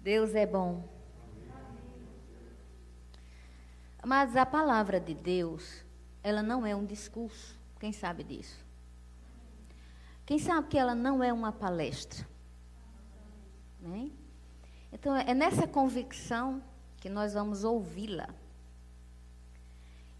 Deus 0.00 0.34
é 0.34 0.46
bom. 0.46 0.88
Mas 4.04 4.36
a 4.36 4.46
palavra 4.46 5.00
de 5.00 5.14
Deus, 5.14 5.84
ela 6.22 6.42
não 6.42 6.64
é 6.64 6.74
um 6.74 6.84
discurso. 6.84 7.58
Quem 7.78 7.92
sabe 7.92 8.22
disso? 8.24 8.64
Quem 10.24 10.38
sabe 10.38 10.68
que 10.68 10.78
ela 10.78 10.94
não 10.94 11.22
é 11.22 11.32
uma 11.32 11.52
palestra? 11.52 12.26
Né? 13.80 14.10
Então, 14.92 15.14
é 15.16 15.34
nessa 15.34 15.66
convicção 15.66 16.62
que 16.98 17.08
nós 17.08 17.34
vamos 17.34 17.64
ouvi-la. 17.64 18.28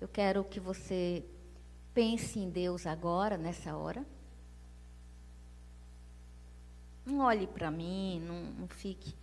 Eu 0.00 0.08
quero 0.08 0.44
que 0.44 0.60
você 0.60 1.24
pense 1.92 2.38
em 2.38 2.50
Deus 2.50 2.86
agora, 2.86 3.36
nessa 3.36 3.76
hora. 3.76 4.04
Não 7.04 7.20
olhe 7.20 7.46
para 7.46 7.70
mim, 7.70 8.20
não, 8.20 8.42
não 8.60 8.68
fique 8.68 9.14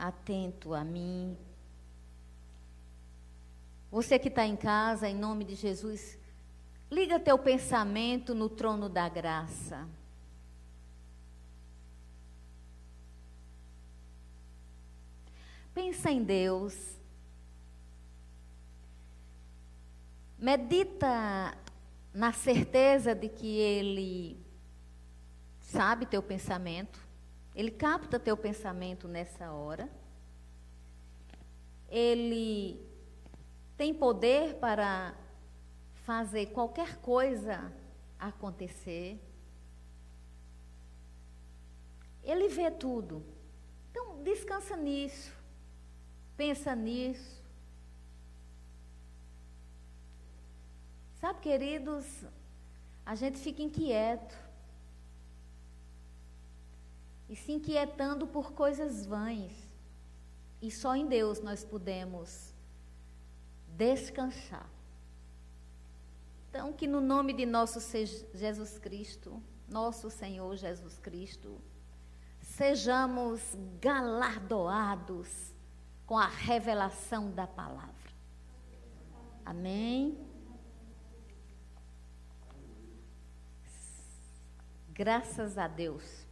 atento 0.00 0.74
a 0.74 0.82
mim. 0.82 1.36
Você 3.90 4.18
que 4.18 4.28
está 4.28 4.46
em 4.46 4.56
casa, 4.56 5.08
em 5.08 5.14
nome 5.14 5.44
de 5.44 5.54
Jesus, 5.54 6.18
liga 6.90 7.20
teu 7.20 7.38
pensamento 7.38 8.34
no 8.34 8.48
trono 8.48 8.88
da 8.88 9.08
graça. 9.08 9.86
Pensa 15.74 16.10
em 16.10 16.22
Deus. 16.22 16.96
Medita 20.38 21.56
na 22.14 22.32
certeza 22.32 23.14
de 23.14 23.28
que 23.28 23.58
Ele 23.58 24.40
sabe 25.60 26.06
teu 26.06 26.22
pensamento. 26.22 27.09
Ele 27.54 27.70
capta 27.70 28.18
teu 28.18 28.36
pensamento 28.36 29.08
nessa 29.08 29.52
hora. 29.52 29.88
Ele 31.88 32.80
tem 33.76 33.92
poder 33.92 34.54
para 34.56 35.14
fazer 36.04 36.46
qualquer 36.46 36.96
coisa 36.98 37.72
acontecer. 38.18 39.18
Ele 42.22 42.48
vê 42.48 42.70
tudo. 42.70 43.24
Então, 43.90 44.22
descansa 44.22 44.76
nisso. 44.76 45.32
Pensa 46.36 46.74
nisso. 46.76 47.40
Sabe, 51.20 51.40
queridos, 51.40 52.24
a 53.04 53.14
gente 53.14 53.38
fica 53.38 53.62
inquieto 53.62 54.49
e 57.30 57.36
se 57.36 57.52
inquietando 57.52 58.26
por 58.26 58.52
coisas 58.52 59.06
vãs. 59.06 59.52
E 60.60 60.68
só 60.68 60.96
em 60.96 61.06
Deus 61.06 61.40
nós 61.40 61.64
podemos 61.64 62.52
descansar. 63.68 64.68
Então, 66.48 66.72
que 66.72 66.88
no 66.88 67.00
nome 67.00 67.32
de 67.32 67.46
nosso 67.46 67.78
Jesus 68.34 68.80
Cristo, 68.80 69.40
nosso 69.68 70.10
Senhor 70.10 70.56
Jesus 70.56 70.98
Cristo, 70.98 71.60
sejamos 72.40 73.40
galardoados 73.80 75.54
com 76.04 76.18
a 76.18 76.26
revelação 76.26 77.30
da 77.30 77.46
palavra. 77.46 77.94
Amém. 79.44 80.18
Graças 84.92 85.56
a 85.56 85.68
Deus. 85.68 86.28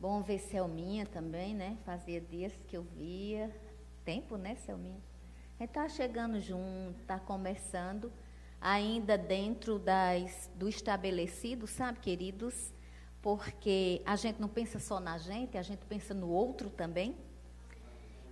Bom 0.00 0.22
ver 0.22 0.38
Selminha 0.38 1.04
também, 1.04 1.54
né? 1.54 1.76
Fazia 1.84 2.22
dias 2.22 2.54
que 2.66 2.74
eu 2.74 2.82
via. 2.96 3.54
Tempo, 4.02 4.38
né, 4.38 4.54
Selminha? 4.64 4.96
A 5.58 5.62
gente 5.62 5.68
está 5.68 5.86
chegando 5.90 6.40
junto, 6.40 6.98
está 7.02 7.18
conversando, 7.18 8.10
ainda 8.58 9.18
dentro 9.18 9.78
das, 9.78 10.50
do 10.54 10.70
estabelecido, 10.70 11.66
sabe, 11.66 12.00
queridos? 12.00 12.72
Porque 13.20 14.00
a 14.06 14.16
gente 14.16 14.40
não 14.40 14.48
pensa 14.48 14.78
só 14.78 14.98
na 14.98 15.18
gente, 15.18 15.58
a 15.58 15.62
gente 15.62 15.84
pensa 15.84 16.14
no 16.14 16.30
outro 16.30 16.70
também. 16.70 17.14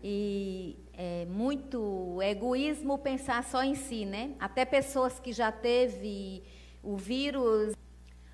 E 0.02 0.74
é 0.94 1.26
muito 1.26 2.18
egoísmo 2.22 2.96
pensar 2.96 3.44
só 3.44 3.62
em 3.62 3.74
si, 3.74 4.06
né? 4.06 4.34
Até 4.40 4.64
pessoas 4.64 5.20
que 5.20 5.34
já 5.34 5.52
teve 5.52 6.42
o 6.82 6.96
vírus, 6.96 7.76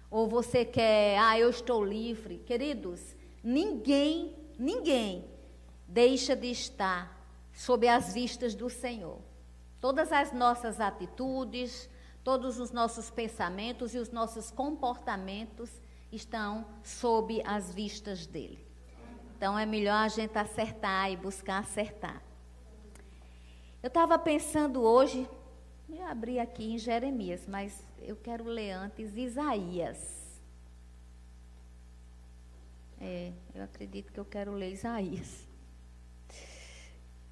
ou 0.08 0.28
você 0.28 0.64
quer, 0.64 1.18
ah, 1.18 1.36
eu 1.36 1.50
estou 1.50 1.84
livre. 1.84 2.38
Queridos, 2.38 3.16
Ninguém, 3.44 4.34
ninguém 4.58 5.28
deixa 5.86 6.34
de 6.34 6.50
estar 6.50 7.14
sob 7.52 7.86
as 7.86 8.14
vistas 8.14 8.54
do 8.54 8.70
Senhor. 8.70 9.18
Todas 9.78 10.10
as 10.10 10.32
nossas 10.32 10.80
atitudes, 10.80 11.90
todos 12.24 12.58
os 12.58 12.70
nossos 12.70 13.10
pensamentos 13.10 13.94
e 13.94 13.98
os 13.98 14.10
nossos 14.10 14.50
comportamentos 14.50 15.70
estão 16.10 16.64
sob 16.82 17.42
as 17.44 17.74
vistas 17.74 18.26
dele. 18.26 18.66
Então 19.36 19.58
é 19.58 19.66
melhor 19.66 20.06
a 20.06 20.08
gente 20.08 20.38
acertar 20.38 21.12
e 21.12 21.16
buscar 21.18 21.58
acertar. 21.58 22.22
Eu 23.82 23.88
estava 23.88 24.18
pensando 24.18 24.80
hoje, 24.80 25.28
eu 25.86 26.06
abri 26.06 26.40
aqui 26.40 26.72
em 26.72 26.78
Jeremias, 26.78 27.46
mas 27.46 27.86
eu 28.00 28.16
quero 28.16 28.44
ler 28.44 28.70
antes 28.70 29.14
Isaías. 29.14 30.13
É, 33.06 33.32
eu 33.54 33.62
acredito 33.62 34.10
que 34.10 34.18
eu 34.18 34.24
quero 34.24 34.52
ler 34.52 34.72
Isaías. 34.72 35.46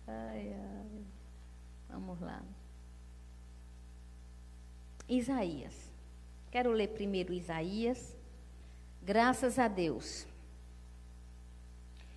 Ai, 0.06 0.53
ai. 0.53 1.05
Vamos 1.88 2.21
lá. 2.21 2.43
Isaías. 5.09 5.75
Quero 6.50 6.72
ler 6.72 6.88
primeiro 6.88 7.33
Isaías. 7.33 8.15
Graças 9.03 9.59
a 9.59 9.66
Deus. 9.66 10.27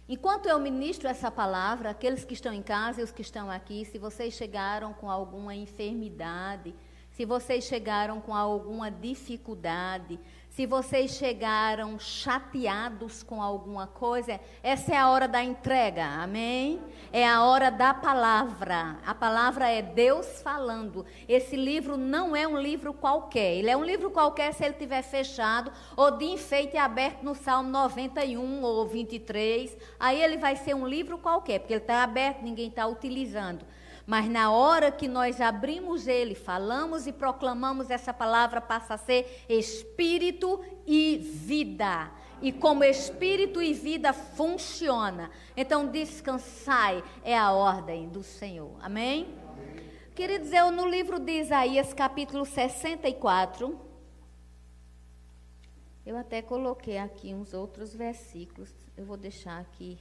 Enquanto 0.09 0.47
eu 0.47 0.59
ministro 0.59 1.07
essa 1.07 1.31
palavra, 1.31 1.91
aqueles 1.91 2.25
que 2.25 2.33
estão 2.33 2.51
em 2.51 2.61
casa 2.61 2.99
e 2.99 3.03
os 3.05 3.11
que 3.11 3.21
estão 3.21 3.49
aqui, 3.49 3.85
se 3.85 3.97
vocês 3.97 4.33
chegaram 4.33 4.93
com 4.93 5.09
alguma 5.09 5.55
enfermidade, 5.55 6.75
se 7.15 7.23
vocês 7.23 7.63
chegaram 7.63 8.19
com 8.19 8.35
alguma 8.35 8.91
dificuldade, 8.91 10.19
se 10.49 10.65
vocês 10.65 11.11
chegaram 11.11 11.97
chateados 11.97 13.23
com 13.23 13.41
alguma 13.41 13.87
coisa, 13.87 14.37
essa 14.61 14.93
é 14.93 14.97
a 14.97 15.09
hora 15.09 15.25
da 15.25 15.41
entrega, 15.41 16.05
amém? 16.05 16.81
É 17.13 17.25
a 17.25 17.43
hora 17.43 17.71
da 17.71 17.93
palavra. 17.93 18.97
A 19.05 19.15
palavra 19.15 19.69
é 19.69 19.81
Deus 19.81 20.41
falando. 20.41 21.05
Esse 21.27 21.55
livro 21.55 21.95
não 21.95 22.35
é 22.35 22.45
um 22.45 22.57
livro 22.57 22.93
qualquer. 22.93 23.55
Ele 23.55 23.69
é 23.69 23.77
um 23.77 23.83
livro 23.83 24.11
qualquer 24.11 24.53
se 24.53 24.65
ele 24.65 24.73
tiver 24.73 25.01
fechado 25.01 25.71
ou 25.95 26.11
de 26.11 26.25
enfeite 26.25 26.75
aberto 26.75 27.23
no 27.23 27.33
Salmo 27.33 27.69
91 27.69 28.61
ou 28.61 28.85
23. 28.85 29.77
Aí 29.97 30.21
ele 30.21 30.37
vai 30.37 30.57
ser 30.57 30.73
um 30.73 30.85
livro 30.85 31.17
qualquer, 31.17 31.59
porque 31.59 31.73
ele 31.73 31.81
está 31.81 32.03
aberto, 32.03 32.41
ninguém 32.41 32.67
está 32.67 32.85
utilizando. 32.85 33.65
Mas 34.05 34.29
na 34.29 34.51
hora 34.51 34.91
que 34.91 35.07
nós 35.07 35.41
abrimos 35.41 36.07
ele, 36.07 36.35
falamos 36.35 37.07
e 37.07 37.11
proclamamos 37.11 37.89
essa 37.89 38.13
palavra, 38.13 38.61
passa 38.61 38.93
a 38.93 38.97
ser 38.97 39.43
espírito 39.49 40.63
e 40.85 41.17
vida. 41.17 42.11
E 42.41 42.51
como 42.51 42.83
espírito 42.83 43.61
e 43.61 43.73
vida 43.73 44.13
funciona. 44.13 45.31
Então, 45.57 45.87
descansai 45.87 47.03
é 47.23 47.35
a 47.35 47.51
ordem 47.51 48.07
do 48.07 48.21
Senhor. 48.21 48.77
Amém? 48.79 49.33
Queridos, 50.13 50.53
eu 50.53 50.69
no 50.69 50.87
livro 50.87 51.19
de 51.19 51.41
Isaías, 51.41 51.93
capítulo 51.93 52.45
64, 52.45 53.77
eu 56.05 56.15
até 56.15 56.41
coloquei 56.41 56.99
aqui 56.99 57.33
uns 57.33 57.53
outros 57.53 57.95
versículos. 57.95 58.71
Eu 58.95 59.05
vou 59.05 59.17
deixar 59.17 59.59
aqui. 59.59 59.97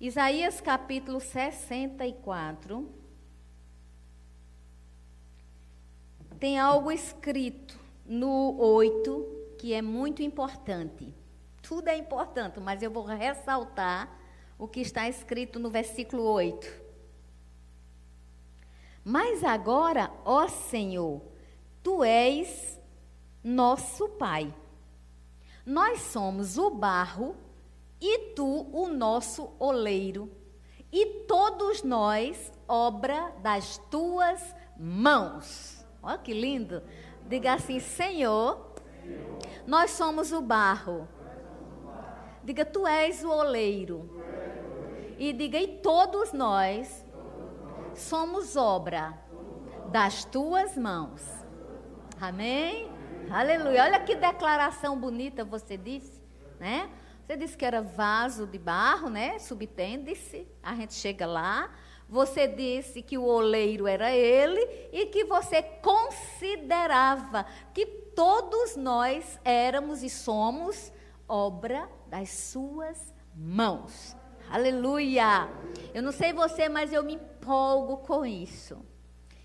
Isaías 0.00 0.60
capítulo 0.60 1.20
64. 1.20 2.98
tem 6.38 6.58
algo 6.58 6.92
escrito 6.92 7.78
no 8.06 8.56
8 8.60 9.56
que 9.58 9.74
é 9.74 9.82
muito 9.82 10.22
importante. 10.22 11.12
Tudo 11.60 11.88
é 11.88 11.96
importante, 11.96 12.60
mas 12.60 12.80
eu 12.80 12.90
vou 12.90 13.04
ressaltar 13.04 14.08
o 14.56 14.68
que 14.68 14.80
está 14.80 15.08
escrito 15.08 15.58
no 15.58 15.68
versículo 15.68 16.22
8. 16.22 16.66
Mas 19.04 19.42
agora, 19.42 20.12
ó 20.24 20.46
Senhor, 20.46 21.20
tu 21.82 22.04
és 22.04 22.78
nosso 23.42 24.08
Pai. 24.10 24.54
Nós 25.66 26.02
somos 26.02 26.56
o 26.56 26.70
barro 26.70 27.36
e 28.00 28.32
tu 28.34 28.68
o 28.72 28.88
nosso 28.88 29.52
oleiro, 29.58 30.30
e 30.90 31.24
todos 31.26 31.82
nós 31.82 32.52
obra 32.66 33.32
das 33.42 33.78
tuas 33.90 34.54
mãos. 34.78 35.84
Olha 36.02 36.18
que 36.18 36.32
lindo. 36.32 36.82
Diga 37.26 37.54
assim: 37.54 37.80
Senhor, 37.80 38.74
nós 39.66 39.90
somos 39.90 40.32
o 40.32 40.40
barro. 40.40 41.06
Diga, 42.42 42.64
tu 42.64 42.86
és 42.86 43.22
o 43.22 43.30
oleiro. 43.30 44.08
E 45.18 45.32
diga, 45.32 45.58
e 45.58 45.78
todos 45.78 46.32
nós 46.32 47.04
somos 47.94 48.56
obra 48.56 49.18
das 49.90 50.24
tuas 50.24 50.76
mãos. 50.76 51.22
Amém? 52.20 52.90
Aleluia. 53.30 53.84
Olha 53.84 54.00
que 54.00 54.14
declaração 54.14 54.98
bonita 54.98 55.44
você 55.44 55.76
disse, 55.76 56.22
né? 56.58 56.88
Você 57.28 57.36
disse 57.36 57.58
que 57.58 57.64
era 57.66 57.82
vaso 57.82 58.46
de 58.46 58.58
barro, 58.58 59.10
né? 59.10 59.38
Subtende-se. 59.38 60.48
A 60.62 60.74
gente 60.74 60.94
chega 60.94 61.26
lá. 61.26 61.70
Você 62.08 62.48
disse 62.48 63.02
que 63.02 63.18
o 63.18 63.22
oleiro 63.22 63.86
era 63.86 64.10
ele 64.10 64.66
e 64.90 65.04
que 65.04 65.24
você 65.24 65.62
considerava 65.62 67.44
que 67.74 67.84
todos 67.84 68.76
nós 68.76 69.38
éramos 69.44 70.02
e 70.02 70.08
somos 70.08 70.90
obra 71.28 71.86
das 72.06 72.30
suas 72.30 73.12
mãos. 73.36 74.16
Aleluia! 74.48 75.50
Eu 75.92 76.02
não 76.02 76.12
sei 76.12 76.32
você, 76.32 76.66
mas 76.66 76.94
eu 76.94 77.04
me 77.04 77.16
empolgo 77.16 77.98
com 77.98 78.24
isso. 78.24 78.82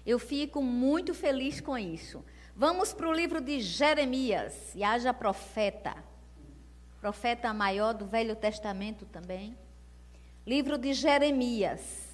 Eu 0.06 0.18
fico 0.20 0.64
muito 0.64 1.14
feliz 1.14 1.60
com 1.60 1.78
isso. 1.78 2.24
Vamos 2.56 2.94
para 2.94 3.10
o 3.10 3.14
livro 3.14 3.42
de 3.42 3.60
Jeremias, 3.60 4.74
e 4.74 4.86
haja 4.86 5.14
profeta. 5.14 6.13
Profeta 7.04 7.54
maior 7.54 7.94
do 7.94 8.06
Velho 8.06 8.34
Testamento 8.34 9.06
também. 9.06 9.58
Livro 10.48 10.78
de 10.78 10.94
Jeremias. 10.94 12.08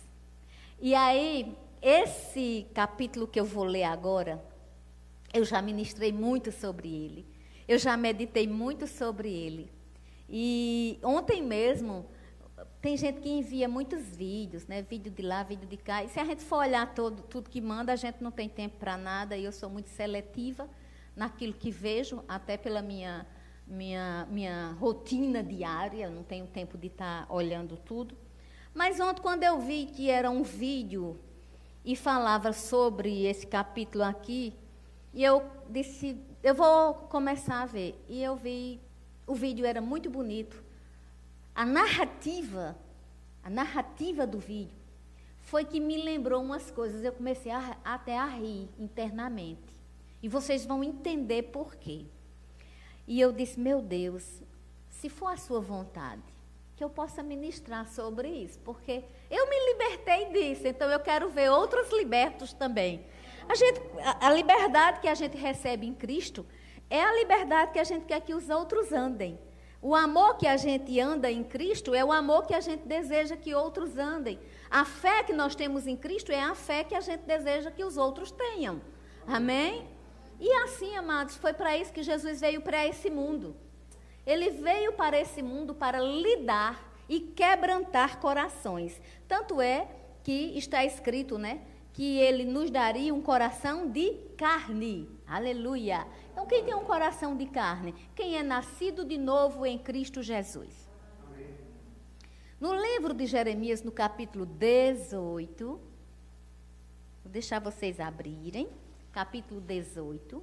E 0.81 0.95
aí, 0.95 1.56
esse 1.80 2.65
capítulo 2.74 3.27
que 3.27 3.39
eu 3.39 3.45
vou 3.45 3.65
ler 3.65 3.83
agora, 3.83 4.44
eu 5.31 5.45
já 5.45 5.62
ministrei 5.62 6.12
muito 6.12 6.51
sobre 6.51 6.88
ele. 6.88 7.27
Eu 7.68 7.77
já 7.77 7.95
meditei 7.95 8.47
muito 8.47 8.88
sobre 8.88 9.31
ele. 9.31 9.71
E 10.27 10.97
ontem 11.03 11.39
mesmo, 11.39 12.07
tem 12.81 12.97
gente 12.97 13.21
que 13.21 13.30
envia 13.30 13.69
muitos 13.69 14.15
vídeos, 14.15 14.65
né? 14.65 14.81
Vídeo 14.81 15.12
de 15.12 15.21
lá, 15.21 15.44
vídeo 15.44 15.68
de 15.68 15.77
cá. 15.77 16.03
E 16.03 16.09
se 16.09 16.19
a 16.19 16.25
gente 16.25 16.42
for 16.42 16.57
olhar 16.57 16.95
todo, 16.95 17.21
tudo 17.21 17.47
que 17.47 17.62
manda, 17.62 17.94
a 17.94 17.95
gente 17.95 18.24
não 18.24 18.31
tem 18.31 18.50
tempo 18.50 18.77
para 18.80 18.97
nada. 18.97 19.38
E 19.38 19.44
eu 19.44 19.51
sou 19.51 19.69
muito 19.69 19.92
seletiva 19.92 20.68
naquilo 21.15 21.53
que 21.53 21.69
vejo, 21.69 22.24
até 22.27 22.57
pela 22.57 22.81
minha, 22.81 23.27
minha, 23.69 24.27
minha 24.30 24.71
rotina 24.80 25.44
diária. 25.44 26.10
Não 26.10 26.24
tenho 26.24 26.48
tempo 26.48 26.77
de 26.77 26.88
estar 26.88 27.27
tá 27.27 27.33
olhando 27.33 27.77
tudo. 27.77 28.16
Mas 28.74 29.00
ontem, 29.00 29.21
quando 29.21 29.44
eu 29.44 29.60
vi 29.60 29.86
que 29.86 30.10
era 30.10 30.30
um 30.30 30.44
vídeo 30.44 31.19
e 31.86 31.95
falava 31.95 32.51
sobre 32.51 33.25
esse 33.25 33.48
capítulo 33.48 34.04
aqui, 34.04 34.54
e 35.13 35.24
eu 35.24 35.44
disse, 35.69 36.18
eu 36.44 36.54
vou 36.54 36.94
começar 36.94 37.62
a 37.62 37.66
ver. 37.66 37.95
E 38.07 38.21
eu 38.21 38.36
vi, 38.36 38.80
o 39.25 39.36
vídeo 39.36 39.66
era 39.66 39.80
muito 39.80 40.10
bonito 40.10 40.68
a 41.60 41.66
narrativa, 41.66 42.77
a 43.44 43.50
narrativa 43.50 44.25
do 44.25 44.39
vídeo, 44.39 44.77
foi 45.42 45.66
que 45.66 45.77
me 45.77 46.01
lembrou 46.01 46.42
umas 46.42 46.71
coisas. 46.71 47.04
Eu 47.04 47.12
comecei 47.12 47.51
a, 47.51 47.75
até 47.83 48.18
a 48.18 48.25
rir 48.25 48.69
internamente. 48.80 49.77
E 50.24 50.30
vocês 50.30 50.66
vão 50.66 50.81
entender 50.81 51.44
por 51.44 51.75
quê. 51.75 52.06
E 53.09 53.19
eu 53.19 53.31
disse, 53.31 53.59
meu 53.59 53.81
Deus, 53.81 54.23
se 54.91 55.09
for 55.09 55.29
a 55.29 55.35
sua 55.35 55.59
vontade, 55.59 56.21
que 56.75 56.83
eu 56.83 56.91
possa 56.91 57.23
ministrar 57.23 57.88
sobre 57.89 58.27
isso, 58.29 58.59
porque 58.59 59.03
eu 59.31 59.50
me 59.50 59.71
libertei 59.71 60.25
disso, 60.25 60.67
então 60.67 60.88
eu 60.91 61.00
quero 61.00 61.27
ver 61.27 61.50
outros 61.50 61.91
libertos 61.91 62.53
também. 62.53 63.03
A, 63.50 63.56
gente, 63.56 63.81
a, 64.03 64.27
a 64.27 64.31
liberdade 64.31 65.00
que 65.00 65.07
a 65.07 65.15
gente 65.15 65.35
recebe 65.35 65.88
em 65.88 65.94
Cristo 65.95 66.45
é 66.88 67.01
a 67.01 67.11
liberdade 67.15 67.71
que 67.71 67.79
a 67.79 67.83
gente 67.83 68.06
quer 68.06 68.21
que 68.21 68.35
os 68.35 68.47
outros 68.47 68.94
andem. 68.94 69.39
O 69.81 69.95
amor 69.95 70.38
que 70.38 70.45
a 70.45 70.56
gente 70.56 71.00
anda 71.00 71.31
em 71.31 71.44
Cristo 71.44 71.95
é 71.95 72.06
o 72.06 72.11
amor 72.11 72.45
que 72.45 72.53
a 72.53 72.61
gente 72.61 72.88
deseja 72.88 73.35
que 73.35 73.56
outros 73.56 73.97
andem. 73.97 74.39
A 74.69 74.85
fé 74.85 75.23
que 75.23 75.33
nós 75.33 75.56
temos 75.56 75.88
em 75.88 75.97
Cristo 75.97 76.31
é 76.31 76.44
a 76.44 76.53
fé 76.53 76.83
que 76.83 76.94
a 76.94 77.01
gente 77.01 77.21
deseja 77.21 77.71
que 77.71 77.83
os 77.83 77.97
outros 77.97 78.29
tenham. 78.29 78.79
Amém? 79.25 79.88
E 80.39 80.51
assim, 80.63 80.95
amados, 80.95 81.36
foi 81.36 81.53
para 81.53 81.77
isso 81.77 81.91
que 81.91 82.01
Jesus 82.01 82.39
veio 82.39 82.62
para 82.62 82.88
esse 82.88 83.09
mundo. 83.09 83.56
Ele 84.25 84.50
veio 84.51 84.94
para 84.94 85.19
esse 85.19 85.41
mundo 85.41 85.75
para 85.75 86.00
lidar 86.00 86.89
e 87.09 87.19
quebrantar 87.19 88.19
corações. 88.19 89.01
Tanto 89.27 89.59
é 89.59 89.88
que 90.24 90.57
está 90.57 90.86
escrito, 90.86 91.38
né? 91.38 91.62
Que 91.91 92.19
ele 92.19 92.45
nos 92.45 92.69
daria 92.69 93.13
um 93.13 93.21
coração 93.21 93.89
de 93.89 94.13
carne. 94.38 95.09
Aleluia. 95.27 96.07
Então, 96.31 96.45
quem 96.45 96.63
tem 96.63 96.75
um 96.75 96.85
coração 96.85 97.35
de 97.35 97.47
carne? 97.47 97.94
Quem 98.15 98.38
é 98.38 98.44
nascido 98.44 99.03
de 99.03 99.18
novo 99.18 99.65
em 99.65 99.77
Cristo 99.77 100.21
Jesus. 100.21 100.88
No 102.59 102.74
livro 102.74 103.13
de 103.13 103.25
Jeremias, 103.25 103.83
no 103.83 103.92
capítulo 103.92 104.45
18, 104.45 105.65
vou 105.65 105.81
deixar 107.25 107.59
vocês 107.59 108.00
abrirem, 108.00 108.69
capítulo 109.19 109.60
18. 109.60 110.42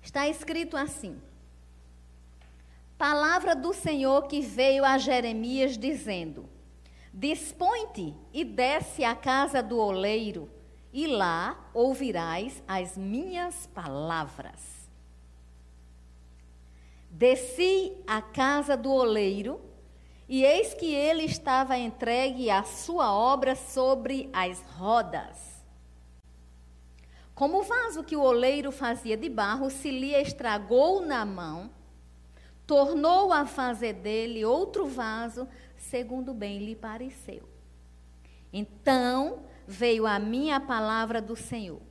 Está 0.00 0.28
escrito 0.28 0.76
assim: 0.76 1.20
Palavra 2.96 3.56
do 3.56 3.74
Senhor 3.74 4.28
que 4.28 4.42
veio 4.42 4.84
a 4.84 4.96
Jeremias 4.96 5.76
dizendo: 5.76 6.48
Dispõe-te 7.12 8.14
e 8.32 8.44
desce 8.44 9.02
à 9.02 9.16
casa 9.16 9.60
do 9.60 9.76
oleiro, 9.76 10.48
e 10.92 11.08
lá 11.08 11.68
ouvirás 11.74 12.62
as 12.68 12.96
minhas 12.96 13.66
palavras. 13.74 14.88
Desci 17.10 17.92
à 18.06 18.22
casa 18.22 18.76
do 18.76 18.92
oleiro, 18.92 19.69
e 20.30 20.44
eis 20.44 20.72
que 20.74 20.94
ele 20.94 21.24
estava 21.24 21.76
entregue 21.76 22.50
à 22.50 22.62
sua 22.62 23.12
obra 23.12 23.56
sobre 23.56 24.30
as 24.32 24.62
rodas. 24.78 25.60
Como 27.34 27.58
o 27.58 27.62
vaso 27.64 28.04
que 28.04 28.14
o 28.14 28.22
oleiro 28.22 28.70
fazia 28.70 29.16
de 29.16 29.28
barro 29.28 29.68
se 29.68 29.90
lhe 29.90 30.14
estragou 30.14 31.04
na 31.04 31.24
mão, 31.24 31.68
tornou 32.64 33.32
a 33.32 33.44
fazer 33.44 33.94
dele 33.94 34.44
outro 34.44 34.86
vaso 34.86 35.48
segundo 35.76 36.32
bem 36.32 36.60
lhe 36.60 36.76
pareceu. 36.76 37.48
Então 38.52 39.40
veio 39.66 40.06
a 40.06 40.20
minha 40.20 40.60
palavra 40.60 41.20
do 41.20 41.34
Senhor. 41.34 41.82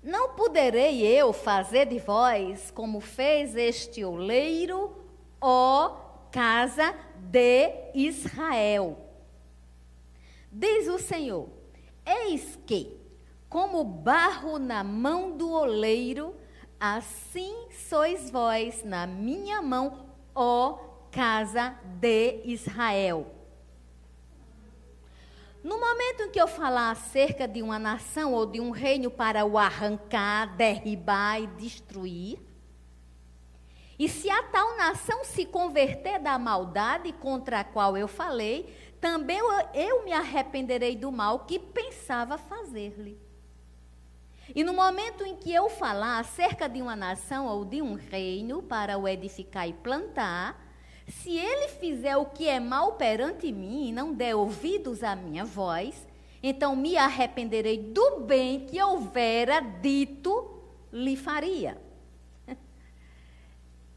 Não 0.00 0.34
poderei 0.34 1.04
eu 1.04 1.32
fazer 1.32 1.86
de 1.86 1.98
vós 1.98 2.70
como 2.70 3.00
fez 3.00 3.56
este 3.56 4.04
oleiro, 4.04 4.96
ó 5.40 6.01
casa 6.32 6.94
de 7.16 7.70
Israel. 7.94 8.98
Diz 10.50 10.88
o 10.88 10.98
Senhor: 10.98 11.48
Eis 12.04 12.58
que, 12.66 12.98
como 13.48 13.84
barro 13.84 14.58
na 14.58 14.82
mão 14.82 15.36
do 15.36 15.50
oleiro, 15.52 16.34
assim 16.80 17.68
sois 17.70 18.30
vós 18.30 18.82
na 18.82 19.06
minha 19.06 19.62
mão, 19.62 20.06
ó 20.34 20.78
casa 21.10 21.76
de 22.00 22.40
Israel. 22.44 23.26
No 25.62 25.78
momento 25.78 26.22
em 26.22 26.30
que 26.30 26.40
eu 26.40 26.48
falar 26.48 26.90
acerca 26.90 27.46
de 27.46 27.62
uma 27.62 27.78
nação 27.78 28.32
ou 28.32 28.46
de 28.46 28.60
um 28.60 28.70
reino 28.70 29.10
para 29.10 29.44
o 29.44 29.56
arrancar, 29.56 30.56
derribar 30.56 31.40
e 31.40 31.46
destruir, 31.46 32.40
e 33.98 34.08
se 34.08 34.30
a 34.30 34.42
tal 34.44 34.76
nação 34.76 35.24
se 35.24 35.44
converter 35.44 36.18
da 36.18 36.38
maldade 36.38 37.12
contra 37.12 37.60
a 37.60 37.64
qual 37.64 37.96
eu 37.96 38.08
falei, 38.08 38.74
também 39.00 39.38
eu, 39.74 40.04
me 40.04 40.12
arrependerei 40.12 40.96
do 40.96 41.10
mal 41.10 41.40
que 41.40 41.58
pensava 41.58 42.38
fazer-lhe. 42.38 43.18
E 44.54 44.62
no 44.62 44.72
momento 44.72 45.24
em 45.24 45.36
que 45.36 45.52
eu 45.52 45.68
falar 45.68 46.18
acerca 46.18 46.68
de 46.68 46.80
uma 46.80 46.94
nação 46.94 47.46
ou 47.46 47.64
de 47.64 47.82
um 47.82 47.94
reino 47.94 48.62
para 48.62 48.98
o 48.98 49.08
edificar 49.08 49.68
e 49.68 49.72
plantar, 49.72 50.60
se 51.08 51.36
ele 51.36 51.68
fizer 51.68 52.16
o 52.16 52.26
que 52.26 52.48
é 52.48 52.60
mal 52.60 52.92
perante 52.92 53.50
mim 53.50 53.88
e 53.88 53.92
não 53.92 54.14
der 54.14 54.34
ouvidos 54.34 55.02
à 55.02 55.16
minha 55.16 55.44
voz, 55.44 56.06
então 56.42 56.76
me 56.76 56.96
arrependerei 56.96 57.78
do 57.78 58.20
bem 58.20 58.66
que 58.66 58.80
houvera 58.82 59.60
dito 59.60 60.62
lhe 60.92 61.16
faria. 61.16 61.76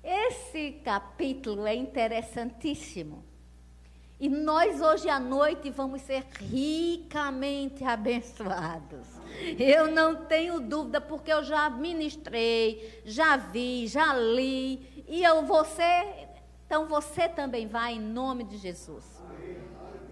Esse 0.05 0.73
capítulo 0.83 1.65
é 1.65 1.73
interessantíssimo. 1.73 3.25
E 4.19 4.29
nós 4.29 4.79
hoje 4.79 5.09
à 5.09 5.19
noite 5.19 5.71
vamos 5.71 6.01
ser 6.03 6.23
ricamente 6.39 7.83
abençoados. 7.83 9.07
Eu 9.59 9.91
não 9.91 10.25
tenho 10.25 10.61
dúvida, 10.61 11.01
porque 11.01 11.33
eu 11.33 11.43
já 11.43 11.69
ministrei, 11.69 13.01
já 13.03 13.35
vi, 13.35 13.87
já 13.87 14.13
li, 14.13 15.03
e 15.07 15.23
eu 15.23 15.43
ser 15.65 16.29
então 16.65 16.87
você 16.87 17.29
também 17.29 17.67
vai 17.67 17.93
em 17.93 17.99
nome 17.99 18.43
de 18.43 18.57
Jesus. 18.57 19.23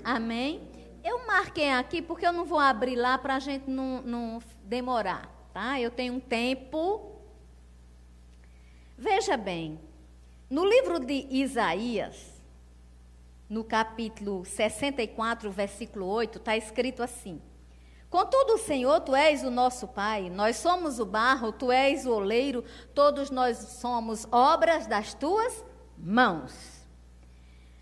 Amém? 0.03 0.61
Eu 1.03 1.25
marquei 1.25 1.71
aqui 1.71 2.01
porque 2.01 2.25
eu 2.25 2.33
não 2.33 2.45
vou 2.45 2.59
abrir 2.59 2.95
lá 2.95 3.17
para 3.17 3.35
a 3.35 3.39
gente 3.39 3.69
não, 3.69 4.01
não 4.01 4.39
demorar, 4.63 5.29
tá? 5.53 5.79
Eu 5.79 5.89
tenho 5.89 6.13
um 6.13 6.19
tempo 6.19 7.12
Veja 9.03 9.35
bem, 9.35 9.81
no 10.49 10.65
livro 10.65 10.97
de 10.97 11.27
Isaías, 11.29 12.41
no 13.49 13.61
capítulo 13.61 14.45
64, 14.45 15.51
versículo 15.51 16.05
8, 16.05 16.37
está 16.37 16.55
escrito 16.55 17.03
assim: 17.03 17.41
Contudo, 18.09 18.57
Senhor, 18.59 19.01
tu 19.01 19.13
és 19.13 19.43
o 19.43 19.51
nosso 19.51 19.89
Pai, 19.89 20.29
nós 20.29 20.55
somos 20.55 20.99
o 20.99 21.05
barro, 21.05 21.51
tu 21.51 21.69
és 21.69 22.05
o 22.05 22.13
oleiro, 22.13 22.63
todos 22.95 23.29
nós 23.29 23.57
somos 23.81 24.25
obras 24.31 24.87
das 24.87 25.13
tuas 25.13 25.65
mãos. 25.97 26.53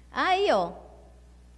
Aí, 0.09 0.51
ó, 0.51 0.73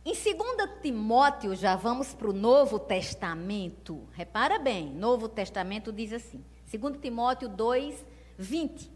em 0.03 0.12
2 0.12 0.82
Timóteo, 0.82 1.55
já 1.55 1.77
vamos 1.77 2.13
para 2.13 2.29
o 2.29 2.34
Novo 2.34 2.77
Testamento. 2.79 4.10
Repara 4.12 4.60
bem, 4.60 4.89
Novo 4.89 5.29
Testamento 5.29 5.93
diz 5.93 6.12
assim, 6.12 6.43
2 6.70 6.98
Timóteo 6.98 7.48
2, 7.48 8.05
20. 8.38 8.92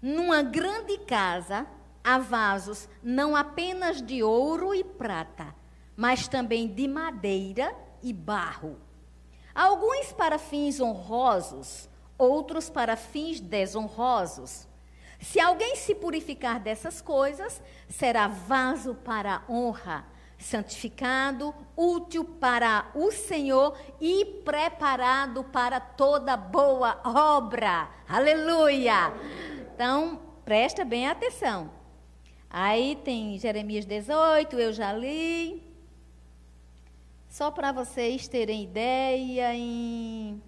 Numa 0.00 0.42
grande 0.42 0.96
casa 0.98 1.66
há 2.04 2.18
vasos 2.18 2.88
não 3.02 3.34
apenas 3.34 4.00
de 4.00 4.22
ouro 4.22 4.72
e 4.72 4.84
prata, 4.84 5.54
mas 5.96 6.28
também 6.28 6.68
de 6.68 6.86
madeira 6.86 7.74
e 8.00 8.12
barro. 8.12 8.78
Alguns 9.52 10.12
para 10.12 10.38
fins 10.38 10.80
honrosos, 10.80 11.88
outros 12.16 12.70
para 12.70 12.96
fins 12.96 13.40
desonrosos. 13.40 14.68
Se 15.20 15.40
alguém 15.40 15.74
se 15.74 15.96
purificar 15.96 16.60
dessas 16.60 17.00
coisas, 17.00 17.60
será 17.88 18.28
vaso 18.28 18.94
para 18.94 19.42
honra, 19.48 20.04
santificado, 20.38 21.52
útil 21.76 22.24
para 22.24 22.86
o 22.94 23.10
Senhor 23.10 23.76
e 24.00 24.24
preparado 24.44 25.42
para 25.42 25.80
toda 25.80 26.36
boa 26.36 27.00
obra. 27.04 27.88
Aleluia! 28.08 29.12
Então, 29.78 30.20
presta 30.44 30.84
bem 30.84 31.06
atenção. 31.06 31.70
Aí 32.50 32.96
tem 33.04 33.38
Jeremias 33.38 33.84
18, 33.84 34.58
eu 34.58 34.72
já 34.72 34.92
li. 34.92 35.62
Só 37.28 37.48
para 37.52 37.70
vocês 37.70 38.26
terem 38.26 38.64
ideia, 38.64 39.54
em... 39.54 40.42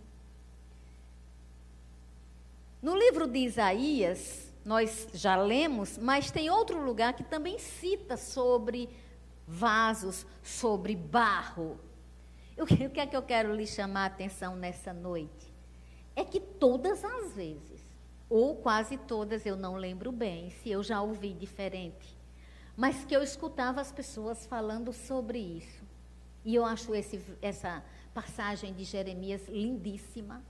no 2.82 2.96
livro 2.96 3.28
de 3.28 3.38
Isaías, 3.38 4.52
nós 4.64 5.06
já 5.14 5.36
lemos, 5.36 5.96
mas 5.96 6.32
tem 6.32 6.50
outro 6.50 6.84
lugar 6.84 7.12
que 7.12 7.22
também 7.22 7.56
cita 7.56 8.16
sobre 8.16 8.88
vasos, 9.46 10.26
sobre 10.42 10.96
barro. 10.96 11.78
O 12.58 12.66
que 12.66 12.98
é 12.98 13.06
que 13.06 13.16
eu 13.16 13.22
quero 13.22 13.54
lhe 13.54 13.64
chamar 13.64 14.02
a 14.02 14.06
atenção 14.06 14.56
nessa 14.56 14.92
noite? 14.92 15.54
É 16.16 16.24
que 16.24 16.40
todas 16.40 17.04
as 17.04 17.32
vezes 17.32 17.79
ou 18.30 18.54
quase 18.54 18.96
todas, 18.96 19.44
eu 19.44 19.56
não 19.56 19.74
lembro 19.74 20.12
bem, 20.12 20.50
se 20.50 20.70
eu 20.70 20.84
já 20.84 21.02
ouvi 21.02 21.34
diferente, 21.34 22.16
mas 22.76 23.04
que 23.04 23.14
eu 23.14 23.22
escutava 23.22 23.80
as 23.80 23.90
pessoas 23.90 24.46
falando 24.46 24.92
sobre 24.92 25.38
isso. 25.38 25.84
E 26.44 26.54
eu 26.54 26.64
acho 26.64 26.94
esse, 26.94 27.20
essa 27.42 27.84
passagem 28.14 28.72
de 28.72 28.84
Jeremias 28.84 29.46
lindíssima. 29.48 30.42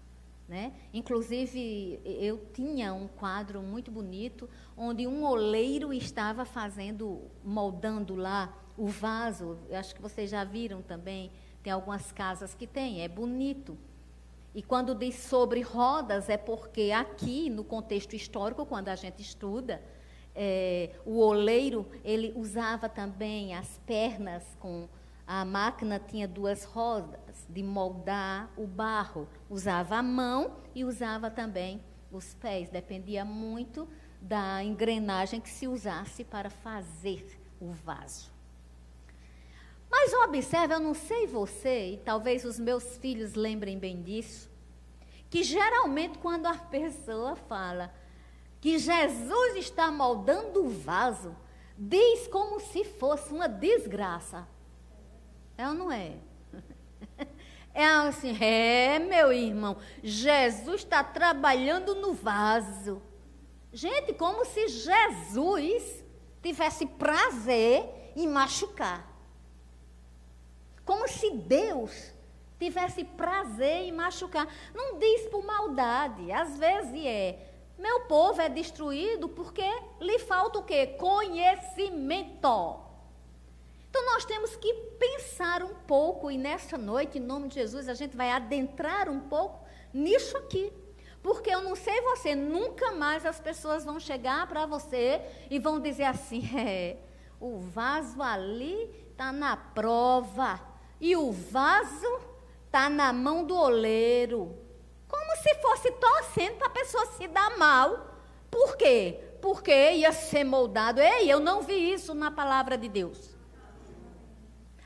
Né? 0.47 0.73
Inclusive, 0.93 2.01
eu 2.05 2.45
tinha 2.53 2.93
um 2.93 3.07
quadro 3.07 3.63
muito 3.63 3.91
bonito, 3.91 4.49
onde 4.77 5.07
um 5.07 5.25
oleiro 5.25 5.93
estava 5.93 6.45
fazendo, 6.45 7.23
moldando 7.45 8.17
lá 8.17 8.53
o 8.77 8.89
vaso. 8.89 9.57
Eu 9.69 9.79
acho 9.79 9.95
que 9.95 10.03
vocês 10.03 10.29
já 10.29 10.43
viram 10.43 10.83
também, 10.83 11.31
tem 11.63 11.73
algumas 11.73 12.11
casas 12.11 12.53
que 12.53 12.67
tem, 12.67 13.03
é 13.03 13.09
bonito. 13.09 13.79
E 14.55 14.63
quando 14.63 14.95
diz 14.95 15.15
sobre 15.17 15.61
rodas, 15.61 16.29
é 16.29 16.37
porque 16.37 16.91
aqui, 16.91 17.49
no 17.49 17.63
contexto 17.63 18.15
histórico, 18.15 18.67
quando 18.67 18.89
a 18.89 18.97
gente 18.97 19.23
estuda, 19.23 19.81
é, 20.35 20.91
o 21.05 21.19
oleiro, 21.19 21.87
ele 22.05 22.33
usava 22.37 22.89
também 22.89 23.55
as 23.55 23.79
pernas 23.87 24.45
com... 24.59 24.89
A 25.27 25.45
máquina 25.45 26.01
tinha 26.01 26.27
duas 26.27 26.65
rodas 26.65 27.47
de 27.49 27.63
moldar 27.63 28.51
o 28.57 28.67
barro. 28.67 29.29
Usava 29.49 29.97
a 29.97 30.03
mão 30.03 30.57
e 30.75 30.85
usava 30.85 31.31
também 31.31 31.81
os 32.11 32.35
pés. 32.35 32.69
Dependia 32.69 33.25
muito 33.25 33.87
da 34.21 34.65
engrenagem 34.65 35.41
que 35.41 35.49
se 35.49 35.69
usasse 35.69 36.25
para 36.25 36.51
fazer 36.51 37.41
o 37.61 37.71
vaso. 37.71 38.30
Mas 40.21 40.29
observe, 40.29 40.75
eu 40.75 40.81
não 40.81 40.93
sei 40.93 41.27
você, 41.27 41.93
e 41.93 41.97
talvez 41.97 42.45
os 42.45 42.59
meus 42.59 42.99
filhos 42.99 43.33
lembrem 43.35 43.79
bem 43.79 44.03
disso, 44.03 44.51
que 45.31 45.43
geralmente 45.43 46.19
quando 46.19 46.45
a 46.47 46.55
pessoa 46.55 47.37
fala 47.37 47.93
que 48.61 48.79
Jesus 48.79 49.57
está 49.57 49.91
moldando 49.91 50.63
o 50.63 50.69
vaso, 50.69 51.35
diz 51.77 52.29
como 52.29 52.61
se 52.61 52.85
fosse 52.85 53.33
uma 53.33 53.49
desgraça. 53.49 54.47
É 55.57 55.67
ou 55.67 55.75
não 55.75 55.91
é? 55.91 56.17
É 57.73 57.85
assim, 57.85 58.37
é, 58.43 58.99
meu 58.99 59.33
irmão, 59.33 59.77
Jesus 60.03 60.81
está 60.83 61.05
trabalhando 61.05 61.95
no 61.95 62.13
vaso. 62.13 63.01
Gente, 63.73 64.13
como 64.13 64.45
se 64.45 64.67
Jesus 64.67 66.05
tivesse 66.43 66.85
prazer 66.85 68.13
em 68.17 68.27
machucar. 68.27 69.10
Como 70.85 71.07
se 71.09 71.31
Deus 71.31 72.13
tivesse 72.61 73.03
prazer 73.03 73.85
em 73.85 73.93
machucar. 73.93 74.47
Não 74.75 74.99
diz 74.99 75.27
por 75.29 75.43
maldade, 75.45 76.31
às 76.31 76.59
vezes 76.59 77.05
é. 77.05 77.47
Meu 77.79 78.01
povo 78.01 78.43
é 78.43 78.49
destruído 78.51 79.31
porque 79.31 79.65
lhe 79.99 80.19
falta 80.19 80.59
o 80.59 80.63
quê? 80.63 80.87
Conhecimento. 80.99 82.79
Então 83.89 84.05
nós 84.07 84.25
temos 84.27 84.55
que 84.57 84.73
pensar 84.99 85.63
um 85.63 85.75
pouco, 85.75 86.31
e 86.31 86.37
nessa 86.37 86.77
noite, 86.77 87.19
em 87.19 87.23
nome 87.23 87.49
de 87.49 87.55
Jesus, 87.55 87.89
a 87.89 87.95
gente 87.95 88.17
vai 88.17 88.31
adentrar 88.31 89.09
um 89.09 89.21
pouco 89.21 89.65
nisso 89.93 90.37
aqui. 90.37 90.71
Porque 91.23 91.51
eu 91.51 91.63
não 91.63 91.75
sei 91.75 92.01
você, 92.03 92.35
nunca 92.35 92.93
mais 92.93 93.27
as 93.27 93.41
pessoas 93.41 93.85
vão 93.85 93.99
chegar 93.99 94.47
para 94.47 94.67
você 94.67 95.21
e 95.51 95.59
vão 95.59 95.81
dizer 95.81 96.05
assim: 96.05 96.43
é, 96.57 96.99
o 97.41 97.59
vaso 97.59 98.23
ali 98.23 98.91
está 99.11 99.33
na 99.33 99.57
prova. 99.57 100.70
E 101.01 101.17
o 101.17 101.33
vaso 101.33 102.21
está 102.67 102.91
na 102.91 103.13
mão 103.13 103.45
do 103.45 103.57
oleiro. 103.57 104.57
Como 105.09 105.37
se 105.37 105.55
fosse 105.57 105.91
torcendo 105.93 106.57
para 106.59 106.67
a 106.69 106.71
pessoa 106.71 107.07
se 107.07 107.27
dar 107.27 107.57
mal. 107.57 108.15
Por 108.51 108.77
quê? 108.77 109.21
Porque 109.41 109.93
ia 109.93 110.13
ser 110.13 110.45
moldado. 110.45 111.01
Ei, 111.01 111.31
eu 111.31 111.41
não 111.41 111.63
vi 111.63 111.93
isso 111.93 112.15
na 112.15 112.31
palavra 112.31 112.77
de 112.77 112.89
Deus. 112.89 113.37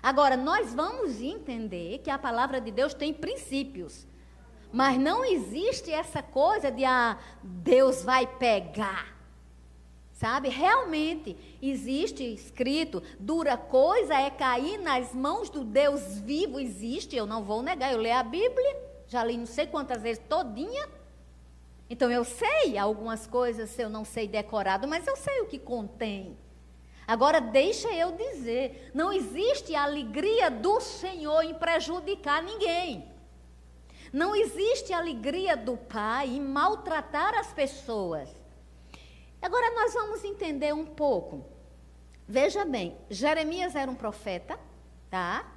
Agora, 0.02 0.37
nós 0.37 0.75
vamos 0.75 1.21
entender 1.21 1.99
que 1.99 2.11
a 2.11 2.18
palavra 2.18 2.61
de 2.61 2.71
Deus 2.71 2.92
tem 2.94 3.12
princípios. 3.12 4.06
Mas 4.73 4.99
não 4.99 5.25
existe 5.25 5.90
essa 5.90 6.23
coisa 6.23 6.71
de 6.71 6.85
ah, 6.85 7.18
Deus 7.42 8.02
vai 8.02 8.26
pegar. 8.26 9.13
Sabe? 10.25 10.49
Realmente 10.49 11.37
existe 11.61 12.25
escrito, 12.25 13.02
dura 13.21 13.59
coisa 13.59 14.14
é 14.14 14.31
cair 14.31 14.78
nas 14.78 15.12
mãos 15.12 15.50
do 15.50 15.62
Deus 15.62 16.19
vivo, 16.21 16.59
existe, 16.59 17.14
eu 17.14 17.26
não 17.26 17.45
vou 17.45 17.61
negar, 17.62 17.93
eu 17.93 17.99
leio 17.99 18.16
a 18.16 18.23
Bíblia, 18.23 18.75
já 19.07 19.23
li 19.23 19.37
não 19.37 19.45
sei 19.45 19.66
quantas 19.66 20.00
vezes 20.00 20.23
todinha. 20.26 20.88
Então 21.90 22.11
eu 22.11 22.25
sei 22.25 22.78
algumas 22.78 23.26
coisas, 23.26 23.78
eu 23.78 23.90
não 23.90 24.02
sei 24.02 24.26
decorado, 24.26 24.88
mas 24.88 25.07
eu 25.07 25.14
sei 25.14 25.43
o 25.43 25.47
que 25.47 25.59
contém. 25.59 26.38
Agora 27.07 27.38
deixa 27.38 27.93
eu 27.93 28.12
dizer, 28.12 28.93
não 28.95 29.12
existe 29.12 29.75
alegria 29.75 30.50
do 30.50 30.81
Senhor 30.81 31.43
em 31.43 31.52
prejudicar 31.52 32.43
ninguém. 32.43 33.04
Não 34.11 34.35
existe 34.35 34.90
alegria 34.90 35.54
do 35.54 35.76
Pai 35.76 36.31
em 36.31 36.40
maltratar 36.40 37.35
as 37.35 37.52
pessoas. 37.52 38.44
Agora 39.45 39.71
nós 39.73 39.93
vamos 39.93 40.25
entender 40.25 40.73
um 40.73 40.87
pouco. 40.87 41.45
Veja 42.27 42.65
bem, 42.65 42.97
Jeremias 43.11 43.77
era 43.77 43.91
um 43.91 43.95
profeta, 43.95 44.59
tá? 45.11 45.53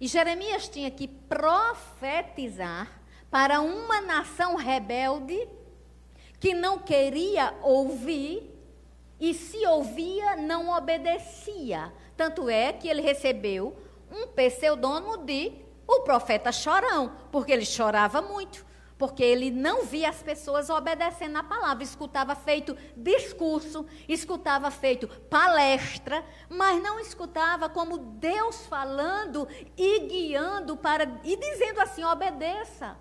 E 0.00 0.08
Jeremias 0.08 0.66
tinha 0.66 0.90
que 0.90 1.06
profetizar 1.06 3.00
para 3.30 3.60
uma 3.60 4.00
nação 4.00 4.56
rebelde 4.56 5.48
que 6.40 6.52
não 6.52 6.80
queria 6.80 7.54
ouvir 7.62 8.52
e 9.20 9.32
se 9.32 9.64
ouvia 9.68 10.34
não 10.34 10.76
obedecia. 10.76 11.92
Tanto 12.16 12.50
é 12.50 12.72
que 12.72 12.88
ele 12.88 13.02
recebeu 13.02 13.76
um 14.10 14.26
pseudônimo 14.26 15.18
de 15.18 15.52
o 15.86 16.00
profeta 16.00 16.50
chorão, 16.50 17.12
porque 17.30 17.52
ele 17.52 17.64
chorava 17.64 18.20
muito 18.20 18.66
porque 18.98 19.22
ele 19.22 19.50
não 19.50 19.84
via 19.84 20.10
as 20.10 20.22
pessoas 20.22 20.68
obedecendo 20.68 21.36
a 21.36 21.44
palavra, 21.44 21.84
escutava 21.84 22.34
feito 22.34 22.76
discurso, 22.96 23.86
escutava 24.08 24.70
feito 24.72 25.06
palestra, 25.30 26.24
mas 26.48 26.82
não 26.82 26.98
escutava 26.98 27.68
como 27.68 27.96
Deus 27.96 28.66
falando 28.66 29.46
e 29.76 30.00
guiando 30.00 30.76
para 30.76 31.04
e 31.22 31.36
dizendo 31.36 31.80
assim: 31.80 32.02
obedeça. 32.02 32.98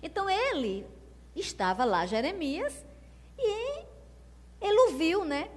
Então 0.00 0.30
ele 0.30 0.86
estava 1.34 1.84
lá, 1.84 2.06
Jeremias, 2.06 2.86
E 3.38 3.84
ele 4.60 4.80
o 4.80 4.96
viu, 4.96 5.24
né? 5.24 5.50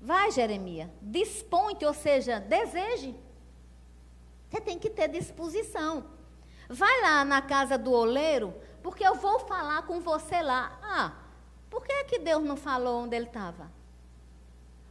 Vai, 0.00 0.30
Jeremias, 0.30 0.88
dispõe-te, 1.00 1.84
ou 1.84 1.94
seja, 1.94 2.38
deseje. 2.38 3.16
Você 4.48 4.60
tem 4.60 4.78
que 4.78 4.88
ter 4.88 5.08
disposição. 5.08 6.17
Vai 6.68 7.00
lá 7.00 7.24
na 7.24 7.40
casa 7.40 7.78
do 7.78 7.92
oleiro, 7.92 8.54
porque 8.82 9.06
eu 9.06 9.14
vou 9.14 9.40
falar 9.40 9.82
com 9.82 10.00
você 10.00 10.42
lá. 10.42 10.78
Ah, 10.82 11.12
por 11.70 11.84
que, 11.84 11.92
é 11.92 12.04
que 12.04 12.18
Deus 12.18 12.44
não 12.44 12.56
falou 12.56 13.04
onde 13.04 13.16
ele 13.16 13.26
estava? 13.26 13.70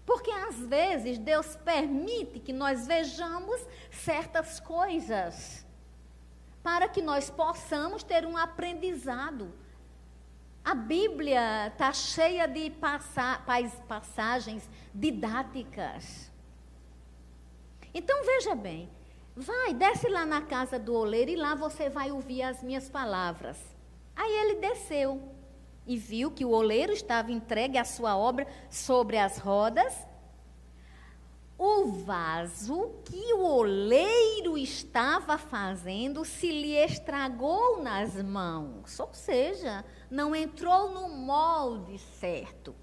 Porque 0.05 0.31
às 0.31 0.57
vezes 0.57 1.17
Deus 1.17 1.55
permite 1.57 2.39
que 2.39 2.53
nós 2.53 2.87
vejamos 2.87 3.61
certas 3.91 4.59
coisas 4.59 5.65
para 6.63 6.87
que 6.87 7.01
nós 7.01 7.29
possamos 7.29 8.03
ter 8.03 8.25
um 8.25 8.37
aprendizado. 8.37 9.53
A 10.63 10.73
Bíblia 10.73 11.67
está 11.67 11.93
cheia 11.93 12.47
de 12.47 12.69
passa 12.71 13.41
passagens 13.87 14.69
didáticas. 14.93 16.31
Então 17.93 18.25
veja 18.25 18.53
bem, 18.53 18.89
vai, 19.37 19.73
desce 19.73 20.09
lá 20.09 20.25
na 20.25 20.41
casa 20.41 20.77
do 20.77 20.93
oleiro 20.93 21.31
e 21.31 21.35
lá 21.35 21.55
você 21.55 21.89
vai 21.89 22.11
ouvir 22.11 22.41
as 22.41 22.61
minhas 22.61 22.89
palavras. 22.89 23.57
Aí 24.15 24.31
ele 24.31 24.55
desceu 24.55 25.21
e 25.85 25.97
viu 25.97 26.31
que 26.31 26.43
o 26.43 26.49
oleiro 26.49 26.91
estava 26.91 27.31
entregue 27.31 27.77
à 27.77 27.85
sua 27.85 28.17
obra 28.17 28.45
sobre 28.69 29.17
as 29.17 29.37
rodas 29.37 29.93
o 31.57 31.87
vaso 31.87 33.01
que 33.03 33.33
o 33.33 33.43
oleiro 33.43 34.57
estava 34.57 35.37
fazendo 35.39 36.23
se 36.23 36.51
lhe 36.51 36.75
estragou 36.75 37.81
nas 37.81 38.21
mãos, 38.21 38.99
ou 38.99 39.09
seja, 39.11 39.83
não 40.09 40.35
entrou 40.35 40.91
no 40.91 41.09
molde 41.09 41.97
certo. 41.97 42.75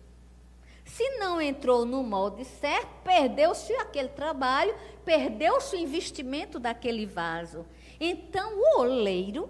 Se 0.85 1.09
não 1.19 1.41
entrou 1.41 1.85
no 1.85 2.03
molde 2.03 2.45
certo, 2.45 3.03
perdeu-se 3.03 3.73
aquele 3.75 4.11
trabalho, 4.11 4.75
perdeu-se 5.05 5.75
o 5.75 5.79
investimento 5.79 6.59
daquele 6.59 7.07
vaso. 7.07 7.65
Então, 7.99 8.59
o 8.59 8.81
oleiro, 8.81 9.49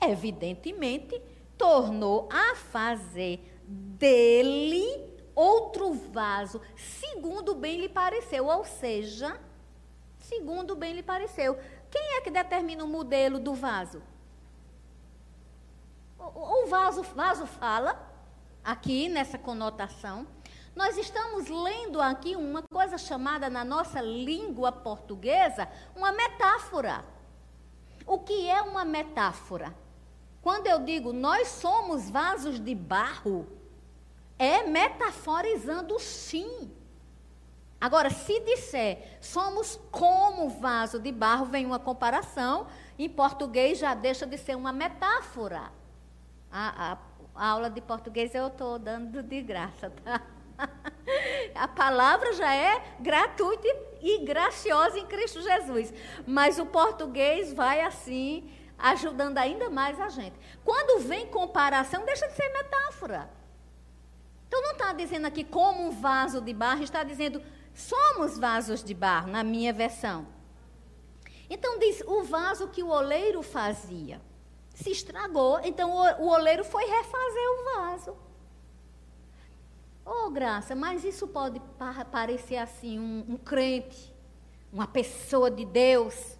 evidentemente, 0.00 1.20
tornou 1.56 2.28
a 2.30 2.54
fazer 2.54 3.40
dele 3.66 5.14
outro 5.34 5.92
vaso, 5.92 6.60
segundo 6.76 7.54
bem 7.54 7.80
lhe 7.80 7.88
pareceu. 7.88 8.46
Ou 8.46 8.64
seja, 8.64 9.40
segundo 10.18 10.76
bem 10.76 10.92
lhe 10.92 11.02
pareceu. 11.02 11.58
Quem 11.90 12.16
é 12.16 12.20
que 12.20 12.30
determina 12.30 12.84
o 12.84 12.88
modelo 12.88 13.38
do 13.38 13.54
vaso? 13.54 14.02
O, 16.18 16.64
o 16.64 16.66
vaso, 16.66 17.02
vaso 17.02 17.46
fala, 17.46 18.10
aqui 18.62 19.08
nessa 19.08 19.38
conotação. 19.38 20.26
Nós 20.74 20.98
estamos 20.98 21.48
lendo 21.48 22.00
aqui 22.00 22.34
uma 22.34 22.62
coisa 22.62 22.98
chamada 22.98 23.48
na 23.48 23.64
nossa 23.64 24.00
língua 24.00 24.72
portuguesa 24.72 25.68
uma 25.94 26.10
metáfora. 26.10 27.04
O 28.06 28.18
que 28.18 28.48
é 28.48 28.60
uma 28.60 28.84
metáfora? 28.84 29.74
Quando 30.42 30.66
eu 30.66 30.80
digo 30.80 31.12
nós 31.12 31.48
somos 31.48 32.10
vasos 32.10 32.58
de 32.58 32.74
barro, 32.74 33.46
é 34.36 34.64
metaforizando 34.64 35.98
sim. 36.00 36.70
Agora, 37.80 38.10
se 38.10 38.40
disser 38.40 39.18
somos 39.20 39.78
como 39.92 40.48
vaso 40.48 40.98
de 40.98 41.12
barro, 41.12 41.46
vem 41.46 41.66
uma 41.66 41.78
comparação, 41.78 42.66
em 42.98 43.08
português 43.08 43.78
já 43.78 43.94
deixa 43.94 44.26
de 44.26 44.38
ser 44.38 44.56
uma 44.56 44.72
metáfora. 44.72 45.70
A, 46.50 46.92
a, 46.92 46.98
a 47.34 47.48
aula 47.48 47.70
de 47.70 47.80
português 47.80 48.34
eu 48.34 48.48
estou 48.48 48.78
dando 48.78 49.22
de 49.22 49.40
graça, 49.42 49.90
tá? 49.90 50.20
A 51.54 51.68
palavra 51.68 52.32
já 52.32 52.54
é 52.54 52.96
gratuita 53.00 53.66
e 54.00 54.24
graciosa 54.24 54.98
em 54.98 55.06
Cristo 55.06 55.40
Jesus. 55.40 55.92
Mas 56.26 56.58
o 56.58 56.66
português 56.66 57.52
vai 57.52 57.80
assim, 57.80 58.50
ajudando 58.78 59.38
ainda 59.38 59.70
mais 59.70 60.00
a 60.00 60.08
gente. 60.08 60.36
Quando 60.64 61.00
vem 61.00 61.26
comparação, 61.26 62.04
deixa 62.04 62.26
de 62.26 62.34
ser 62.34 62.48
metáfora. 62.52 63.30
Então 64.48 64.62
não 64.62 64.72
está 64.72 64.92
dizendo 64.92 65.26
aqui 65.26 65.44
como 65.44 65.86
um 65.86 65.90
vaso 65.90 66.40
de 66.40 66.52
barro, 66.52 66.82
está 66.82 67.02
dizendo 67.02 67.42
somos 67.74 68.38
vasos 68.38 68.84
de 68.84 68.94
barro, 68.94 69.28
na 69.28 69.42
minha 69.42 69.72
versão. 69.72 70.26
Então 71.50 71.78
diz 71.78 72.02
o 72.06 72.22
vaso 72.22 72.68
que 72.68 72.82
o 72.82 72.88
oleiro 72.88 73.42
fazia. 73.42 74.20
Se 74.74 74.90
estragou, 74.90 75.60
então 75.62 75.90
o, 75.92 76.28
oleiro 76.28 76.64
foi 76.64 76.84
refazer 76.84 77.48
o 77.50 77.64
vaso. 77.76 78.16
Oh, 80.04 80.30
graça, 80.30 80.74
mas 80.74 81.02
isso 81.02 81.26
pode 81.26 81.60
parecer 82.10 82.56
assim 82.56 82.98
um, 82.98 83.24
um 83.30 83.36
crente, 83.36 84.14
uma 84.72 84.86
pessoa 84.86 85.50
de 85.50 85.64
Deus 85.64 86.38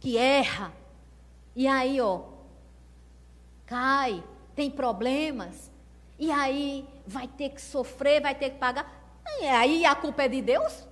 que 0.00 0.16
erra. 0.16 0.72
E 1.54 1.66
aí, 1.66 2.00
ó, 2.00 2.22
cai, 3.66 4.24
tem 4.54 4.70
problemas. 4.70 5.70
E 6.18 6.30
aí 6.30 6.88
vai 7.06 7.28
ter 7.28 7.50
que 7.50 7.60
sofrer, 7.60 8.22
vai 8.22 8.34
ter 8.34 8.50
que 8.50 8.58
pagar. 8.58 8.90
E 9.40 9.46
aí 9.46 9.84
a 9.84 9.94
culpa 9.94 10.22
é 10.22 10.28
de 10.28 10.40
Deus? 10.40 10.86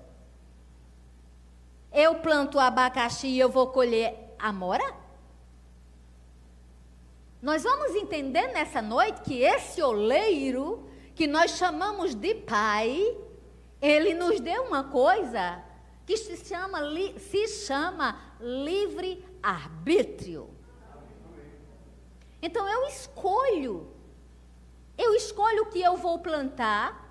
Eu 1.93 2.17
planto 2.17 2.59
abacaxi 2.59 3.29
e 3.29 3.39
eu 3.39 3.49
vou 3.49 3.69
colher 3.69 4.35
amora? 4.39 4.95
Nós 7.41 7.63
vamos 7.63 7.95
entender 7.95 8.49
nessa 8.49 8.83
noite 8.83 9.23
que 9.23 9.41
esse 9.41 9.81
oleiro, 9.83 10.86
que 11.17 11.27
nós 11.27 11.51
chamamos 11.53 12.15
de 12.15 12.35
pai, 12.35 13.17
ele 13.83 14.15
nos 14.15 14.39
deu 14.39 14.63
uma 14.63 14.85
coisa 14.85 15.61
que 16.07 16.17
se 16.17 16.37
chama, 16.45 16.79
se 17.19 17.49
chama 17.49 18.17
livre-arbítrio. 18.41 20.49
Então 22.41 22.69
eu 22.69 22.87
escolho 22.87 23.97
eu 24.99 25.15
escolho 25.15 25.65
o 25.65 25.67
que 25.67 25.81
eu 25.81 25.97
vou 25.97 26.19
plantar 26.19 27.05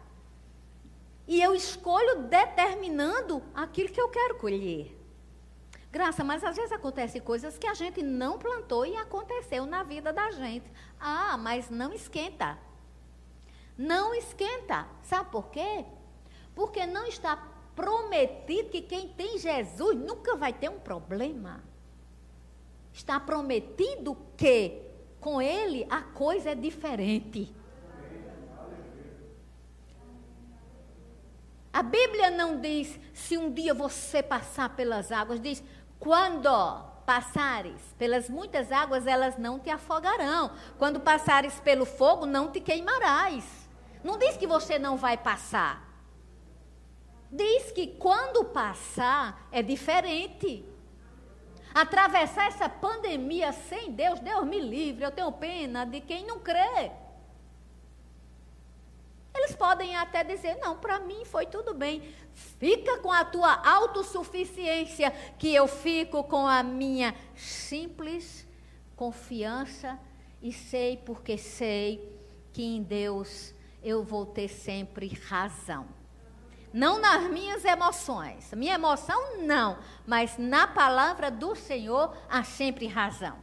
e 1.27 1.41
eu 1.41 1.53
escolho 1.53 2.23
determinando 2.23 3.43
aquilo 3.53 3.89
que 3.89 4.01
eu 4.01 4.09
quero 4.09 4.37
colher. 4.37 4.91
Graça, 5.91 6.23
mas 6.23 6.43
às 6.43 6.55
vezes 6.55 6.71
acontecem 6.71 7.21
coisas 7.21 7.57
que 7.57 7.67
a 7.67 7.73
gente 7.73 8.01
não 8.01 8.37
plantou 8.37 8.85
e 8.85 8.97
aconteceu 8.97 9.65
na 9.65 9.83
vida 9.83 10.11
da 10.11 10.31
gente. 10.31 10.69
Ah, 10.99 11.37
mas 11.37 11.69
não 11.69 11.93
esquenta. 11.93 12.57
Não 13.77 14.13
esquenta. 14.13 14.87
Sabe 15.03 15.29
por 15.31 15.49
quê? 15.49 15.85
Porque 16.53 16.85
não 16.85 17.05
está 17.05 17.35
prometido 17.75 18.69
que 18.69 18.81
quem 18.81 19.09
tem 19.09 19.37
Jesus 19.37 19.97
nunca 19.97 20.35
vai 20.35 20.53
ter 20.53 20.69
um 20.69 20.79
problema. 20.79 21.63
Está 22.93 23.19
prometido 23.19 24.17
que 24.37 24.81
com 25.19 25.41
ele 25.41 25.85
a 25.89 26.01
coisa 26.01 26.51
é 26.51 26.55
diferente. 26.55 27.53
A 31.73 31.83
Bíblia 31.83 32.31
não 32.31 32.61
diz 32.61 32.97
se 33.13 33.37
um 33.37 33.51
dia 33.51 33.73
você 33.73 34.23
passar 34.23 34.77
pelas 34.77 35.11
águas, 35.11 35.41
diz 35.41 35.61
quando 35.99 36.49
passares 37.05 37.81
pelas 37.97 38.29
muitas 38.29 38.71
águas, 38.71 39.05
elas 39.05 39.37
não 39.37 39.59
te 39.59 39.69
afogarão. 39.69 40.51
Quando 40.77 40.99
passares 40.99 41.59
pelo 41.59 41.85
fogo, 41.85 42.25
não 42.25 42.51
te 42.51 42.61
queimarás. 42.61 43.64
Não 44.05 44.19
diz 44.19 44.37
que 44.37 44.45
você 44.45 44.77
não 44.77 44.97
vai 44.97 45.17
passar. 45.17 45.83
Diz 47.31 47.71
que 47.71 47.87
quando 47.87 48.45
passar 48.45 49.47
é 49.51 49.63
diferente. 49.63 50.63
Atravessar 51.73 52.45
essa 52.45 52.69
pandemia 52.69 53.51
sem 53.51 53.91
Deus, 53.91 54.19
Deus 54.19 54.45
me 54.45 54.59
livre, 54.59 55.03
eu 55.03 55.11
tenho 55.11 55.31
pena 55.31 55.85
de 55.85 56.01
quem 56.01 56.23
não 56.23 56.39
crê. 56.39 56.91
Eles 59.33 59.55
podem 59.55 59.95
até 59.95 60.23
dizer: 60.23 60.55
não, 60.59 60.77
para 60.77 60.99
mim 60.99 61.25
foi 61.25 61.47
tudo 61.47 61.73
bem. 61.73 62.13
Fica 62.59 62.99
com 62.99 63.11
a 63.11 63.25
tua 63.25 63.55
autossuficiência, 63.67 65.09
que 65.39 65.51
eu 65.51 65.67
fico 65.67 66.23
com 66.25 66.45
a 66.45 66.61
minha 66.61 67.15
simples 67.35 68.47
confiança 68.95 69.99
e 70.43 70.53
sei 70.53 70.95
porque 70.95 71.39
sei 71.39 72.15
que 72.53 72.63
em 72.63 72.83
Deus 72.83 73.54
eu 73.85 74.03
vou 74.03 74.25
ter 74.25 74.49
sempre 74.49 75.07
razão. 75.27 75.87
Não 76.73 76.99
nas 76.99 77.29
minhas 77.29 77.63
emoções, 77.63 78.51
minha 78.53 78.73
emoção 78.73 79.37
não, 79.43 79.77
mas 80.05 80.37
na 80.37 80.67
palavra 80.67 81.31
do 81.31 81.55
Senhor 81.55 82.13
há 82.27 82.43
sempre 82.43 82.87
razão. 82.87 83.37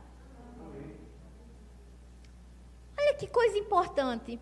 Olha 2.99 3.15
que 3.15 3.27
coisa 3.27 3.57
importante. 3.57 4.39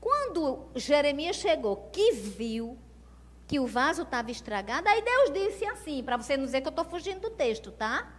Quando 0.00 0.66
Jeremias 0.74 1.36
chegou, 1.36 1.76
que 1.92 2.12
viu 2.12 2.76
que 3.46 3.60
o 3.60 3.66
vaso 3.66 4.02
estava 4.02 4.30
estragado, 4.30 4.88
aí 4.88 5.02
Deus 5.02 5.32
disse 5.32 5.64
assim, 5.64 6.02
para 6.02 6.16
você 6.16 6.36
não 6.36 6.44
dizer 6.44 6.60
que 6.60 6.68
eu 6.68 6.70
estou 6.70 6.84
fugindo 6.84 7.20
do 7.20 7.30
texto, 7.30 7.70
tá? 7.70 8.12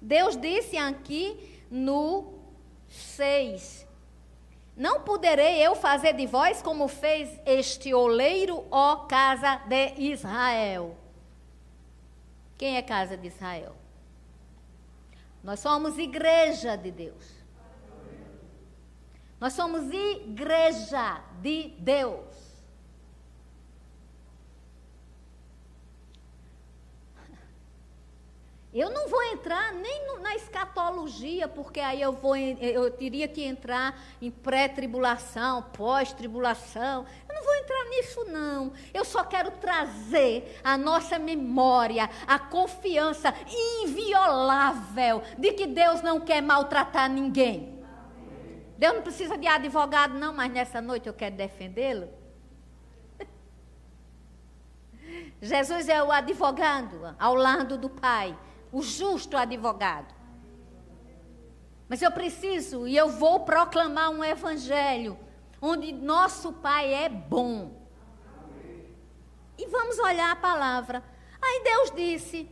Deus 0.00 0.36
disse 0.36 0.76
aqui 0.76 1.62
no 1.70 2.38
6: 2.88 3.86
Não 4.76 5.00
poderei 5.02 5.58
eu 5.60 5.76
fazer 5.76 6.14
de 6.14 6.26
vós 6.26 6.62
como 6.62 6.88
fez 6.88 7.28
este 7.44 7.92
oleiro, 7.92 8.66
ó 8.70 9.06
casa 9.06 9.56
de 9.66 9.94
Israel. 9.98 10.96
Quem 12.56 12.76
é 12.76 12.82
casa 12.82 13.16
de 13.16 13.28
Israel? 13.28 13.76
Nós 15.42 15.60
somos 15.60 15.98
igreja 15.98 16.76
de 16.76 16.90
Deus. 16.90 17.42
Nós 19.38 19.52
somos 19.54 19.92
igreja 19.92 21.20
de 21.40 21.74
Deus. 21.78 22.52
Eu 28.72 28.88
não 28.88 29.08
vou 29.08 29.22
entrar 29.52 29.72
nem 29.74 30.20
na 30.20 30.34
escatologia, 30.34 31.46
porque 31.46 31.78
aí 31.78 32.00
eu 32.00 32.12
vou 32.12 32.34
eu 32.36 32.90
teria 32.90 33.28
que 33.28 33.44
entrar 33.44 33.98
em 34.20 34.30
pré-tribulação, 34.30 35.62
pós-tribulação. 35.74 37.04
Eu 37.28 37.34
não 37.34 37.44
vou 37.44 37.54
entrar 37.56 37.84
nisso 37.90 38.24
não. 38.24 38.72
Eu 38.94 39.04
só 39.04 39.22
quero 39.24 39.50
trazer 39.50 40.58
à 40.64 40.78
nossa 40.78 41.18
memória 41.18 42.08
a 42.26 42.38
confiança 42.38 43.34
inviolável 43.82 45.22
de 45.36 45.52
que 45.52 45.66
Deus 45.66 46.00
não 46.00 46.18
quer 46.20 46.40
maltratar 46.40 47.10
ninguém. 47.10 47.82
Deus 48.78 48.94
não 48.94 49.02
precisa 49.02 49.36
de 49.36 49.46
advogado 49.46 50.18
não, 50.18 50.32
mas 50.32 50.50
nessa 50.50 50.80
noite 50.80 51.08
eu 51.08 51.14
quero 51.14 51.36
defendê-lo. 51.36 52.08
Jesus 55.42 55.88
é 55.88 56.02
o 56.02 56.10
advogado 56.10 57.14
ao 57.18 57.34
lado 57.34 57.76
do 57.76 57.90
Pai 57.90 58.36
o 58.72 58.82
justo 58.82 59.36
advogado. 59.36 60.14
Mas 61.88 62.00
eu 62.00 62.10
preciso 62.10 62.88
e 62.88 62.96
eu 62.96 63.10
vou 63.10 63.40
proclamar 63.40 64.08
um 64.10 64.24
evangelho 64.24 65.18
onde 65.60 65.92
nosso 65.92 66.52
Pai 66.54 66.92
é 66.92 67.08
bom. 67.08 67.70
E 69.58 69.66
vamos 69.66 69.98
olhar 69.98 70.32
a 70.32 70.36
palavra. 70.36 71.04
Aí 71.40 71.62
Deus 71.62 71.90
disse: 71.90 72.50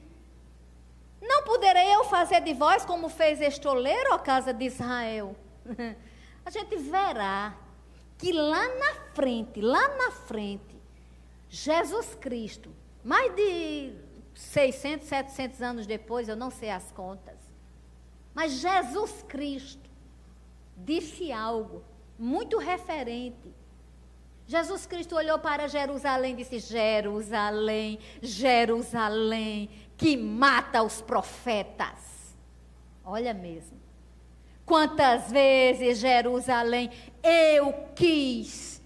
Não 1.22 1.42
poderei 1.42 1.94
eu 1.94 2.04
fazer 2.04 2.42
de 2.42 2.52
vós 2.52 2.84
como 2.84 3.08
fez 3.08 3.40
este 3.40 3.66
oleiro, 3.66 4.12
ó 4.12 4.18
casa 4.18 4.52
de 4.52 4.66
Israel. 4.66 5.34
A 6.44 6.50
gente 6.50 6.76
verá 6.76 7.54
que 8.18 8.32
lá 8.32 8.68
na 8.76 8.94
frente, 9.14 9.60
lá 9.60 9.88
na 9.96 10.10
frente, 10.10 10.78
Jesus 11.48 12.14
Cristo, 12.14 12.70
mais 13.02 13.34
de 13.34 13.94
600, 14.40 15.06
700 15.06 15.60
anos 15.62 15.86
depois, 15.86 16.26
eu 16.26 16.34
não 16.34 16.50
sei 16.50 16.70
as 16.70 16.90
contas. 16.92 17.38
Mas 18.34 18.52
Jesus 18.52 19.22
Cristo 19.28 19.90
disse 20.78 21.30
algo 21.30 21.84
muito 22.18 22.56
referente. 22.58 23.52
Jesus 24.46 24.86
Cristo 24.86 25.14
olhou 25.14 25.38
para 25.38 25.68
Jerusalém 25.68 26.32
e 26.32 26.36
disse: 26.38 26.58
Jerusalém, 26.58 27.98
Jerusalém, 28.22 29.68
que 29.96 30.16
mata 30.16 30.82
os 30.82 31.02
profetas. 31.02 32.34
Olha 33.04 33.34
mesmo. 33.34 33.78
Quantas 34.64 35.30
vezes, 35.30 35.98
Jerusalém, 35.98 36.90
eu 37.22 37.72
quis 37.94 38.80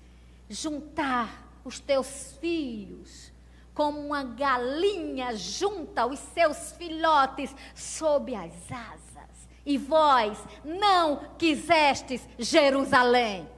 juntar 0.48 1.60
os 1.64 1.78
teus 1.78 2.36
filhos 2.40 3.32
como 3.74 3.98
uma 3.98 4.22
galinha 4.22 5.34
junta 5.36 6.06
os 6.06 6.20
seus 6.20 6.72
filhotes 6.72 7.54
sob 7.74 8.34
as 8.34 8.52
asas. 8.70 9.48
E 9.66 9.76
vós 9.76 10.38
não 10.64 11.34
quisestes 11.36 12.26
Jerusalém. 12.38 13.48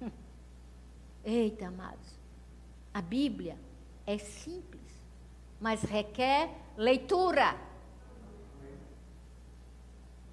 Eita, 1.24 1.66
amados. 1.66 2.12
A 2.94 3.02
Bíblia 3.02 3.58
é 4.06 4.18
simples, 4.18 4.82
mas 5.60 5.82
requer 5.82 6.50
leitura. 6.76 7.56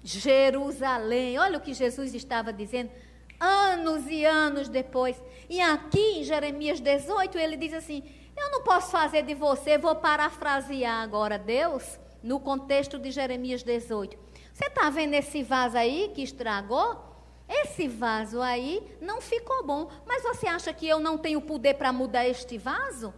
Jerusalém, 0.02 1.38
olha 1.38 1.58
o 1.58 1.60
que 1.60 1.74
Jesus 1.74 2.14
estava 2.14 2.52
dizendo 2.52 2.90
anos 3.38 4.06
e 4.06 4.24
anos 4.24 4.68
depois. 4.68 5.20
E 5.48 5.60
aqui 5.60 6.18
em 6.18 6.24
Jeremias 6.24 6.80
18, 6.80 7.38
ele 7.38 7.56
diz 7.56 7.72
assim: 7.72 8.02
eu 8.40 8.50
não 8.50 8.62
posso 8.62 8.90
fazer 8.90 9.22
de 9.22 9.34
você, 9.34 9.78
vou 9.78 9.94
parafrasear 9.94 11.02
agora 11.02 11.38
Deus, 11.38 11.98
no 12.22 12.40
contexto 12.40 12.98
de 12.98 13.10
Jeremias 13.10 13.62
18. 13.62 14.16
Você 14.52 14.66
está 14.66 14.90
vendo 14.90 15.14
esse 15.14 15.42
vaso 15.42 15.76
aí 15.76 16.10
que 16.14 16.22
estragou? 16.22 17.10
Esse 17.48 17.88
vaso 17.88 18.40
aí 18.40 18.96
não 19.00 19.20
ficou 19.20 19.64
bom, 19.64 19.90
mas 20.06 20.22
você 20.22 20.46
acha 20.46 20.72
que 20.72 20.86
eu 20.86 21.00
não 21.00 21.18
tenho 21.18 21.40
poder 21.40 21.74
para 21.74 21.92
mudar 21.92 22.26
este 22.26 22.56
vaso? 22.56 23.12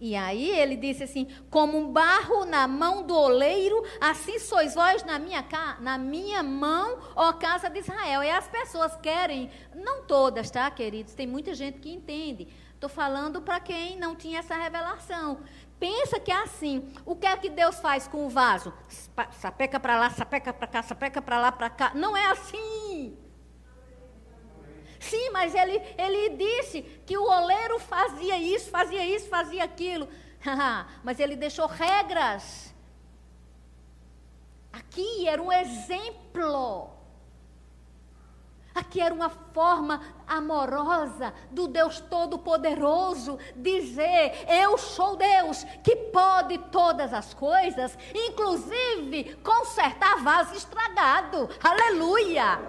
E 0.00 0.14
aí 0.14 0.50
ele 0.50 0.76
disse 0.76 1.02
assim: 1.02 1.26
como 1.50 1.76
um 1.76 1.92
barro 1.92 2.44
na 2.44 2.68
mão 2.68 3.02
do 3.02 3.14
oleiro, 3.14 3.82
assim 4.00 4.38
sois 4.38 4.74
vós 4.74 5.02
na 5.02 5.18
minha, 5.18 5.44
na 5.80 5.98
minha 5.98 6.42
mão, 6.42 6.98
ó 7.16 7.32
casa 7.32 7.68
de 7.68 7.80
Israel. 7.80 8.22
E 8.22 8.30
as 8.30 8.46
pessoas 8.46 8.94
querem, 8.96 9.50
não 9.74 10.04
todas, 10.04 10.50
tá, 10.50 10.70
queridos? 10.70 11.14
Tem 11.14 11.26
muita 11.26 11.54
gente 11.54 11.80
que 11.80 11.92
entende. 11.92 12.48
Estou 12.78 12.88
falando 12.88 13.42
para 13.42 13.58
quem 13.58 13.98
não 13.98 14.14
tinha 14.14 14.38
essa 14.38 14.54
revelação. 14.54 15.40
Pensa 15.80 16.20
que 16.20 16.30
é 16.30 16.42
assim. 16.42 16.92
O 17.04 17.16
que 17.16 17.26
é 17.26 17.36
que 17.36 17.50
Deus 17.50 17.80
faz 17.80 18.06
com 18.06 18.24
o 18.24 18.30
vaso? 18.30 18.72
Sapeca 19.32 19.80
para 19.80 19.98
lá, 19.98 20.10
sapeca 20.10 20.52
para 20.52 20.68
cá, 20.68 20.80
sapeca 20.80 21.20
para 21.20 21.40
lá, 21.40 21.50
para 21.50 21.68
cá. 21.68 21.90
Não 21.96 22.16
é 22.16 22.26
assim. 22.26 23.18
Sim, 25.00 25.30
mas 25.30 25.56
ele, 25.56 25.82
ele 25.98 26.36
disse 26.36 26.82
que 27.04 27.18
o 27.18 27.24
oleiro 27.24 27.80
fazia 27.80 28.38
isso, 28.38 28.70
fazia 28.70 29.04
isso, 29.04 29.28
fazia 29.28 29.64
aquilo. 29.64 30.08
mas 31.02 31.18
ele 31.18 31.34
deixou 31.34 31.66
regras. 31.66 32.72
Aqui 34.72 35.26
era 35.26 35.42
um 35.42 35.50
exemplo. 35.50 36.96
Aqui 38.74 39.00
era 39.00 39.12
uma 39.12 39.28
forma 39.28 40.00
amorosa 40.26 41.34
do 41.50 41.66
Deus 41.66 42.00
Todo-Poderoso 42.00 43.38
dizer: 43.56 44.46
Eu 44.48 44.78
sou 44.78 45.16
Deus 45.16 45.64
que 45.82 45.96
pode 45.96 46.58
todas 46.70 47.12
as 47.12 47.34
coisas, 47.34 47.96
inclusive 48.14 49.36
consertar 49.42 50.22
vaso 50.22 50.54
estragado. 50.54 51.48
Aleluia! 51.62 52.60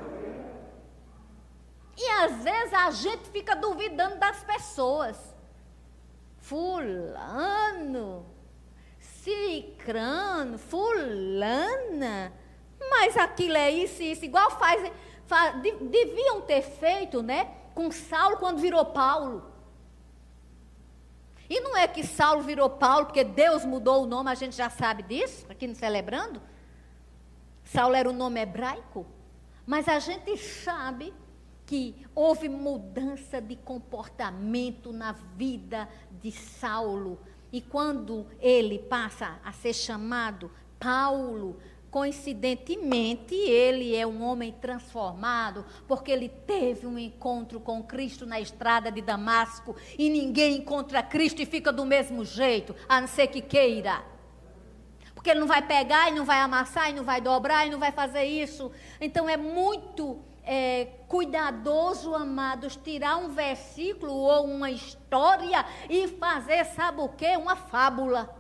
E 1.96 2.10
às 2.22 2.44
vezes 2.44 2.74
a 2.74 2.90
gente 2.92 3.30
fica 3.30 3.56
duvidando 3.56 4.16
das 4.16 4.42
pessoas. 4.44 5.36
Fulano, 6.38 8.26
cicrano, 8.98 10.58
fulana, 10.58 12.34
mas 12.90 13.18
aquilo 13.18 13.58
é 13.58 13.70
isso 13.70 14.02
isso, 14.02 14.24
igual 14.24 14.50
faz 14.52 14.92
deviam 15.90 16.42
ter 16.42 16.62
feito, 16.62 17.22
né, 17.22 17.52
com 17.74 17.92
Saulo 17.92 18.38
quando 18.38 18.60
virou 18.60 18.86
Paulo. 18.86 19.50
E 21.50 21.60
não 21.62 21.76
é 21.76 21.88
que 21.88 22.06
Saulo 22.06 22.44
virou 22.44 22.70
Paulo 22.70 23.08
porque 23.08 23.24
Deus 23.24 23.66
mudou 23.66 24.04
o 24.04 24.06
nome, 24.06 24.30
a 24.30 24.36
gente 24.36 24.56
já 24.56 24.70
sabe 24.70 25.02
disso, 25.04 25.46
aqui 25.50 25.66
no 25.66 25.76
Celebrando. 25.76 26.42
Saulo 27.64 27.96
era 27.96 28.10
o 28.10 28.14
nome 28.14 28.40
hebraico, 28.40 29.06
mas 29.66 29.88
a 29.88 30.00
gente 30.00 30.38
sabe 30.38 31.14
que 31.66 31.96
houve 32.16 32.50
mudança 32.50 33.40
de 33.40 33.56
comportamento 33.56 34.92
na 34.92 35.12
vida 35.12 35.88
de 36.12 36.32
Saulo. 36.32 37.20
E 37.52 37.62
quando 37.62 38.26
ele 38.40 38.80
passa 38.80 39.40
a 39.44 39.52
ser 39.52 39.74
chamado 39.74 40.52
Paulo, 40.80 41.60
Coincidentemente, 41.92 43.34
ele 43.34 43.96
é 43.96 44.06
um 44.06 44.24
homem 44.24 44.52
transformado, 44.52 45.66
porque 45.88 46.12
ele 46.12 46.30
teve 46.30 46.86
um 46.86 47.00
encontro 47.00 47.60
com 47.60 47.82
Cristo 47.82 48.28
na 48.28 48.40
estrada 48.40 48.92
de 48.92 49.02
Damasco, 49.02 49.76
e 49.98 50.10
ninguém 50.10 50.58
encontra 50.58 51.02
Cristo 51.02 51.42
e 51.42 51.48
fica 51.48 51.72
do 51.74 51.86
mesmo 51.86 52.24
jeito, 52.24 52.76
a 52.88 53.02
não 53.02 53.08
ser 53.08 53.28
que 53.28 53.42
queira. 53.42 54.04
Porque 55.16 55.32
ele 55.32 55.40
não 55.40 55.48
vai 55.48 55.62
pegar 55.62 56.10
e 56.10 56.16
não 56.16 56.24
vai 56.24 56.40
amassar 56.40 56.90
e 56.90 56.94
não 56.94 57.04
vai 57.04 57.20
dobrar 57.20 57.66
e 57.66 57.70
não 57.70 57.80
vai 57.80 57.92
fazer 57.92 58.24
isso. 58.24 58.72
Então 59.02 59.28
é 59.28 59.36
muito 59.36 60.20
é, 60.44 60.88
cuidadoso, 61.08 62.16
amados, 62.16 62.76
tirar 62.76 63.18
um 63.18 63.30
versículo 63.30 64.14
ou 64.14 64.46
uma 64.46 64.72
história 64.72 65.66
e 65.90 66.08
fazer, 66.08 66.64
sabe 66.66 67.02
o 67.02 67.10
quê? 67.10 67.36
Uma 67.36 67.56
fábula. 67.56 68.39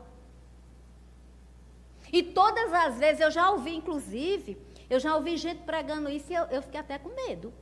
E 2.11 2.23
todas 2.23 2.73
as 2.73 2.97
vezes 2.97 3.21
eu 3.21 3.31
já 3.31 3.49
ouvi, 3.51 3.75
inclusive, 3.75 4.57
eu 4.89 4.99
já 4.99 5.15
ouvi 5.15 5.37
gente 5.37 5.61
pregando 5.61 6.09
isso 6.09 6.31
e 6.31 6.35
eu, 6.35 6.45
eu 6.45 6.61
fiquei 6.61 6.79
até 6.79 6.97
com 6.97 7.09
medo. 7.09 7.53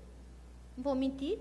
Não 0.76 0.84
vou 0.84 0.96
mentir. 0.96 1.40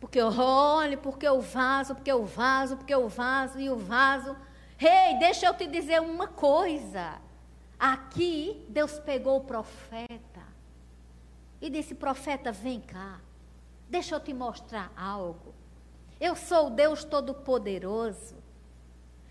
Porque 0.00 0.20
eu 0.20 0.28
olho, 0.28 0.98
porque 0.98 1.26
eu 1.26 1.40
vaso, 1.40 1.94
porque 1.94 2.12
eu 2.12 2.24
vaso, 2.24 2.76
porque 2.76 2.94
eu 2.94 3.08
vaso 3.08 3.58
e 3.58 3.70
o 3.70 3.76
vaso. 3.76 4.36
Rei, 4.76 5.12
hey, 5.12 5.18
deixa 5.18 5.46
eu 5.46 5.54
te 5.54 5.66
dizer 5.66 6.00
uma 6.00 6.28
coisa. 6.28 7.20
Aqui 7.78 8.64
Deus 8.68 8.98
pegou 8.98 9.38
o 9.38 9.44
profeta 9.44 10.42
e 11.60 11.70
disse: 11.70 11.94
Profeta, 11.94 12.52
vem 12.52 12.80
cá, 12.80 13.20
deixa 13.88 14.14
eu 14.14 14.20
te 14.20 14.32
mostrar 14.32 14.92
algo. 14.96 15.54
Eu 16.20 16.36
sou 16.36 16.66
o 16.66 16.70
Deus 16.70 17.04
Todo-Poderoso. 17.04 18.36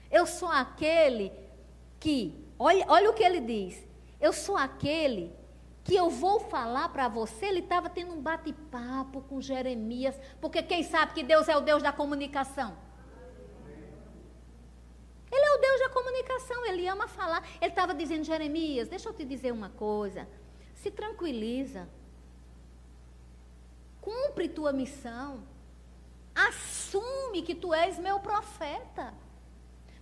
Eu 0.10 0.26
sou 0.26 0.50
aquele 0.50 1.32
que, 2.00 2.34
olha, 2.58 2.86
olha 2.88 3.10
o 3.10 3.14
que 3.14 3.24
ele 3.24 3.42
diz. 3.42 3.86
Eu 4.20 4.34
sou 4.34 4.58
aquele 4.58 5.36
que 5.84 5.96
eu 5.96 6.10
vou 6.10 6.40
falar 6.40 6.90
para 6.90 7.08
você. 7.08 7.46
Ele 7.46 7.60
estava 7.60 7.90
tendo 7.90 8.14
um 8.14 8.22
bate-papo 8.22 9.22
com 9.22 9.40
Jeremias, 9.40 10.20
porque 10.42 10.62
quem 10.62 10.84
sabe 10.84 11.14
que 11.14 11.24
Deus 11.24 11.48
é 11.48 11.56
o 11.56 11.62
Deus 11.62 11.82
da 11.82 11.94
comunicação. 11.94 12.78
Ele 15.32 15.46
é 15.46 15.52
o 15.56 15.62
Deus 15.62 15.80
da 15.80 15.90
comunicação, 15.90 16.66
ele 16.66 16.88
ama 16.88 17.08
falar. 17.08 17.46
Ele 17.62 17.72
estava 17.72 17.94
dizendo, 17.94 18.24
Jeremias, 18.24 18.88
deixa 18.88 19.10
eu 19.10 19.14
te 19.14 19.26
dizer 19.26 19.52
uma 19.52 19.70
coisa. 19.70 20.28
Se 20.74 20.90
tranquiliza. 20.90 21.88
Cumpre 24.02 24.48
tua 24.48 24.72
missão. 24.72 25.44
Assume 26.34 27.42
que 27.42 27.56
tu 27.56 27.74
és 27.74 27.98
meu 27.98 28.20
profeta. 28.20 29.14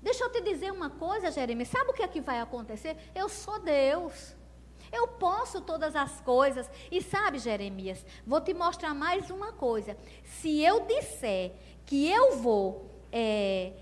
Deixa 0.06 0.24
eu 0.24 0.30
te 0.30 0.40
dizer 0.40 0.72
uma 0.72 0.92
coisa, 0.92 1.32
Jeremias. 1.32 1.68
Sabe 1.70 1.90
o 1.90 1.94
que 1.94 2.04
é 2.04 2.08
que 2.08 2.22
vai 2.22 2.40
acontecer? 2.40 2.96
Eu 3.16 3.28
sou 3.28 3.58
Deus. 3.58 4.36
Eu 4.92 5.08
posso 5.08 5.62
todas 5.62 5.96
as 5.96 6.22
coisas. 6.22 6.70
E 6.92 7.02
sabe, 7.02 7.40
Jeremias, 7.40 8.06
vou 8.24 8.40
te 8.40 8.54
mostrar 8.54 8.94
mais 8.94 9.32
uma 9.32 9.52
coisa. 9.52 9.98
Se 10.24 10.62
eu 10.62 10.82
disser 10.82 11.54
que 11.88 12.08
eu 12.08 12.38
vou 12.38 12.88
é, 13.12 13.74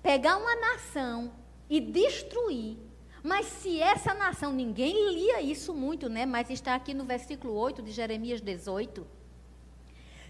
pegar 0.00 0.36
uma 0.36 0.54
nação 0.54 1.32
e 1.68 1.80
destruir, 1.80 2.78
mas 3.20 3.46
se 3.46 3.82
essa 3.82 4.14
nação, 4.14 4.52
ninguém 4.52 5.12
lia 5.12 5.42
isso 5.42 5.74
muito, 5.74 6.08
né? 6.08 6.24
Mas 6.24 6.48
está 6.48 6.76
aqui 6.76 6.94
no 6.94 7.04
versículo 7.04 7.54
8 7.54 7.82
de 7.82 7.90
Jeremias 7.90 8.40
18. 8.40 9.04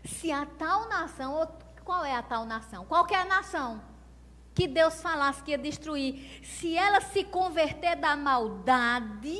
Se 0.02 0.32
a 0.32 0.46
tal 0.46 0.88
nação, 0.88 1.46
qual 1.84 2.06
é 2.06 2.14
a 2.14 2.22
tal 2.22 2.46
nação? 2.46 2.86
Qualquer 2.86 3.26
é 3.26 3.28
nação 3.28 3.91
que 4.54 4.66
Deus 4.66 5.00
falasse 5.00 5.42
que 5.42 5.50
ia 5.50 5.58
destruir, 5.58 6.40
se 6.42 6.76
ela 6.76 7.00
se 7.00 7.24
converter 7.24 7.96
da 7.96 8.16
maldade 8.16 9.38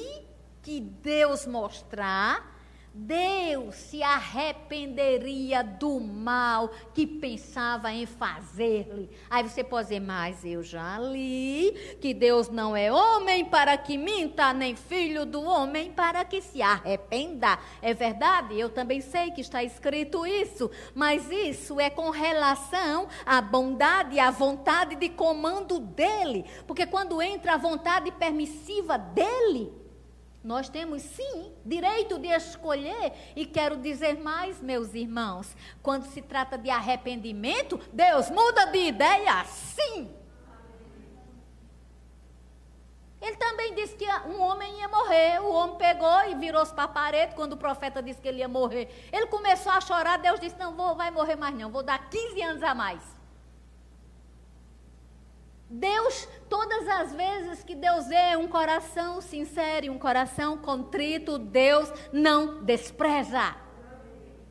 que 0.63 0.81
Deus 0.81 1.47
mostrar, 1.47 2.52
Deus 2.95 3.75
se 3.75 4.03
arrependeria 4.03 5.63
do 5.65 5.99
mal 5.99 6.71
que 6.93 7.07
pensava 7.07 7.91
em 7.91 8.05
fazer-lhe. 8.05 9.09
Aí 9.31 9.43
você 9.43 9.65
pode 9.65 9.89
dizer, 9.89 10.01
mas 10.01 10.45
eu 10.45 10.63
já 10.63 10.99
li 10.99 11.73
que 12.01 12.13
Deus 12.13 12.51
não 12.51 12.77
é 12.77 12.93
homem 12.93 13.47
para 13.47 13.77
que 13.79 13.97
minta, 13.97 14.53
nem 14.53 14.77
filho 14.77 15.25
do 15.25 15.43
homem 15.43 15.91
para 15.91 16.23
que 16.25 16.43
se 16.43 16.61
arrependa. 16.61 17.59
É 17.81 17.95
verdade, 17.95 18.59
eu 18.59 18.69
também 18.69 19.01
sei 19.01 19.31
que 19.31 19.41
está 19.41 19.65
escrito 19.65 20.27
isso, 20.27 20.71
mas 20.95 21.31
isso 21.31 21.81
é 21.81 21.89
com 21.89 22.11
relação 22.11 23.09
à 23.25 23.41
bondade 23.41 24.17
e 24.17 24.21
à 24.21 24.31
vontade 24.31 24.97
de 24.97 25.09
comando 25.09 25.79
dele. 25.79 26.45
Porque 26.67 26.87
quando 26.87 27.23
entra 27.23 27.55
a 27.55 27.59
vontade 27.59 28.13
permissiva 28.13 28.99
dele, 28.99 29.82
nós 30.43 30.69
temos 30.69 31.03
sim 31.03 31.53
direito 31.65 32.19
de 32.19 32.29
escolher, 32.29 33.13
e 33.37 33.47
quero 33.47 33.77
dizer 33.77 34.19
mais, 34.19 34.61
meus 34.61 34.95
irmãos, 34.95 35.57
quando 35.83 36.05
se 36.07 36.21
trata 36.21 36.59
de 36.59 36.69
arrependimento, 36.69 37.79
Deus 37.93 38.31
muda 38.31 38.67
de 38.67 38.79
ideia, 38.79 39.45
sim. 39.45 40.11
Ele 43.21 43.37
também 43.37 43.73
disse 43.77 43.95
que 43.95 44.05
um 44.27 44.41
homem 44.41 44.81
ia 44.81 44.89
morrer. 44.89 45.41
O 45.41 45.53
homem 45.53 45.77
pegou 45.77 46.29
e 46.29 46.35
virou-se 46.35 46.75
para 46.75 46.85
a 46.85 46.89
parede 46.89 47.37
quando 47.37 47.53
o 47.53 47.57
profeta 47.57 48.03
disse 48.03 48.21
que 48.21 48.27
ele 48.27 48.39
ia 48.39 48.49
morrer. 48.49 49.09
Ele 49.13 49.27
começou 49.27 49.71
a 49.71 49.81
chorar. 49.81 50.19
Deus 50.19 50.41
disse: 50.41 50.59
Não, 50.59 50.75
vou, 50.75 50.97
vai 50.97 51.13
morrer 51.13 51.37
mais 51.37 51.55
não, 51.55 51.71
vou 51.71 51.85
dar 51.85 52.11
15 52.11 52.43
anos 52.43 52.63
a 52.65 52.75
mais. 52.75 53.22
Deus, 55.75 56.29
todas 56.51 56.87
as 56.87 57.15
vezes 57.15 57.65
que 57.65 57.75
Deus 57.75 58.07
vê 58.07 58.37
um 58.37 58.47
coração 58.47 59.23
sincero 59.23 59.87
e 59.87 59.91
um 59.91 59.99
coração 59.99 60.59
contrito, 60.59 61.39
Deus 61.39 61.91
não 62.13 62.63
despreza. 62.63 63.57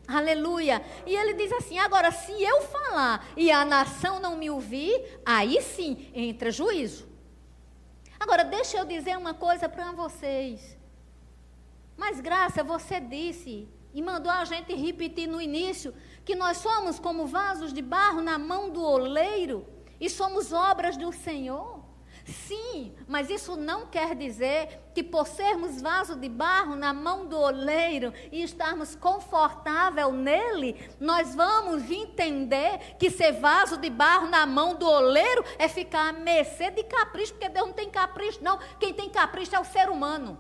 Aleluia. 0.08 0.84
E 1.06 1.16
ele 1.16 1.36
diz 1.36 1.52
assim: 1.52 1.78
agora, 1.78 2.12
se 2.12 2.32
eu 2.32 2.64
falar 2.64 3.24
e 3.38 3.52
a 3.52 3.64
nação 3.64 4.20
não 4.20 4.36
me 4.36 4.50
ouvir, 4.50 5.22
aí 5.24 5.62
sim 5.62 6.10
entra 6.12 6.50
juízo. 6.50 7.08
Agora, 8.20 8.44
deixa 8.44 8.80
eu 8.80 8.86
dizer 8.86 9.16
uma 9.16 9.36
coisa 9.36 9.70
para 9.70 9.92
vocês. 9.92 10.76
Mas, 11.96 12.20
graça, 12.20 12.64
você 12.64 13.00
disse 13.00 13.70
e 13.94 14.02
mandou 14.02 14.32
a 14.32 14.44
gente 14.44 14.74
repetir 14.74 15.28
no 15.28 15.40
início 15.40 15.94
que 16.26 16.34
nós 16.34 16.58
somos 16.58 16.98
como 16.98 17.28
vasos 17.28 17.72
de 17.72 17.82
barro 17.84 18.22
na 18.22 18.40
mão 18.40 18.72
do 18.72 18.84
oleiro 18.84 19.81
e 20.02 20.10
somos 20.10 20.52
obras 20.52 20.98
do 20.98 21.14
Senhor. 21.14 21.80
Sim, 22.26 22.96
mas 23.08 23.30
isso 23.30 23.56
não 23.56 23.88
quer 23.88 24.16
dizer 24.16 24.92
que 24.94 25.04
por 25.04 25.26
sermos 25.28 25.82
vaso 25.82 26.16
de 26.16 26.30
barro 26.30 26.76
na 26.76 26.94
mão 26.94 27.26
do 27.26 27.38
oleiro 27.38 28.14
e 28.32 28.44
estarmos 28.44 28.96
confortável 28.96 30.12
nele, 30.12 30.90
nós 31.00 31.34
vamos 31.34 31.90
entender 31.90 32.96
que 33.00 33.10
ser 33.10 33.34
vaso 33.34 33.78
de 33.78 33.90
barro 33.90 34.28
na 34.28 34.46
mão 34.46 34.76
do 34.76 34.88
oleiro 34.88 35.44
é 35.58 35.68
ficar 35.68 36.10
à 36.10 36.14
mercê 36.14 36.70
de 36.70 36.84
capricho, 36.84 37.34
porque 37.34 37.50
Deus 37.50 37.68
não 37.68 37.74
tem 37.74 37.90
capricho, 37.90 38.44
não. 38.44 38.60
Quem 38.80 38.94
tem 38.94 39.10
capricho 39.10 39.56
é 39.56 39.60
o 39.60 39.66
ser 39.66 39.90
humano. 39.90 40.38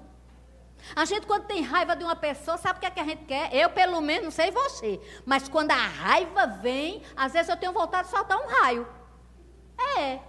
A 0.95 1.05
gente, 1.05 1.27
quando 1.27 1.45
tem 1.45 1.61
raiva 1.61 1.95
de 1.95 2.03
uma 2.03 2.15
pessoa, 2.15 2.57
sabe 2.57 2.77
o 2.77 2.79
que, 2.79 2.87
é 2.87 2.91
que 2.91 2.99
a 2.99 3.05
gente 3.05 3.25
quer? 3.25 3.53
Eu, 3.53 3.69
pelo 3.69 4.01
menos, 4.01 4.23
não 4.23 4.31
sei 4.31 4.49
você. 4.49 4.99
Mas 5.25 5.47
quando 5.47 5.71
a 5.71 5.75
raiva 5.75 6.47
vem, 6.47 7.03
às 7.15 7.33
vezes 7.33 7.49
eu 7.49 7.57
tenho 7.57 7.71
vontade 7.71 8.07
de 8.07 8.15
soltar 8.15 8.37
um 8.39 8.47
raio. 8.47 9.00
É. 9.97 10.19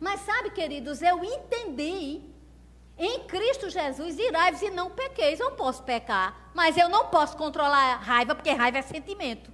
Mas 0.00 0.20
sabe, 0.20 0.50
queridos, 0.50 1.02
eu 1.02 1.22
entendi. 1.24 2.22
Em 2.96 3.24
Cristo 3.26 3.68
Jesus, 3.68 4.18
irai-vos 4.18 4.62
e 4.62 4.70
não 4.70 4.90
pequeis. 4.90 5.40
Eu 5.40 5.52
posso 5.52 5.82
pecar, 5.82 6.50
mas 6.54 6.76
eu 6.76 6.88
não 6.88 7.08
posso 7.08 7.36
controlar 7.36 7.94
a 7.94 7.96
raiva, 7.96 8.34
porque 8.34 8.50
raiva 8.50 8.78
é 8.78 8.82
sentimento. 8.82 9.52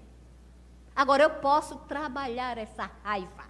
Agora, 0.94 1.22
eu 1.22 1.30
posso 1.30 1.76
trabalhar 1.76 2.58
essa 2.58 2.90
raiva. 3.02 3.49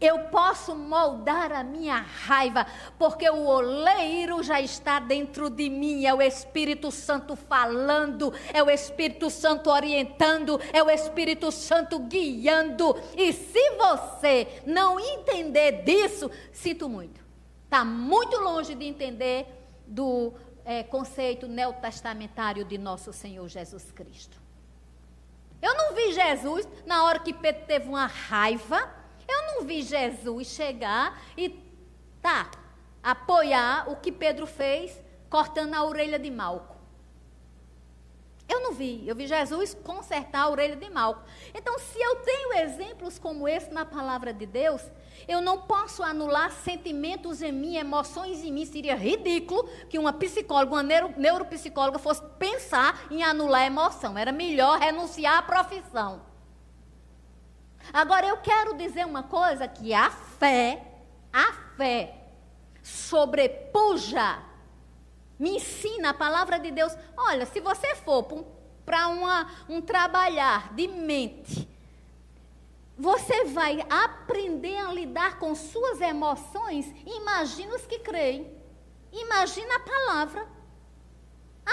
Eu 0.00 0.18
posso 0.30 0.74
moldar 0.74 1.52
a 1.52 1.62
minha 1.62 1.96
raiva, 1.96 2.66
porque 2.98 3.28
o 3.28 3.46
oleiro 3.46 4.42
já 4.42 4.60
está 4.60 4.98
dentro 4.98 5.48
de 5.48 5.68
mim, 5.68 6.06
é 6.06 6.14
o 6.14 6.22
Espírito 6.22 6.90
Santo 6.90 7.36
falando, 7.36 8.32
é 8.52 8.62
o 8.62 8.70
Espírito 8.70 9.30
Santo 9.30 9.70
orientando, 9.70 10.60
é 10.72 10.82
o 10.82 10.90
Espírito 10.90 11.50
Santo 11.50 11.98
guiando. 11.98 12.96
E 13.16 13.32
se 13.32 13.76
você 13.76 14.62
não 14.66 14.98
entender 14.98 15.82
disso, 15.82 16.30
sinto 16.52 16.88
muito. 16.88 17.20
Está 17.64 17.84
muito 17.84 18.36
longe 18.38 18.74
de 18.74 18.84
entender 18.84 19.46
do 19.86 20.32
é, 20.64 20.82
conceito 20.82 21.46
neotestamentário 21.46 22.64
de 22.64 22.76
nosso 22.76 23.12
Senhor 23.12 23.48
Jesus 23.48 23.90
Cristo. 23.92 24.40
Eu 25.62 25.74
não 25.74 25.94
vi 25.94 26.12
Jesus 26.12 26.66
na 26.86 27.04
hora 27.04 27.18
que 27.18 27.32
Pedro 27.32 27.66
teve 27.66 27.88
uma 27.88 28.06
raiva 28.06 28.99
eu 29.30 29.46
não 29.46 29.64
vi 29.64 29.82
Jesus 29.82 30.48
chegar 30.48 31.20
e 31.36 31.48
tá 32.20 32.50
apoiar 33.02 33.90
o 33.90 33.96
que 33.96 34.12
Pedro 34.12 34.46
fez 34.46 35.00
cortando 35.28 35.74
a 35.74 35.84
orelha 35.84 36.18
de 36.18 36.30
Malco. 36.30 36.80
Eu 38.48 38.60
não 38.60 38.72
vi, 38.72 39.06
eu 39.06 39.14
vi 39.14 39.28
Jesus 39.28 39.74
consertar 39.84 40.40
a 40.40 40.48
orelha 40.50 40.74
de 40.74 40.90
Malco. 40.90 41.22
Então, 41.54 41.78
se 41.78 42.00
eu 42.00 42.16
tenho 42.16 42.54
exemplos 42.54 43.16
como 43.16 43.46
esse 43.46 43.72
na 43.72 43.84
palavra 43.84 44.34
de 44.34 44.44
Deus, 44.44 44.82
eu 45.28 45.40
não 45.40 45.62
posso 45.62 46.02
anular 46.02 46.50
sentimentos 46.50 47.42
em 47.42 47.52
mim, 47.52 47.76
emoções 47.76 48.42
em 48.42 48.52
mim. 48.52 48.66
Seria 48.66 48.96
ridículo 48.96 49.68
que 49.88 50.00
uma 50.00 50.12
psicóloga, 50.12 50.72
uma 50.72 50.82
neuro, 50.82 51.14
neuropsicóloga 51.16 52.00
fosse 52.00 52.22
pensar 52.40 53.06
em 53.08 53.22
anular 53.22 53.62
a 53.62 53.66
emoção. 53.66 54.18
Era 54.18 54.32
melhor 54.32 54.80
renunciar 54.80 55.38
à 55.38 55.42
profissão. 55.42 56.29
Agora 57.92 58.26
eu 58.26 58.36
quero 58.38 58.76
dizer 58.76 59.04
uma 59.04 59.22
coisa 59.22 59.66
que 59.66 59.92
a 59.92 60.10
fé, 60.10 60.82
a 61.32 61.52
fé 61.76 62.16
sobrepuja, 62.82 64.38
me 65.38 65.56
ensina 65.56 66.10
a 66.10 66.14
palavra 66.14 66.58
de 66.58 66.70
Deus. 66.70 66.96
Olha, 67.16 67.46
se 67.46 67.60
você 67.60 67.94
for 67.96 68.24
para 68.84 69.08
um 69.68 69.80
trabalhar 69.80 70.72
de 70.74 70.86
mente, 70.88 71.68
você 72.98 73.44
vai 73.46 73.84
aprender 73.88 74.76
a 74.76 74.92
lidar 74.92 75.38
com 75.38 75.54
suas 75.54 76.00
emoções. 76.00 76.94
Imagina 77.06 77.74
os 77.74 77.86
que 77.86 77.98
creem. 78.00 78.54
Imagina 79.10 79.76
a 79.76 79.80
palavra. 79.80 80.59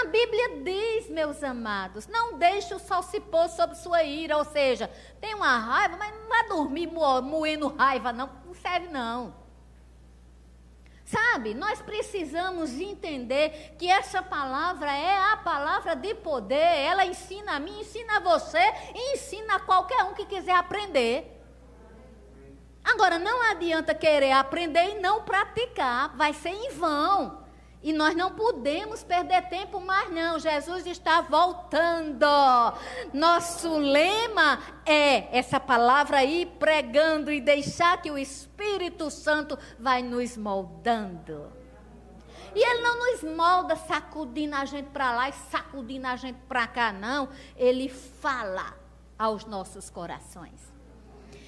A 0.00 0.04
Bíblia 0.04 0.62
diz, 0.62 1.10
meus 1.10 1.42
amados, 1.42 2.06
não 2.06 2.38
deixe 2.38 2.72
o 2.72 2.78
sol 2.78 3.02
se 3.02 3.18
pôr 3.18 3.48
sobre 3.48 3.74
sua 3.74 4.04
ira, 4.04 4.36
ou 4.36 4.44
seja, 4.44 4.88
tem 5.20 5.34
uma 5.34 5.58
raiva, 5.58 5.96
mas 5.96 6.14
não 6.14 6.28
vai 6.28 6.46
dormir 6.46 6.86
moendo 6.86 7.74
raiva, 7.74 8.12
não, 8.12 8.30
não 8.46 8.54
serve 8.54 8.86
não. 8.88 9.34
Sabe, 11.04 11.52
nós 11.52 11.82
precisamos 11.82 12.78
entender 12.78 13.74
que 13.76 13.90
essa 13.90 14.22
palavra 14.22 14.92
é 14.92 15.32
a 15.32 15.38
palavra 15.38 15.96
de 15.96 16.14
poder. 16.14 16.54
Ela 16.54 17.04
ensina 17.04 17.56
a 17.56 17.58
mim, 17.58 17.80
ensina 17.80 18.18
a 18.18 18.20
você 18.20 18.62
e 18.94 19.14
ensina 19.14 19.56
a 19.56 19.60
qualquer 19.60 20.04
um 20.04 20.14
que 20.14 20.26
quiser 20.26 20.54
aprender. 20.54 21.42
Agora, 22.84 23.18
não 23.18 23.42
adianta 23.50 23.94
querer 23.94 24.32
aprender 24.32 24.96
e 24.96 25.00
não 25.00 25.24
praticar, 25.24 26.14
vai 26.14 26.32
ser 26.34 26.50
em 26.50 26.70
vão. 26.70 27.47
E 27.80 27.92
nós 27.92 28.16
não 28.16 28.32
podemos 28.32 29.04
perder 29.04 29.48
tempo 29.48 29.80
mais, 29.80 30.10
não. 30.10 30.38
Jesus 30.38 30.84
está 30.86 31.20
voltando. 31.20 32.26
Nosso 33.12 33.78
lema 33.78 34.58
é 34.84 35.36
essa 35.36 35.60
palavra 35.60 36.18
aí, 36.18 36.44
pregando 36.58 37.30
e 37.30 37.40
deixar 37.40 38.02
que 38.02 38.10
o 38.10 38.18
Espírito 38.18 39.10
Santo 39.10 39.56
vai 39.78 40.02
nos 40.02 40.36
moldando. 40.36 41.52
E 42.54 42.60
ele 42.60 42.80
não 42.82 42.98
nos 42.98 43.22
molda 43.22 43.76
sacudindo 43.76 44.56
a 44.56 44.64
gente 44.64 44.88
para 44.88 45.12
lá 45.12 45.28
e 45.28 45.32
sacudindo 45.32 46.08
a 46.08 46.16
gente 46.16 46.38
para 46.48 46.66
cá, 46.66 46.92
não. 46.92 47.28
Ele 47.56 47.88
fala 47.88 48.74
aos 49.16 49.44
nossos 49.44 49.88
corações. 49.88 50.72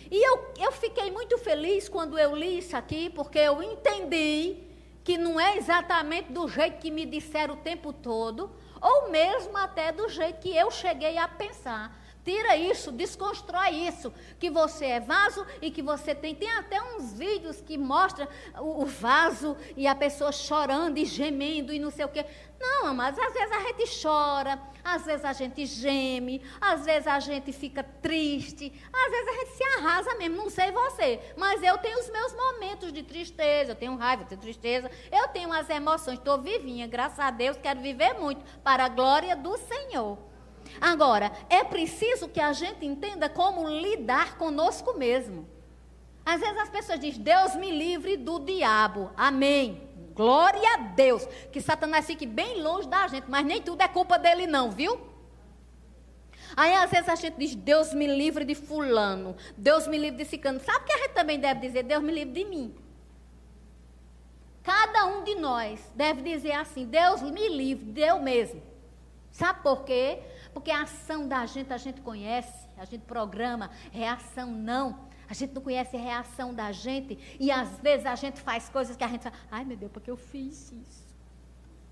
E 0.08 0.28
eu, 0.28 0.52
eu 0.58 0.72
fiquei 0.72 1.10
muito 1.10 1.36
feliz 1.38 1.88
quando 1.88 2.16
eu 2.16 2.36
li 2.36 2.58
isso 2.58 2.76
aqui, 2.76 3.10
porque 3.10 3.38
eu 3.38 3.60
entendi 3.62 4.69
que 5.02 5.16
não 5.16 5.40
é 5.40 5.56
exatamente 5.56 6.32
do 6.32 6.48
jeito 6.48 6.78
que 6.78 6.90
me 6.90 7.06
disseram 7.06 7.54
o 7.54 7.58
tempo 7.58 7.92
todo, 7.92 8.50
ou 8.80 9.10
mesmo 9.10 9.56
até 9.56 9.92
do 9.92 10.08
jeito 10.08 10.40
que 10.40 10.54
eu 10.54 10.70
cheguei 10.70 11.18
a 11.18 11.28
pensar. 11.28 11.99
Tira 12.24 12.54
isso, 12.54 12.92
desconstrói 12.92 13.70
isso, 13.70 14.12
que 14.38 14.50
você 14.50 14.86
é 14.86 15.00
vaso 15.00 15.46
e 15.62 15.70
que 15.70 15.80
você 15.80 16.14
tem. 16.14 16.34
Tem 16.34 16.50
até 16.50 16.80
uns 16.82 17.14
vídeos 17.14 17.62
que 17.62 17.78
mostram 17.78 18.28
o, 18.58 18.82
o 18.82 18.86
vaso 18.86 19.56
e 19.74 19.86
a 19.86 19.94
pessoa 19.94 20.30
chorando 20.30 20.98
e 20.98 21.04
gemendo 21.06 21.72
e 21.72 21.78
não 21.78 21.90
sei 21.90 22.04
o 22.04 22.08
quê. 22.08 22.26
Não, 22.60 22.92
mas 22.92 23.18
às 23.18 23.32
vezes 23.32 23.52
a 23.52 23.60
gente 23.60 24.02
chora, 24.02 24.60
às 24.84 25.06
vezes 25.06 25.24
a 25.24 25.32
gente 25.32 25.64
geme, 25.64 26.42
às 26.60 26.84
vezes 26.84 27.06
a 27.06 27.18
gente 27.18 27.52
fica 27.52 27.82
triste, 27.82 28.70
às 28.92 29.10
vezes 29.10 29.28
a 29.28 29.32
gente 29.32 29.56
se 29.56 29.64
arrasa 29.78 30.14
mesmo. 30.16 30.36
Não 30.36 30.50
sei 30.50 30.70
você, 30.70 31.20
mas 31.38 31.62
eu 31.62 31.78
tenho 31.78 31.98
os 31.98 32.10
meus 32.10 32.34
momentos 32.34 32.92
de 32.92 33.02
tristeza, 33.02 33.72
eu 33.72 33.76
tenho 33.76 33.96
raiva, 33.96 34.24
eu 34.24 34.26
tenho 34.26 34.40
tristeza, 34.42 34.90
eu 35.10 35.28
tenho 35.28 35.50
as 35.50 35.70
emoções, 35.70 36.18
estou 36.18 36.38
vivinha, 36.38 36.86
graças 36.86 37.18
a 37.18 37.30
Deus, 37.30 37.56
quero 37.56 37.80
viver 37.80 38.12
muito 38.14 38.44
para 38.62 38.84
a 38.84 38.88
glória 38.90 39.34
do 39.34 39.56
Senhor. 39.56 40.29
Agora, 40.80 41.32
é 41.48 41.64
preciso 41.64 42.28
que 42.28 42.40
a 42.40 42.52
gente 42.52 42.84
entenda 42.84 43.28
como 43.28 43.68
lidar 43.68 44.36
conosco 44.36 44.98
mesmo. 44.98 45.48
Às 46.24 46.40
vezes 46.40 46.58
as 46.58 46.68
pessoas 46.68 47.00
dizem, 47.00 47.22
Deus 47.22 47.54
me 47.56 47.70
livre 47.70 48.16
do 48.16 48.38
diabo. 48.38 49.10
Amém. 49.16 49.88
Glória 50.14 50.74
a 50.74 50.76
Deus. 50.76 51.26
Que 51.50 51.60
Satanás 51.60 52.06
fique 52.06 52.26
bem 52.26 52.60
longe 52.62 52.86
da 52.88 53.08
gente, 53.08 53.24
mas 53.28 53.44
nem 53.44 53.62
tudo 53.62 53.80
é 53.82 53.88
culpa 53.88 54.18
dele, 54.18 54.46
não, 54.46 54.70
viu? 54.70 55.00
Aí 56.56 56.74
às 56.74 56.90
vezes 56.90 57.08
a 57.08 57.14
gente 57.14 57.38
diz, 57.38 57.54
Deus 57.54 57.94
me 57.94 58.06
livre 58.06 58.44
de 58.44 58.54
fulano, 58.54 59.36
Deus 59.56 59.86
me 59.86 59.96
livre 59.96 60.22
de 60.22 60.28
cicano. 60.28 60.60
Sabe 60.60 60.84
que 60.84 60.92
a 60.92 60.98
gente 60.98 61.12
também 61.12 61.38
deve 61.38 61.60
dizer? 61.60 61.84
Deus 61.84 62.02
me 62.02 62.12
livre 62.12 62.34
de 62.34 62.44
mim. 62.44 62.74
Cada 64.62 65.06
um 65.06 65.24
de 65.24 65.36
nós 65.36 65.80
deve 65.94 66.22
dizer 66.22 66.52
assim, 66.52 66.84
Deus 66.84 67.22
me 67.22 67.48
livre, 67.48 67.92
de 67.92 68.00
eu 68.00 68.20
mesmo. 68.20 68.62
Sabe 69.32 69.62
por 69.62 69.84
quê? 69.84 70.20
Porque 70.52 70.70
a 70.70 70.82
ação 70.82 71.28
da 71.28 71.46
gente 71.46 71.72
a 71.72 71.76
gente 71.76 72.00
conhece, 72.00 72.68
a 72.76 72.84
gente 72.84 73.02
programa, 73.02 73.70
reação 73.92 74.50
não. 74.50 75.08
A 75.28 75.34
gente 75.34 75.54
não 75.54 75.62
conhece 75.62 75.96
a 75.96 76.00
reação 76.00 76.52
da 76.52 76.72
gente 76.72 77.16
e 77.38 77.52
às 77.52 77.78
vezes 77.78 78.04
a 78.04 78.16
gente 78.16 78.40
faz 78.40 78.68
coisas 78.68 78.96
que 78.96 79.04
a 79.04 79.08
gente 79.08 79.22
fala, 79.22 79.36
ai 79.50 79.64
meu 79.64 79.76
Deus, 79.76 79.92
porque 79.92 80.10
eu 80.10 80.16
fiz 80.16 80.72
isso. 80.72 81.16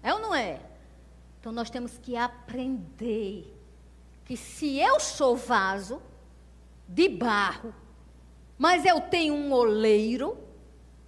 É 0.02 0.12
ou 0.12 0.20
não 0.20 0.34
é? 0.34 0.60
Então 1.38 1.52
nós 1.52 1.70
temos 1.70 1.96
que 1.98 2.16
aprender 2.16 3.56
que 4.24 4.36
se 4.36 4.78
eu 4.78 4.98
sou 4.98 5.36
vaso 5.36 6.02
de 6.88 7.08
barro, 7.08 7.72
mas 8.58 8.84
eu 8.84 9.00
tenho 9.00 9.34
um 9.34 9.52
oleiro, 9.52 10.36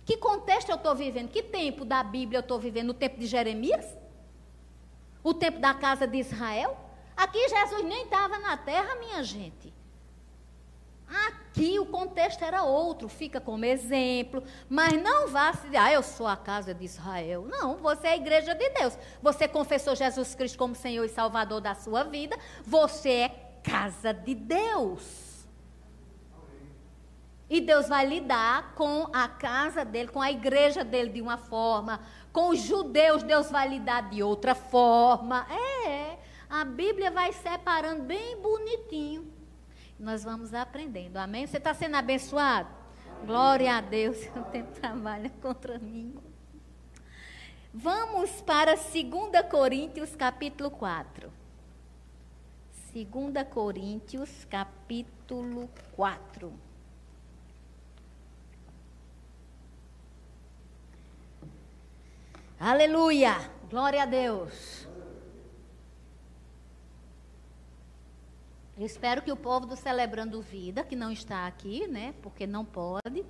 que 0.04 0.16
contexto 0.16 0.70
eu 0.70 0.76
estou 0.76 0.94
vivendo? 0.94 1.28
Que 1.28 1.42
tempo 1.42 1.84
da 1.84 2.02
Bíblia 2.02 2.38
eu 2.38 2.42
estou 2.42 2.58
vivendo? 2.58 2.90
O 2.90 2.94
tempo 2.94 3.18
de 3.18 3.26
Jeremias? 3.26 3.86
O 5.22 5.34
tempo 5.34 5.58
da 5.58 5.74
casa 5.74 6.06
de 6.06 6.18
Israel? 6.18 6.76
Aqui 7.20 7.50
Jesus 7.50 7.84
nem 7.84 8.04
estava 8.04 8.38
na 8.38 8.56
terra, 8.56 8.94
minha 8.94 9.22
gente. 9.22 9.74
Aqui 11.26 11.78
o 11.78 11.84
contexto 11.84 12.42
era 12.42 12.62
outro, 12.62 13.10
fica 13.10 13.38
como 13.38 13.66
exemplo, 13.66 14.42
mas 14.70 14.94
não 15.02 15.28
vá 15.28 15.52
se 15.52 15.66
dizer, 15.66 15.76
ah, 15.76 15.92
eu 15.92 16.02
sou 16.02 16.26
a 16.26 16.34
casa 16.34 16.72
de 16.72 16.82
Israel. 16.82 17.44
Não, 17.46 17.76
você 17.76 18.06
é 18.06 18.10
a 18.12 18.16
igreja 18.16 18.54
de 18.54 18.70
Deus. 18.70 18.96
Você 19.20 19.46
confessou 19.46 19.94
Jesus 19.94 20.34
Cristo 20.34 20.56
como 20.56 20.74
Senhor 20.74 21.04
e 21.04 21.10
Salvador 21.10 21.60
da 21.60 21.74
sua 21.74 22.04
vida, 22.04 22.38
você 22.64 23.10
é 23.10 23.28
casa 23.62 24.14
de 24.14 24.34
Deus. 24.34 25.46
E 27.50 27.60
Deus 27.60 27.86
vai 27.86 28.06
lidar 28.06 28.74
com 28.74 29.10
a 29.12 29.28
casa 29.28 29.84
dele, 29.84 30.08
com 30.08 30.22
a 30.22 30.30
igreja 30.30 30.82
dele 30.82 31.10
de 31.10 31.20
uma 31.20 31.36
forma, 31.36 32.00
com 32.32 32.48
os 32.48 32.60
judeus 32.60 33.22
Deus 33.22 33.50
vai 33.50 33.68
lidar 33.68 34.08
de 34.08 34.22
outra 34.22 34.54
forma. 34.54 35.46
É, 35.86 36.29
a 36.50 36.64
Bíblia 36.64 37.10
vai 37.10 37.32
separando 37.32 38.02
bem 38.02 38.36
bonitinho 38.40 39.40
nós 40.00 40.24
vamos 40.24 40.54
aprendendo. 40.54 41.18
Amém? 41.18 41.46
Você 41.46 41.58
está 41.58 41.74
sendo 41.74 41.94
abençoado? 41.94 42.70
Glória 43.26 43.76
a 43.76 43.80
Deus. 43.82 44.16
O 44.34 44.42
tempo 44.44 44.72
trabalha 44.72 45.30
contra 45.42 45.78
mim. 45.78 46.16
Vamos 47.72 48.40
para 48.40 48.74
2 48.74 48.90
Coríntios, 49.50 50.16
capítulo 50.16 50.70
4. 50.70 51.30
2 52.94 53.48
Coríntios, 53.50 54.46
capítulo 54.46 55.68
4. 55.92 56.52
Aleluia! 62.58 63.36
Glória 63.68 64.02
a 64.02 64.06
Deus. 64.06 64.88
Eu 68.80 68.86
espero 68.86 69.20
que 69.20 69.30
o 69.30 69.36
povo 69.36 69.66
do 69.66 69.76
Celebrando 69.76 70.40
Vida, 70.40 70.82
que 70.82 70.96
não 70.96 71.12
está 71.12 71.46
aqui, 71.46 71.86
né, 71.86 72.14
porque 72.22 72.46
não 72.46 72.64
pode, 72.64 73.26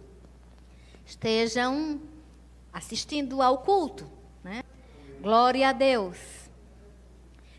estejam 1.04 2.00
assistindo 2.72 3.42
ao 3.42 3.58
culto, 3.58 4.08
né? 4.44 4.62
Glória 5.20 5.70
a 5.70 5.72
Deus. 5.72 6.16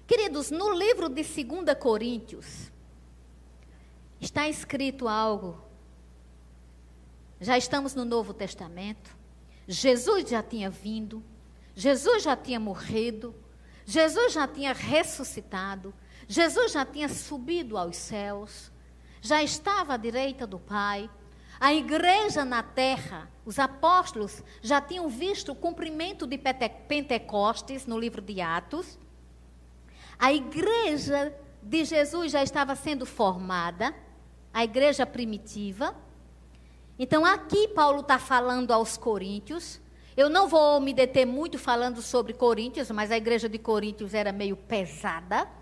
Queridos, 0.08 0.50
no 0.50 0.74
livro 0.74 1.10
de 1.10 1.22
2 1.22 1.78
Coríntios 1.78 2.72
está 4.22 4.48
escrito 4.48 5.10
algo. 5.10 5.62
Já 7.42 7.58
estamos 7.58 7.94
no 7.94 8.06
Novo 8.06 8.34
Testamento. 8.34 9.14
Jesus 9.68 10.30
já 10.30 10.42
tinha 10.42 10.70
vindo, 10.70 11.22
Jesus 11.76 12.24
já 12.24 12.38
tinha 12.38 12.58
morrido, 12.58 13.36
Jesus 13.86 14.32
já 14.32 14.48
tinha 14.48 14.72
ressuscitado, 14.72 15.94
Jesus 16.32 16.72
já 16.72 16.86
tinha 16.86 17.10
subido 17.10 17.78
aos 17.78 17.98
céus, 17.98 18.72
já 19.22 19.44
estava 19.44 19.96
à 19.96 19.98
direita 19.98 20.48
do 20.48 20.58
Pai. 20.58 21.10
A 21.60 21.74
igreja 21.74 22.46
na 22.46 22.64
terra, 22.64 23.30
os 23.46 23.60
apóstolos 23.60 24.42
já 24.62 24.80
tinham 24.80 25.10
visto 25.10 25.52
o 25.52 25.56
cumprimento 25.56 26.26
de 26.26 26.38
Pentecostes 26.88 27.86
no 27.86 28.00
livro 28.00 28.22
de 28.22 28.40
Atos. 28.40 28.98
A 30.18 30.32
igreja 30.32 31.36
de 31.62 31.84
Jesus 31.84 32.32
já 32.32 32.42
estava 32.42 32.78
sendo 32.78 33.06
formada, 33.06 33.94
a 34.54 34.64
igreja 34.64 35.06
primitiva. 35.06 35.94
Então, 36.98 37.26
aqui 37.26 37.68
Paulo 37.68 38.00
está 38.00 38.18
falando 38.18 38.72
aos 38.72 38.96
coríntios. 38.96 39.82
Eu 40.16 40.30
não 40.30 40.48
vou 40.48 40.80
me 40.80 40.94
deter 40.94 41.26
muito 41.26 41.60
falando 41.60 42.02
sobre 42.02 42.32
Coríntios, 42.32 42.90
mas 42.90 43.12
a 43.12 43.18
igreja 43.18 43.50
de 43.50 43.58
Coríntios 43.58 44.14
era 44.14 44.32
meio 44.32 44.56
pesada. 44.56 45.60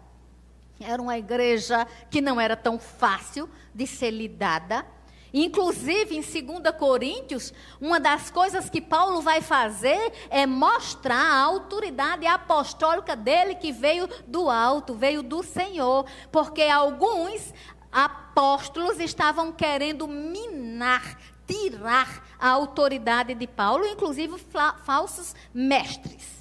Era 0.80 1.02
uma 1.02 1.18
igreja 1.18 1.86
que 2.10 2.22
não 2.22 2.40
era 2.40 2.56
tão 2.56 2.80
fácil 2.80 3.50
de 3.74 3.86
ser 3.86 4.12
lidada. 4.12 4.86
Inclusive, 5.34 6.16
em 6.16 6.22
2 6.22 6.76
Coríntios, 6.78 7.54
uma 7.80 8.00
das 8.00 8.32
coisas 8.32 8.70
que 8.70 8.82
Paulo 8.82 9.22
vai 9.22 9.42
fazer 9.42 10.12
é 10.30 10.46
mostrar 10.46 11.22
a 11.22 11.42
autoridade 11.42 12.26
apostólica 12.26 13.16
dele 13.16 13.56
que 13.56 13.72
veio 13.72 14.10
do 14.26 14.50
alto, 14.50 14.96
veio 14.96 15.22
do 15.22 15.44
Senhor. 15.44 16.06
Porque 16.32 16.64
alguns 16.64 17.54
apóstolos 17.92 19.00
estavam 19.00 19.52
querendo 19.52 20.08
minar, 20.08 21.20
tirar 21.46 22.26
a 22.40 22.50
autoridade 22.50 23.36
de 23.36 23.46
Paulo, 23.46 23.86
inclusive 23.86 24.36
falsos 24.84 25.36
mestres. 25.54 26.39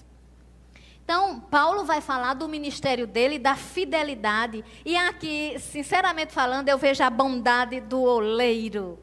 Então, 1.08 1.40
Paulo 1.40 1.86
vai 1.86 2.02
falar 2.02 2.34
do 2.34 2.46
ministério 2.46 3.06
dele, 3.06 3.38
da 3.38 3.56
fidelidade. 3.56 4.62
E 4.84 4.94
aqui, 4.94 5.56
sinceramente 5.58 6.34
falando, 6.34 6.68
eu 6.68 6.76
vejo 6.76 7.02
a 7.02 7.08
bondade 7.08 7.80
do 7.80 8.02
oleiro. 8.02 8.98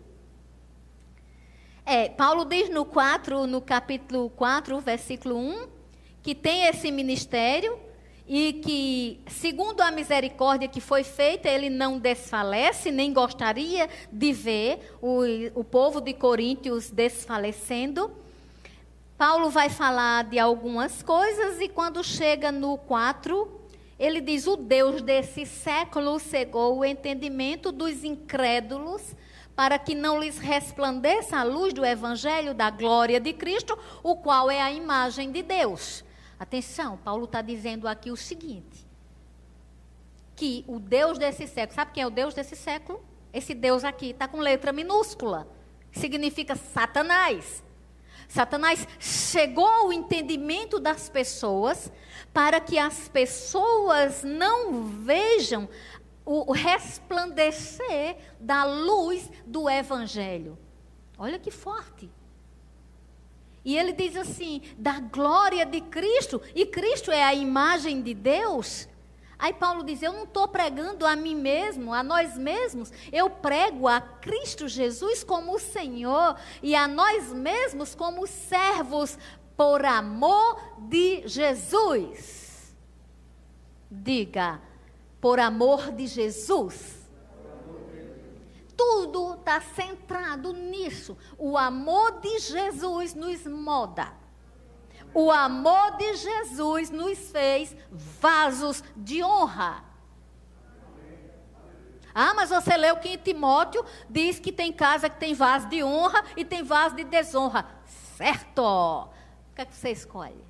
É, 1.83 2.07
Paulo 2.09 2.45
diz 2.45 2.69
no 2.69 2.85
4, 2.85 3.47
no 3.47 3.59
capítulo 3.59 4.29
4, 4.29 4.79
versículo 4.81 5.35
1, 5.35 5.67
que 6.21 6.35
tem 6.35 6.67
esse 6.67 6.91
ministério 6.91 7.75
e 8.27 8.53
que, 8.53 9.19
segundo 9.25 9.81
a 9.81 9.89
misericórdia 9.89 10.67
que 10.67 10.79
foi 10.79 11.03
feita, 11.03 11.49
ele 11.49 11.71
não 11.71 11.97
desfalece, 11.97 12.91
nem 12.91 13.11
gostaria 13.11 13.89
de 14.11 14.31
ver 14.31 14.95
o, 15.01 15.21
o 15.55 15.63
povo 15.63 15.99
de 15.99 16.13
Coríntios 16.13 16.91
desfalecendo. 16.91 18.24
Paulo 19.17 19.49
vai 19.49 19.69
falar 19.69 20.25
de 20.25 20.37
algumas 20.37 21.01
coisas 21.01 21.61
e 21.61 21.69
quando 21.69 22.03
chega 22.03 22.51
no 22.51 22.77
4, 22.77 23.61
ele 23.97 24.19
diz: 24.19 24.45
O 24.45 24.57
Deus 24.57 25.01
desse 25.01 25.45
século 25.45 26.19
cegou 26.19 26.79
o 26.79 26.85
entendimento 26.85 27.71
dos 27.71 28.03
incrédulos 28.03 29.15
para 29.55 29.79
que 29.79 29.95
não 29.95 30.19
lhes 30.19 30.37
resplandeça 30.37 31.37
a 31.37 31.43
luz 31.43 31.73
do 31.73 31.85
evangelho 31.85 32.53
da 32.53 32.69
glória 32.69 33.19
de 33.21 33.31
Cristo, 33.31 33.79
o 34.03 34.17
qual 34.17 34.51
é 34.51 34.61
a 34.61 34.71
imagem 34.71 35.31
de 35.31 35.41
Deus. 35.41 36.03
Atenção, 36.37 36.97
Paulo 36.97 37.23
está 37.23 37.41
dizendo 37.41 37.87
aqui 37.87 38.11
o 38.11 38.17
seguinte: 38.17 38.85
que 40.35 40.65
o 40.67 40.77
Deus 40.77 41.17
desse 41.17 41.47
século, 41.47 41.75
sabe 41.75 41.91
quem 41.93 42.03
é 42.03 42.07
o 42.07 42.11
Deus 42.11 42.33
desse 42.33 42.57
século? 42.57 43.01
Esse 43.31 43.53
Deus 43.53 43.85
aqui 43.85 44.09
está 44.09 44.27
com 44.27 44.39
letra 44.39 44.73
minúscula, 44.73 45.47
significa 45.93 46.57
Satanás. 46.57 47.63
Satanás 48.27 48.87
chegou 48.99 49.67
ao 49.67 49.93
entendimento 49.93 50.79
das 50.79 51.09
pessoas 51.09 51.91
para 52.33 52.59
que 52.59 52.77
as 52.77 53.07
pessoas 53.07 54.23
não 54.23 54.83
vejam 54.83 55.69
o 56.25 56.51
resplandecer 56.51 58.17
da 58.39 58.63
luz 58.63 59.29
do 59.45 59.69
Evangelho. 59.69 60.57
Olha 61.17 61.39
que 61.39 61.51
forte. 61.51 62.09
E 63.63 63.77
ele 63.77 63.93
diz 63.93 64.15
assim: 64.15 64.61
da 64.77 64.99
glória 64.99 65.65
de 65.65 65.81
Cristo, 65.81 66.41
e 66.53 66.65
Cristo 66.65 67.11
é 67.11 67.23
a 67.23 67.33
imagem 67.33 68.01
de 68.01 68.13
Deus. 68.13 68.87
Aí 69.37 69.53
Paulo 69.53 69.83
diz: 69.83 70.01
Eu 70.01 70.13
não 70.13 70.23
estou 70.23 70.47
pregando 70.47 71.05
a 71.05 71.15
mim 71.15 71.35
mesmo, 71.35 71.93
a 71.93 72.01
nós 72.01 72.37
mesmos, 72.37 72.91
eu 73.11 73.29
prego 73.29 73.87
a 73.87 73.99
Cristo 73.99 74.67
Jesus 74.67 75.23
como 75.23 75.55
o 75.55 75.59
Senhor 75.59 76.35
e 76.61 76.75
a 76.75 76.87
nós 76.87 77.33
mesmos 77.33 77.93
como 77.93 78.25
servos 78.27 79.17
por 79.55 79.85
amor 79.85 80.79
de 80.79 81.27
Jesus. 81.27 82.75
Diga, 83.89 84.61
por 85.21 85.39
amor 85.39 85.91
de 85.91 86.07
Jesus. 86.07 86.95
Tudo 88.75 89.35
está 89.35 89.61
centrado 89.61 90.51
nisso. 90.51 91.17
O 91.37 91.57
amor 91.57 92.19
de 92.19 92.39
Jesus 92.39 93.13
nos 93.13 93.45
moda. 93.45 94.24
O 95.15 95.31
amor 95.31 95.95
de 95.95 96.13
Jesus 96.17 96.89
nos 96.89 97.17
fez 97.31 97.73
vasos 97.89 98.83
de 98.97 99.23
honra. 99.23 99.81
Ah, 102.13 102.33
mas 102.33 102.49
você 102.49 102.75
leu 102.75 102.97
que 102.97 103.07
em 103.07 103.17
Timóteo 103.17 103.85
diz 104.09 104.41
que 104.41 104.51
tem 104.51 104.73
casa 104.73 105.09
que 105.09 105.17
tem 105.17 105.33
vaso 105.33 105.69
de 105.69 105.81
honra 105.81 106.21
e 106.35 106.43
tem 106.43 106.63
vaso 106.63 106.97
de 106.97 107.05
desonra. 107.05 107.65
Certo! 108.17 108.61
O 108.61 109.55
que 109.55 109.61
é 109.61 109.65
que 109.65 109.73
você 109.73 109.91
escolhe? 109.91 110.43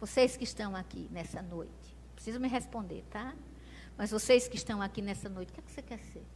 Vocês 0.00 0.36
que 0.36 0.42
estão 0.42 0.74
aqui 0.74 1.08
nessa 1.12 1.40
noite, 1.40 1.96
precisam 2.16 2.40
me 2.40 2.48
responder, 2.48 3.04
tá? 3.08 3.34
Mas 3.96 4.10
vocês 4.10 4.48
que 4.48 4.56
estão 4.56 4.82
aqui 4.82 5.00
nessa 5.00 5.28
noite, 5.28 5.50
o 5.50 5.52
que, 5.52 5.60
é 5.60 5.62
que 5.62 5.70
você 5.70 5.82
quer 5.82 6.00
ser? 6.00 6.26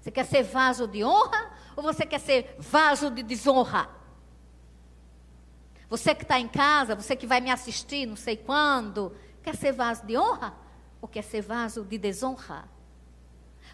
Você 0.00 0.10
quer 0.10 0.26
ser 0.26 0.42
vaso 0.42 0.88
de 0.88 1.04
honra 1.04 1.52
ou 1.76 1.84
você 1.84 2.04
quer 2.04 2.18
ser 2.18 2.56
vaso 2.58 3.10
de 3.10 3.22
desonra? 3.22 4.02
Você 5.88 6.14
que 6.14 6.22
está 6.22 6.38
em 6.38 6.48
casa, 6.48 6.94
você 6.94 7.14
que 7.14 7.26
vai 7.26 7.40
me 7.40 7.50
assistir, 7.50 8.06
não 8.06 8.16
sei 8.16 8.36
quando, 8.36 9.14
quer 9.42 9.54
ser 9.54 9.72
vaso 9.72 10.04
de 10.06 10.16
honra 10.16 10.54
ou 11.00 11.08
quer 11.08 11.22
ser 11.22 11.42
vaso 11.42 11.84
de 11.84 11.98
desonra? 11.98 12.68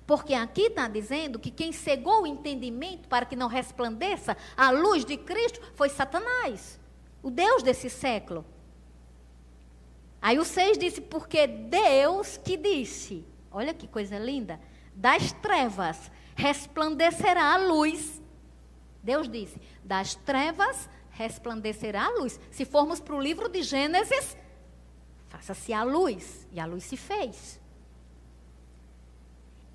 Porque 0.07 0.35
aqui 0.35 0.63
está 0.63 0.89
dizendo 0.89 1.39
que 1.39 1.51
quem 1.51 1.73
cegou 1.73 2.23
o 2.23 2.27
entendimento 2.27 3.09
para 3.09 3.25
que 3.25 3.37
não 3.37 3.47
resplandeça 3.47 4.37
a 4.57 4.71
luz 4.71 5.05
de 5.05 5.17
Cristo 5.17 5.61
foi 5.75 5.89
Satanás, 5.89 6.81
o 7.23 7.31
Deus 7.31 7.63
desse 7.63 7.89
século. 7.89 8.45
Aí 10.21 10.39
o 10.39 10.45
6 10.45 10.79
disse, 10.79 11.01
porque 11.01 11.47
Deus 11.47 12.37
que 12.37 12.57
disse, 12.57 13.25
olha 13.51 13.73
que 13.73 13.87
coisa 13.87 14.19
linda, 14.19 14.61
das 14.95 15.33
trevas 15.33 16.11
resplandecerá 16.35 17.55
a 17.55 17.57
luz. 17.57 18.21
Deus 19.03 19.29
disse, 19.29 19.61
das 19.83 20.15
trevas 20.15 20.77
resplandecerá 20.77 21.00
a 21.97 22.09
luz. 22.19 22.39
Se 22.51 22.65
formos 22.65 23.01
para 23.01 23.15
o 23.15 23.21
livro 23.21 23.49
de 23.49 23.63
Gênesis, 23.63 24.37
faça-se 25.29 25.73
a 25.73 25.83
luz. 25.83 26.47
E 26.53 26.61
a 26.61 26.67
luz 26.67 26.85
se 26.85 26.97
fez. 26.97 27.61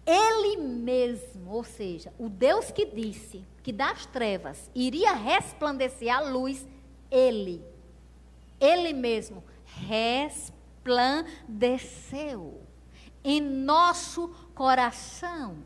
Ele 0.06 0.58
mesmo, 0.58 1.52
ou 1.52 1.64
seja, 1.64 2.14
o 2.20 2.30
Deus 2.30 2.70
que 2.70 2.86
disse 2.86 3.44
que 3.64 3.72
das 3.72 4.06
trevas 4.06 4.70
iria 4.76 5.14
resplandecer 5.14 6.16
a 6.16 6.20
luz, 6.20 6.68
ele, 7.10 7.66
ele 8.60 8.94
mesmo 8.94 9.44
resplandeceu 9.66 12.62
em 13.24 13.42
nosso 13.42 14.28
coração 14.54 15.58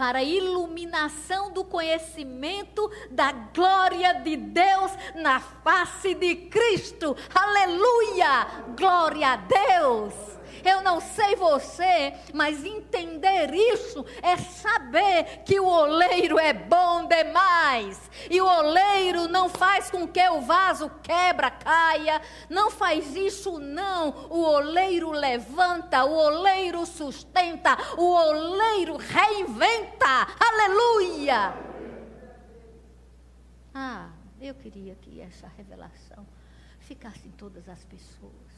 para 0.00 0.20
a 0.20 0.24
iluminação 0.24 1.52
do 1.52 1.62
conhecimento 1.62 2.90
da 3.10 3.32
glória 3.32 4.14
de 4.14 4.34
Deus 4.34 4.92
na 5.14 5.40
face 5.40 6.14
de 6.14 6.36
Cristo. 6.36 7.14
Aleluia! 7.34 8.46
Glória 8.78 9.32
a 9.32 9.36
Deus! 9.36 10.39
Eu 10.64 10.82
não 10.82 11.00
sei 11.00 11.36
você, 11.36 12.14
mas 12.32 12.64
entender 12.64 13.54
isso 13.54 14.04
é 14.22 14.36
saber 14.36 15.42
que 15.44 15.58
o 15.58 15.66
oleiro 15.66 16.38
é 16.38 16.52
bom 16.52 17.06
demais. 17.06 18.10
E 18.30 18.40
o 18.40 18.46
oleiro 18.46 19.28
não 19.28 19.48
faz 19.48 19.90
com 19.90 20.06
que 20.06 20.28
o 20.28 20.40
vaso 20.40 20.90
quebra, 21.02 21.50
caia. 21.50 22.20
Não 22.48 22.70
faz 22.70 23.14
isso, 23.16 23.58
não. 23.58 24.28
O 24.30 24.40
oleiro 24.42 25.10
levanta, 25.10 26.04
o 26.04 26.14
oleiro 26.14 26.84
sustenta, 26.86 27.76
o 27.96 28.04
oleiro 28.04 28.96
reinventa. 28.96 30.26
Aleluia! 30.38 31.54
Ah, 33.74 34.10
eu 34.40 34.54
queria 34.54 34.94
que 34.96 35.20
essa 35.20 35.46
revelação 35.56 36.26
ficasse 36.80 37.28
em 37.28 37.30
todas 37.30 37.68
as 37.68 37.84
pessoas 37.84 38.49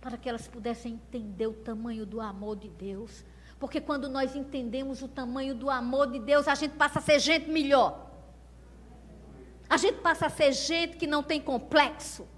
para 0.00 0.16
que 0.16 0.28
elas 0.28 0.46
pudessem 0.46 0.94
entender 0.94 1.46
o 1.46 1.52
tamanho 1.52 2.06
do 2.06 2.20
amor 2.20 2.56
de 2.56 2.68
Deus. 2.68 3.24
Porque 3.58 3.80
quando 3.80 4.08
nós 4.08 4.36
entendemos 4.36 5.02
o 5.02 5.08
tamanho 5.08 5.54
do 5.54 5.70
amor 5.70 6.10
de 6.10 6.18
Deus, 6.18 6.46
a 6.46 6.54
gente 6.54 6.74
passa 6.76 6.98
a 6.98 7.02
ser 7.02 7.18
gente 7.18 7.50
melhor. 7.50 8.10
A 9.68 9.76
gente 9.76 9.98
passa 10.00 10.26
a 10.26 10.30
ser 10.30 10.52
gente 10.52 10.96
que 10.96 11.06
não 11.06 11.22
tem 11.22 11.40
complexo. 11.40 12.28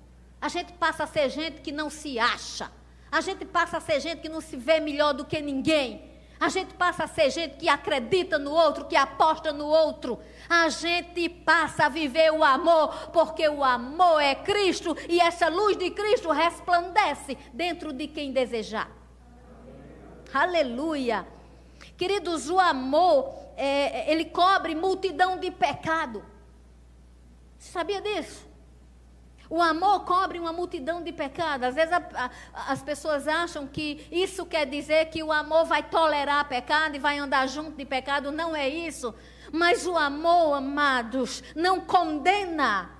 A 0.41 0.49
gente 0.49 0.73
passa 0.75 1.05
a 1.05 1.07
ser 1.07 1.29
gente 1.29 1.61
que 1.61 1.73
não 1.73 1.91
se 1.91 2.19
acha. 2.19 2.71
A 3.11 3.21
gente 3.21 3.45
passa 3.45 3.79
a 3.79 3.81
ser 3.81 4.01
gente 4.01 4.21
que 4.21 4.29
não 4.29 4.41
se 4.41 4.57
vê 4.57 4.81
melhor 4.81 5.13
do 5.13 5.25
que 5.25 5.41
ninguém. 5.41 6.08
A 6.41 6.49
gente 6.49 6.75
passa 6.75 7.05
a 7.05 7.09
ser 7.09 7.31
gente 7.31 7.57
que 7.57 7.69
acredita 7.69 8.39
no 8.39 8.53
outro, 8.53 8.85
que 8.85 8.97
aposta 8.97 9.53
no 9.53 9.67
outro. 9.67 10.21
A 10.49 10.69
gente 10.69 11.29
passa 11.29 11.87
a 11.87 11.89
viver 11.89 12.33
o 12.33 12.45
amor, 12.45 13.11
porque 13.13 13.49
o 13.49 13.65
amor 13.65 14.21
é 14.21 14.35
Cristo 14.37 14.97
e 15.09 15.21
essa 15.21 15.49
luz 15.49 15.77
de 15.77 15.91
Cristo 15.91 16.31
resplandece 16.31 17.37
dentro 17.53 17.93
de 17.93 18.07
quem 18.07 18.33
desejar. 18.33 18.89
Aleluia. 20.33 21.27
Queridos, 21.97 22.49
o 22.49 22.61
amor, 22.61 23.35
é, 23.57 24.11
ele 24.11 24.27
cobre 24.27 24.75
multidão 24.75 25.39
de 25.39 25.51
pecado. 25.51 26.25
Você 27.59 27.73
sabia 27.73 28.01
disso? 28.01 28.48
O 29.51 29.63
amor 29.63 30.05
cobre 30.05 30.39
uma 30.39 30.53
multidão 30.53 31.03
de 31.03 31.13
pecados. 31.13 31.69
Às 31.69 31.75
vezes 31.75 31.93
a, 31.93 32.31
a, 32.53 32.73
as 32.73 32.83
pessoas 32.83 33.27
acham 33.27 33.67
que 33.67 34.07
isso 34.11 34.45
quer 34.45 34.67
dizer 34.67 35.07
que 35.07 35.23
o 35.23 35.33
amor 35.33 35.65
vai 35.65 35.83
tolerar 35.83 36.49
pecado 36.49 36.97
e 36.97 36.99
vai 36.99 37.19
andar 37.19 37.47
junto 37.49 37.73
de 37.73 37.85
pecado. 37.85 38.31
Não 38.31 38.55
é 38.55 38.69
isso. 38.69 39.15
Mas 39.51 39.87
o 39.87 39.97
amor, 39.97 40.55
amados, 40.55 41.43
não 41.55 41.81
condena. 41.81 42.91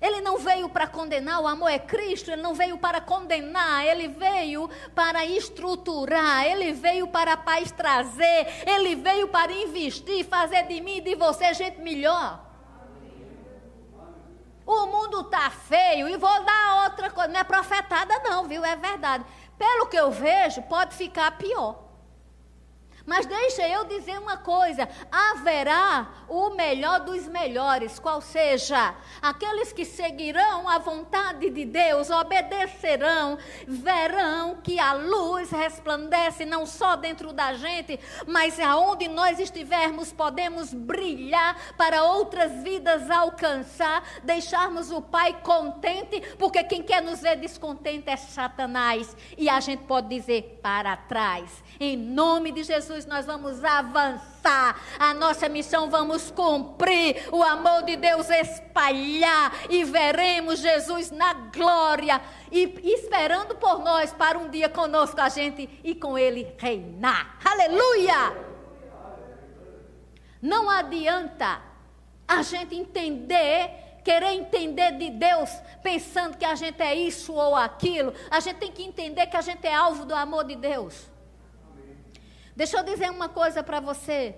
Ele 0.00 0.20
não 0.20 0.36
veio 0.36 0.68
para 0.68 0.86
condenar, 0.86 1.40
o 1.40 1.46
amor 1.46 1.70
é 1.70 1.78
Cristo, 1.78 2.30
ele 2.30 2.42
não 2.42 2.54
veio 2.54 2.76
para 2.76 3.00
condenar, 3.00 3.86
ele 3.86 4.08
veio 4.08 4.68
para 4.94 5.24
estruturar, 5.24 6.44
ele 6.44 6.72
veio 6.72 7.08
para 7.08 7.32
a 7.32 7.36
paz 7.36 7.72
trazer, 7.72 8.46
ele 8.66 8.94
veio 8.94 9.28
para 9.28 9.50
investir, 9.50 10.26
fazer 10.26 10.66
de 10.66 10.82
mim 10.82 10.98
e 10.98 11.00
de 11.00 11.14
você 11.14 11.54
gente 11.54 11.80
melhor. 11.80 12.45
O 14.66 14.86
mundo 14.86 15.20
está 15.20 15.48
feio 15.48 16.08
e 16.08 16.16
vou 16.16 16.44
dar 16.44 16.84
outra 16.84 17.08
coisa. 17.08 17.32
Não 17.32 17.38
é 17.40 17.44
profetada, 17.44 18.18
não, 18.24 18.48
viu? 18.48 18.64
É 18.64 18.74
verdade. 18.74 19.24
Pelo 19.56 19.86
que 19.86 19.96
eu 19.96 20.10
vejo, 20.10 20.60
pode 20.62 20.94
ficar 20.96 21.38
pior. 21.38 21.85
Mas 23.06 23.24
deixa 23.24 23.66
eu 23.68 23.84
dizer 23.84 24.18
uma 24.18 24.36
coisa: 24.36 24.88
haverá 25.10 26.08
o 26.28 26.50
melhor 26.50 27.00
dos 27.00 27.28
melhores, 27.28 27.98
qual 27.98 28.20
seja, 28.20 28.94
aqueles 29.22 29.72
que 29.72 29.84
seguirão 29.84 30.68
a 30.68 30.78
vontade 30.78 31.48
de 31.50 31.64
Deus, 31.64 32.10
obedecerão, 32.10 33.38
verão 33.66 34.56
que 34.62 34.80
a 34.80 34.92
luz 34.92 35.50
resplandece 35.50 36.44
não 36.44 36.66
só 36.66 36.96
dentro 36.96 37.32
da 37.32 37.52
gente, 37.52 37.98
mas 38.26 38.58
aonde 38.58 39.06
nós 39.06 39.38
estivermos, 39.38 40.12
podemos 40.12 40.74
brilhar 40.74 41.74
para 41.76 42.02
outras 42.02 42.52
vidas 42.62 43.08
alcançar, 43.10 44.02
deixarmos 44.24 44.90
o 44.90 45.00
Pai 45.00 45.40
contente, 45.42 46.20
porque 46.36 46.64
quem 46.64 46.82
quer 46.82 47.00
nos 47.02 47.20
ver 47.20 47.36
descontente 47.36 48.10
é 48.10 48.16
Satanás, 48.16 49.16
e 49.38 49.48
a 49.48 49.60
gente 49.60 49.84
pode 49.84 50.08
dizer 50.08 50.58
para 50.60 50.96
trás. 50.96 51.62
Em 51.78 51.96
nome 51.96 52.50
de 52.50 52.64
Jesus, 52.64 52.95
nós 53.04 53.26
vamos 53.26 53.62
avançar. 53.62 54.80
A 54.98 55.12
nossa 55.12 55.48
missão 55.48 55.90
vamos 55.90 56.30
cumprir. 56.30 57.28
O 57.32 57.42
amor 57.42 57.82
de 57.82 57.96
Deus 57.96 58.30
espalhar. 58.30 59.52
E 59.68 59.84
veremos 59.84 60.60
Jesus 60.60 61.10
na 61.10 61.34
glória. 61.34 62.20
E 62.50 62.80
esperando 62.84 63.56
por 63.56 63.80
nós 63.80 64.12
para 64.12 64.38
um 64.38 64.48
dia 64.48 64.68
conosco 64.68 65.20
a 65.20 65.28
gente 65.28 65.68
e 65.82 65.94
com 65.94 66.16
Ele 66.16 66.54
reinar. 66.58 67.38
Aleluia! 67.44 68.46
Não 70.40 70.70
adianta 70.70 71.60
a 72.26 72.42
gente 72.42 72.74
entender 72.74 73.84
querer 74.06 74.34
entender 74.34 74.92
de 74.92 75.10
Deus 75.10 75.50
pensando 75.82 76.36
que 76.36 76.44
a 76.44 76.54
gente 76.54 76.80
é 76.80 76.94
isso 76.94 77.32
ou 77.32 77.56
aquilo. 77.56 78.14
A 78.30 78.38
gente 78.38 78.58
tem 78.58 78.70
que 78.70 78.84
entender 78.84 79.26
que 79.26 79.36
a 79.36 79.40
gente 79.40 79.66
é 79.66 79.74
alvo 79.74 80.04
do 80.04 80.14
amor 80.14 80.44
de 80.44 80.54
Deus. 80.54 81.10
Deixa 82.56 82.78
eu 82.78 82.82
dizer 82.82 83.10
uma 83.10 83.28
coisa 83.28 83.62
para 83.62 83.80
você. 83.80 84.34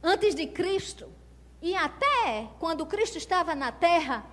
Antes 0.00 0.36
de 0.36 0.46
Cristo, 0.46 1.12
e 1.60 1.74
até 1.74 2.48
quando 2.60 2.86
Cristo 2.86 3.18
estava 3.18 3.56
na 3.56 3.72
terra, 3.72 4.24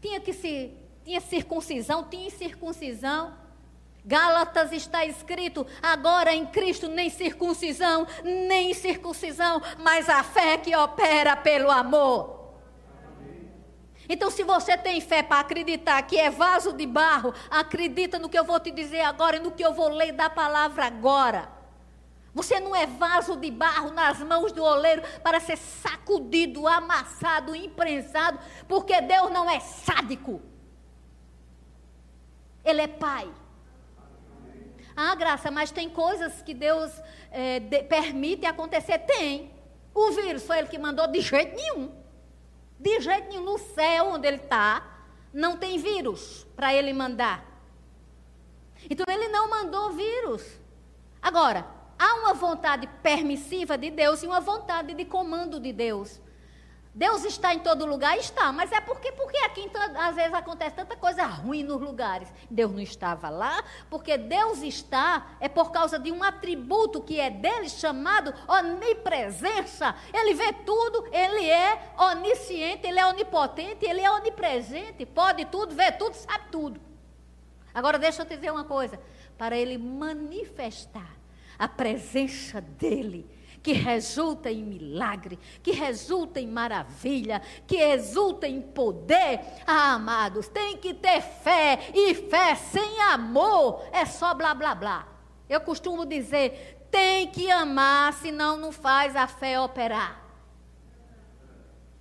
tinha 0.00 0.20
que 0.20 0.32
se 0.32 0.76
tinha 1.04 1.20
circuncisão, 1.20 2.04
tinha 2.04 2.28
circuncisão. 2.30 3.32
Gálatas 4.04 4.72
está 4.72 5.06
escrito: 5.06 5.64
agora 5.80 6.34
em 6.34 6.44
Cristo 6.44 6.88
nem 6.88 7.08
circuncisão, 7.08 8.06
nem 8.24 8.74
circuncisão, 8.74 9.62
mas 9.78 10.08
a 10.08 10.24
fé 10.24 10.58
que 10.58 10.74
opera 10.74 11.36
pelo 11.36 11.70
amor. 11.70 12.36
Então, 14.08 14.30
se 14.30 14.42
você 14.42 14.76
tem 14.76 15.00
fé 15.00 15.22
para 15.22 15.40
acreditar 15.40 16.00
que 16.02 16.18
é 16.18 16.30
vaso 16.30 16.72
de 16.72 16.86
barro, 16.86 17.32
acredita 17.50 18.18
no 18.18 18.28
que 18.28 18.38
eu 18.38 18.44
vou 18.44 18.58
te 18.58 18.70
dizer 18.70 19.02
agora 19.02 19.36
e 19.36 19.40
no 19.40 19.52
que 19.52 19.64
eu 19.64 19.72
vou 19.72 19.90
ler 19.90 20.12
da 20.12 20.30
palavra 20.30 20.86
agora. 20.86 21.57
Você 22.34 22.60
não 22.60 22.74
é 22.76 22.86
vaso 22.86 23.36
de 23.36 23.50
barro 23.50 23.90
nas 23.90 24.20
mãos 24.20 24.52
do 24.52 24.62
oleiro 24.62 25.02
para 25.22 25.40
ser 25.40 25.56
sacudido, 25.56 26.68
amassado, 26.68 27.54
imprensado, 27.56 28.38
porque 28.68 29.00
Deus 29.00 29.30
não 29.30 29.48
é 29.48 29.60
sádico. 29.60 30.40
Ele 32.64 32.82
é 32.82 32.86
pai. 32.86 33.28
Ah, 34.94 35.14
graça, 35.14 35.50
mas 35.50 35.70
tem 35.70 35.88
coisas 35.88 36.42
que 36.42 36.52
Deus 36.52 36.90
é, 37.30 37.60
de, 37.60 37.84
permite 37.84 38.44
acontecer? 38.46 38.98
Tem. 38.98 39.52
O 39.94 40.10
vírus 40.10 40.44
foi 40.44 40.58
ele 40.58 40.68
que 40.68 40.78
mandou 40.78 41.06
de 41.06 41.20
jeito 41.20 41.56
nenhum. 41.56 41.92
De 42.78 43.00
jeito 43.00 43.28
nenhum. 43.28 43.44
No 43.44 43.58
céu 43.58 44.10
onde 44.10 44.26
ele 44.26 44.36
está, 44.38 44.84
não 45.32 45.56
tem 45.56 45.78
vírus 45.78 46.46
para 46.56 46.74
ele 46.74 46.92
mandar. 46.92 47.44
Então 48.90 49.06
ele 49.08 49.28
não 49.28 49.48
mandou 49.48 49.92
vírus. 49.92 50.44
Agora, 51.22 51.77
há 51.98 52.14
uma 52.14 52.34
vontade 52.34 52.86
permissiva 53.02 53.76
de 53.76 53.90
Deus 53.90 54.22
e 54.22 54.26
uma 54.26 54.40
vontade 54.40 54.94
de 54.94 55.04
comando 55.04 55.58
de 55.58 55.72
Deus. 55.72 56.20
Deus 56.98 57.24
está 57.24 57.54
em 57.54 57.60
todo 57.60 57.86
lugar? 57.86 58.18
Está, 58.18 58.50
mas 58.50 58.72
é 58.72 58.80
porque, 58.80 59.12
porque 59.12 59.36
aqui 59.38 59.60
então, 59.60 59.80
às 60.00 60.16
vezes 60.16 60.34
acontece 60.34 60.74
tanta 60.74 60.96
coisa 60.96 61.24
ruim 61.24 61.62
nos 61.62 61.80
lugares. 61.80 62.28
Deus 62.50 62.72
não 62.72 62.80
estava 62.80 63.28
lá, 63.28 63.62
porque 63.88 64.16
Deus 64.18 64.62
está, 64.62 65.28
é 65.38 65.48
por 65.48 65.70
causa 65.70 65.96
de 65.96 66.10
um 66.10 66.24
atributo 66.24 67.00
que 67.00 67.20
é 67.20 67.30
dele 67.30 67.68
chamado 67.68 68.34
onipresença. 68.48 69.94
Ele 70.12 70.34
vê 70.34 70.52
tudo, 70.52 71.06
ele 71.12 71.48
é 71.48 71.92
onisciente, 71.96 72.86
ele 72.88 72.98
é 72.98 73.06
onipotente, 73.06 73.86
ele 73.86 74.00
é 74.00 74.10
onipresente, 74.10 75.06
pode 75.06 75.44
tudo, 75.44 75.76
vê 75.76 75.92
tudo, 75.92 76.14
sabe 76.14 76.46
tudo. 76.50 76.80
Agora 77.72 77.96
deixa 77.96 78.22
eu 78.22 78.26
te 78.26 78.34
dizer 78.34 78.50
uma 78.50 78.64
coisa: 78.64 78.98
para 79.36 79.56
ele 79.56 79.78
manifestar 79.78 81.16
a 81.58 81.66
presença 81.66 82.60
dEle, 82.60 83.28
que 83.62 83.72
resulta 83.72 84.50
em 84.50 84.62
milagre, 84.62 85.38
que 85.62 85.72
resulta 85.72 86.40
em 86.40 86.46
maravilha, 86.46 87.42
que 87.66 87.76
resulta 87.76 88.46
em 88.46 88.60
poder. 88.60 89.40
Ah, 89.66 89.94
amados, 89.94 90.48
tem 90.48 90.76
que 90.76 90.94
ter 90.94 91.20
fé, 91.20 91.90
e 91.92 92.14
fé 92.14 92.54
sem 92.54 93.00
amor 93.00 93.84
é 93.92 94.06
só 94.06 94.32
blá 94.32 94.54
blá 94.54 94.74
blá. 94.74 95.08
Eu 95.48 95.60
costumo 95.60 96.06
dizer, 96.06 96.86
tem 96.90 97.26
que 97.26 97.50
amar, 97.50 98.12
senão 98.12 98.56
não 98.56 98.70
faz 98.70 99.16
a 99.16 99.26
fé 99.26 99.58
operar. 99.60 100.22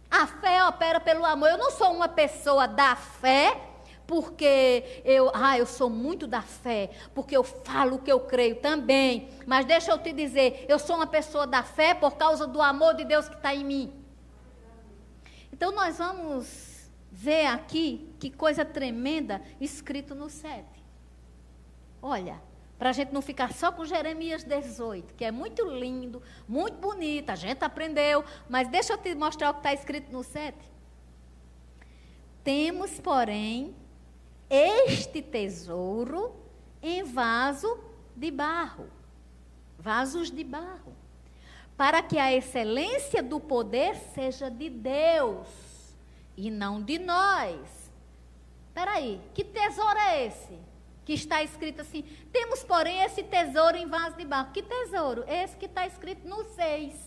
A 0.09 0.25
fé 0.25 0.63
opera 0.65 0.99
pelo 0.99 1.25
amor. 1.25 1.49
Eu 1.49 1.57
não 1.57 1.71
sou 1.71 1.91
uma 1.91 2.07
pessoa 2.07 2.67
da 2.67 2.95
fé 2.95 3.66
porque 4.07 5.01
eu, 5.03 5.29
ah, 5.33 5.57
eu 5.57 5.65
sou 5.65 5.89
muito 5.89 6.25
da 6.25 6.41
fé, 6.41 6.89
porque 7.13 7.35
eu 7.35 7.43
falo 7.43 7.97
o 7.97 8.01
que 8.01 8.11
eu 8.11 8.21
creio 8.21 8.55
também. 8.55 9.29
Mas 9.45 9.65
deixa 9.65 9.91
eu 9.91 9.99
te 9.99 10.13
dizer, 10.13 10.65
eu 10.69 10.79
sou 10.79 10.95
uma 10.95 11.05
pessoa 11.05 11.45
da 11.45 11.61
fé 11.61 11.93
por 11.93 12.15
causa 12.15 12.47
do 12.47 12.61
amor 12.61 12.95
de 12.95 13.03
Deus 13.03 13.27
que 13.27 13.35
está 13.35 13.53
em 13.53 13.65
mim. 13.65 13.93
Então 15.51 15.73
nós 15.73 15.97
vamos 15.97 16.89
ver 17.11 17.47
aqui 17.47 18.13
que 18.19 18.29
coisa 18.29 18.63
tremenda 18.63 19.41
escrito 19.59 20.15
no 20.15 20.29
7. 20.29 20.65
Olha, 22.01 22.41
para 22.77 22.91
a 22.91 22.93
gente 22.93 23.11
não 23.11 23.21
ficar 23.21 23.51
só 23.51 23.71
com 23.71 23.83
Jeremias 23.83 24.43
18, 24.43 25.15
que 25.15 25.25
é 25.25 25.31
muito 25.31 25.65
lindo, 25.65 26.21
muito 26.47 26.77
bonito, 26.77 27.29
a 27.31 27.35
gente 27.35 27.63
aprendeu, 27.63 28.23
mas 28.47 28.67
deixa 28.67 28.93
eu 28.93 28.97
te 28.97 29.13
mostrar 29.15 29.49
o 29.49 29.53
que 29.55 29.59
está 29.59 29.73
escrito 29.73 30.11
no 30.11 30.23
7. 30.23 30.57
Temos, 32.43 32.99
porém, 32.99 33.75
este 34.49 35.21
tesouro 35.21 36.35
em 36.81 37.03
vaso 37.03 37.79
de 38.15 38.31
barro, 38.31 38.87
vasos 39.77 40.31
de 40.31 40.43
barro, 40.43 40.95
para 41.75 42.01
que 42.01 42.17
a 42.17 42.33
excelência 42.33 43.21
do 43.21 43.39
poder 43.39 43.95
seja 44.13 44.49
de 44.49 44.69
Deus 44.69 45.47
e 46.35 46.49
não 46.49 46.81
de 46.81 46.97
nós. 46.97 47.59
Espera 48.67 48.93
aí, 48.93 49.21
que 49.33 49.43
tesouro 49.43 49.97
é 49.97 50.25
esse? 50.27 50.57
Que 51.03 51.13
está 51.13 51.43
escrito 51.43 51.81
assim: 51.81 52.03
temos, 52.31 52.63
porém, 52.63 53.01
esse 53.01 53.23
tesouro 53.23 53.77
em 53.77 53.87
vaso 53.87 54.17
de 54.17 54.25
barro. 54.25 54.51
Que 54.51 54.61
tesouro? 54.61 55.23
Esse 55.27 55.55
que 55.55 55.65
está 55.65 55.85
escrito 55.87 56.27
no 56.27 56.43
6 56.43 57.06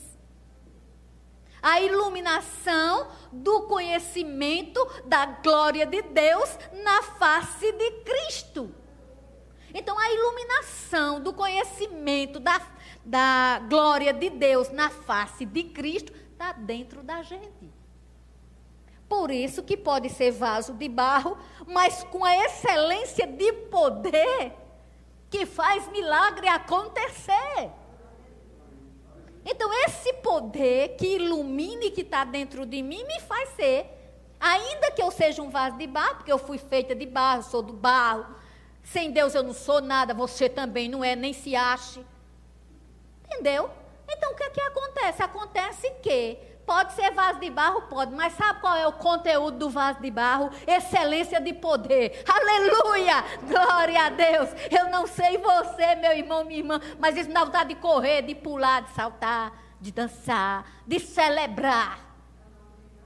a 1.63 1.81
iluminação 1.81 3.09
do 3.33 3.63
conhecimento 3.63 4.85
da 5.07 5.27
glória 5.27 5.87
de 5.87 6.03
Deus 6.03 6.59
na 6.83 7.03
face 7.03 7.73
de 7.73 7.91
Cristo. 8.03 8.75
Então, 9.73 9.99
a 9.99 10.11
iluminação 10.11 11.21
do 11.21 11.33
conhecimento 11.33 12.41
da, 12.41 12.61
da 13.05 13.63
glória 13.69 14.13
de 14.13 14.31
Deus 14.31 14.71
na 14.71 14.91
face 14.91 15.45
de 15.45 15.65
Cristo 15.65 16.13
está 16.33 16.53
dentro 16.53 17.03
da 17.03 17.23
gente. 17.23 17.71
Por 19.09 19.31
isso 19.31 19.63
que 19.63 19.77
pode 19.77 20.09
ser 20.09 20.31
vaso 20.31 20.73
de 20.75 20.89
barro, 20.89 21.37
mas 21.67 22.05
com 22.05 22.25
a 22.25 22.37
excelência 22.45 23.27
de 23.27 23.53
poder 23.53 24.53
que 25.29 25.47
faz 25.47 25.89
milagre 25.89 26.49
acontecer. 26.49 27.71
Então, 29.51 29.69
esse 29.85 30.13
poder 30.15 30.97
que 30.97 31.17
ilumina 31.17 31.87
e 31.87 31.91
que 31.91 32.03
está 32.03 32.25
dentro 32.25 32.65
de 32.65 32.81
mim 32.83 33.03
me 33.05 33.21
faz 33.21 33.49
ser. 33.51 33.85
Ainda 34.39 34.93
que 34.93 35.03
eu 35.03 35.11
seja 35.11 35.43
um 35.43 35.51
vaso 35.51 35.77
de 35.77 35.89
barro, 35.89 36.17
porque 36.17 36.31
eu 36.31 36.39
fui 36.39 36.57
feita 36.57 36.95
de 36.95 37.05
barro, 37.05 37.43
sou 37.43 37.61
do 37.61 37.73
barro. 37.73 38.25
Sem 38.85 39.11
Deus 39.11 39.35
eu 39.35 39.43
não 39.43 39.53
sou 39.53 39.81
nada, 39.81 40.15
você 40.15 40.49
também 40.49 40.89
não 40.89 41.05
é, 41.05 41.17
nem 41.17 41.33
se 41.33 41.57
ache. 41.57 42.05
Entendeu? 43.25 43.69
Então, 44.09 44.33
o 44.33 44.37
que 44.37 44.45
é 44.45 44.51
que 44.51 44.61
acontece? 44.61 45.23
Acontece 45.23 45.91
que 46.01 46.39
Pode 46.71 46.93
ser 46.93 47.11
vaso 47.11 47.41
de 47.41 47.51
barro? 47.51 47.83
Pode, 47.83 48.15
mas 48.15 48.33
sabe 48.35 48.61
qual 48.61 48.77
é 48.77 48.87
o 48.87 48.93
conteúdo 48.93 49.59
do 49.59 49.69
vaso 49.69 50.01
de 50.01 50.09
barro? 50.09 50.51
Excelência 50.65 51.41
de 51.41 51.53
poder. 51.53 52.23
Aleluia! 52.25 53.25
Glória 53.43 54.07
a 54.07 54.09
Deus! 54.11 54.51
Eu 54.71 54.89
não 54.89 55.05
sei 55.05 55.37
você, 55.37 55.97
meu 55.97 56.13
irmão, 56.13 56.45
minha 56.45 56.61
irmã, 56.61 56.81
mas 56.97 57.17
isso 57.17 57.29
dá 57.33 57.43
vontade 57.43 57.71
de 57.71 57.81
correr, 57.81 58.23
de 58.23 58.37
pular, 58.37 58.83
de 58.83 58.93
saltar, 58.93 59.53
de 59.81 59.91
dançar, 59.91 60.65
de 60.87 61.01
celebrar. 61.01 61.99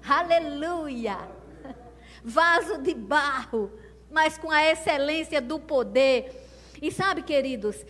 Aleluia! 0.07 1.17
Vaso 2.23 2.77
de 2.83 2.93
barro, 2.93 3.73
mas 4.11 4.37
com 4.37 4.51
a 4.51 4.63
excelência 4.63 5.41
do 5.41 5.59
poder. 5.59 6.45
E 6.83 6.93
sabe, 6.93 7.23
queridos, 7.23 7.83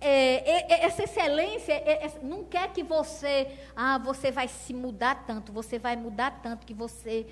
é, 0.00 0.72
é, 0.72 0.84
essa 0.84 1.04
excelência 1.04 1.72
é, 1.72 2.06
é, 2.06 2.20
não 2.22 2.44
quer 2.44 2.72
que 2.72 2.82
você, 2.82 3.58
ah, 3.76 3.98
você 3.98 4.30
vai 4.30 4.48
se 4.48 4.72
mudar 4.72 5.26
tanto, 5.26 5.52
você 5.52 5.78
vai 5.78 5.94
mudar 5.94 6.40
tanto 6.42 6.66
que 6.66 6.72
você, 6.72 7.26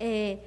é, 0.00 0.38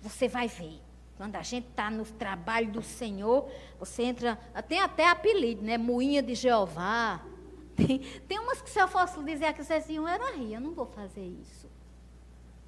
você 0.00 0.26
vai 0.26 0.48
ver. 0.48 0.80
Quando 1.16 1.36
a 1.36 1.42
gente 1.42 1.68
está 1.68 1.90
no 1.90 2.04
trabalho 2.04 2.72
do 2.72 2.82
Senhor, 2.82 3.48
você 3.78 4.02
entra, 4.02 4.36
tem 4.66 4.80
até 4.80 5.08
apelido, 5.08 5.62
né? 5.62 5.78
Moinha 5.78 6.22
de 6.22 6.34
Jeová. 6.34 7.20
Tem, 7.74 8.00
tem 8.28 8.38
umas 8.38 8.60
que 8.60 8.68
se 8.68 8.78
eu 8.78 8.86
fosse 8.86 9.18
dizer 9.24 9.46
aqui, 9.46 9.64
vocês 9.64 9.88
iam, 9.88 10.06
era 10.06 10.36
rir, 10.36 10.52
eu 10.52 10.60
não 10.60 10.74
vou 10.74 10.84
fazer 10.84 11.24
isso. 11.24 11.66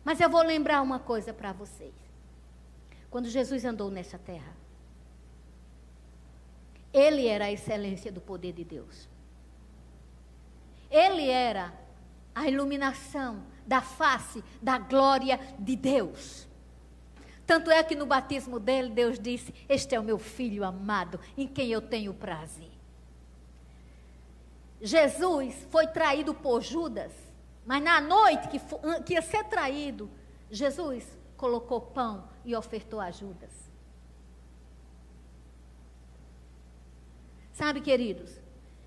Mas 0.02 0.18
eu 0.18 0.30
vou 0.30 0.42
lembrar 0.42 0.80
uma 0.80 0.98
coisa 0.98 1.30
para 1.30 1.52
vocês. 1.52 1.92
Quando 3.10 3.28
Jesus 3.28 3.66
andou 3.66 3.90
nessa 3.90 4.18
terra, 4.18 4.56
ele 6.94 7.26
era 7.26 7.46
a 7.46 7.52
excelência 7.52 8.12
do 8.12 8.20
poder 8.20 8.52
de 8.52 8.62
Deus. 8.62 9.08
Ele 10.88 11.28
era 11.28 11.74
a 12.32 12.48
iluminação 12.48 13.44
da 13.66 13.80
face 13.80 14.44
da 14.62 14.78
glória 14.78 15.40
de 15.58 15.74
Deus. 15.74 16.46
Tanto 17.44 17.68
é 17.70 17.82
que 17.82 17.96
no 17.96 18.06
batismo 18.06 18.60
dele, 18.60 18.90
Deus 18.90 19.18
disse: 19.18 19.52
Este 19.68 19.96
é 19.96 20.00
o 20.00 20.04
meu 20.04 20.18
filho 20.18 20.62
amado, 20.62 21.18
em 21.36 21.48
quem 21.48 21.68
eu 21.70 21.82
tenho 21.82 22.14
prazer. 22.14 22.70
Jesus 24.80 25.66
foi 25.70 25.88
traído 25.88 26.32
por 26.32 26.62
Judas, 26.62 27.12
mas 27.66 27.82
na 27.82 28.00
noite 28.00 28.48
que, 28.48 28.60
que 29.04 29.14
ia 29.14 29.22
ser 29.22 29.44
traído, 29.44 30.08
Jesus 30.50 31.18
colocou 31.36 31.80
pão 31.80 32.28
e 32.44 32.54
ofertou 32.54 33.00
a 33.00 33.10
Judas. 33.10 33.63
Sabe, 37.54 37.80
queridos? 37.80 38.42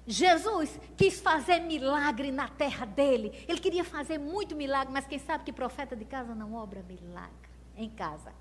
Jesus 0.06 0.80
quis 0.96 1.20
fazer 1.20 1.62
milagre 1.62 2.32
na 2.32 2.48
terra 2.50 2.86
dele. 2.86 3.32
Ele 3.48 3.60
queria 3.60 3.84
fazer 3.84 4.18
muito 4.18 4.56
milagre, 4.56 4.94
mas 4.94 5.08
quem 5.08 5.18
sabe 5.18 5.46
que 5.46 5.54
profeta 5.54 5.96
de 5.96 6.06
casa 6.06 6.36
não 6.36 6.54
obra 6.54 6.84
milagre 6.84 7.50
em 7.76 7.90
casa. 7.90 8.34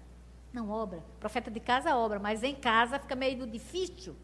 Não 0.52 0.68
obra. 0.68 1.02
Profeta 1.20 1.50
de 1.50 1.60
casa 1.60 1.96
obra, 1.96 2.18
mas 2.18 2.42
em 2.42 2.54
casa 2.54 2.98
fica 2.98 3.14
meio 3.14 3.46
difícil. 3.46 4.16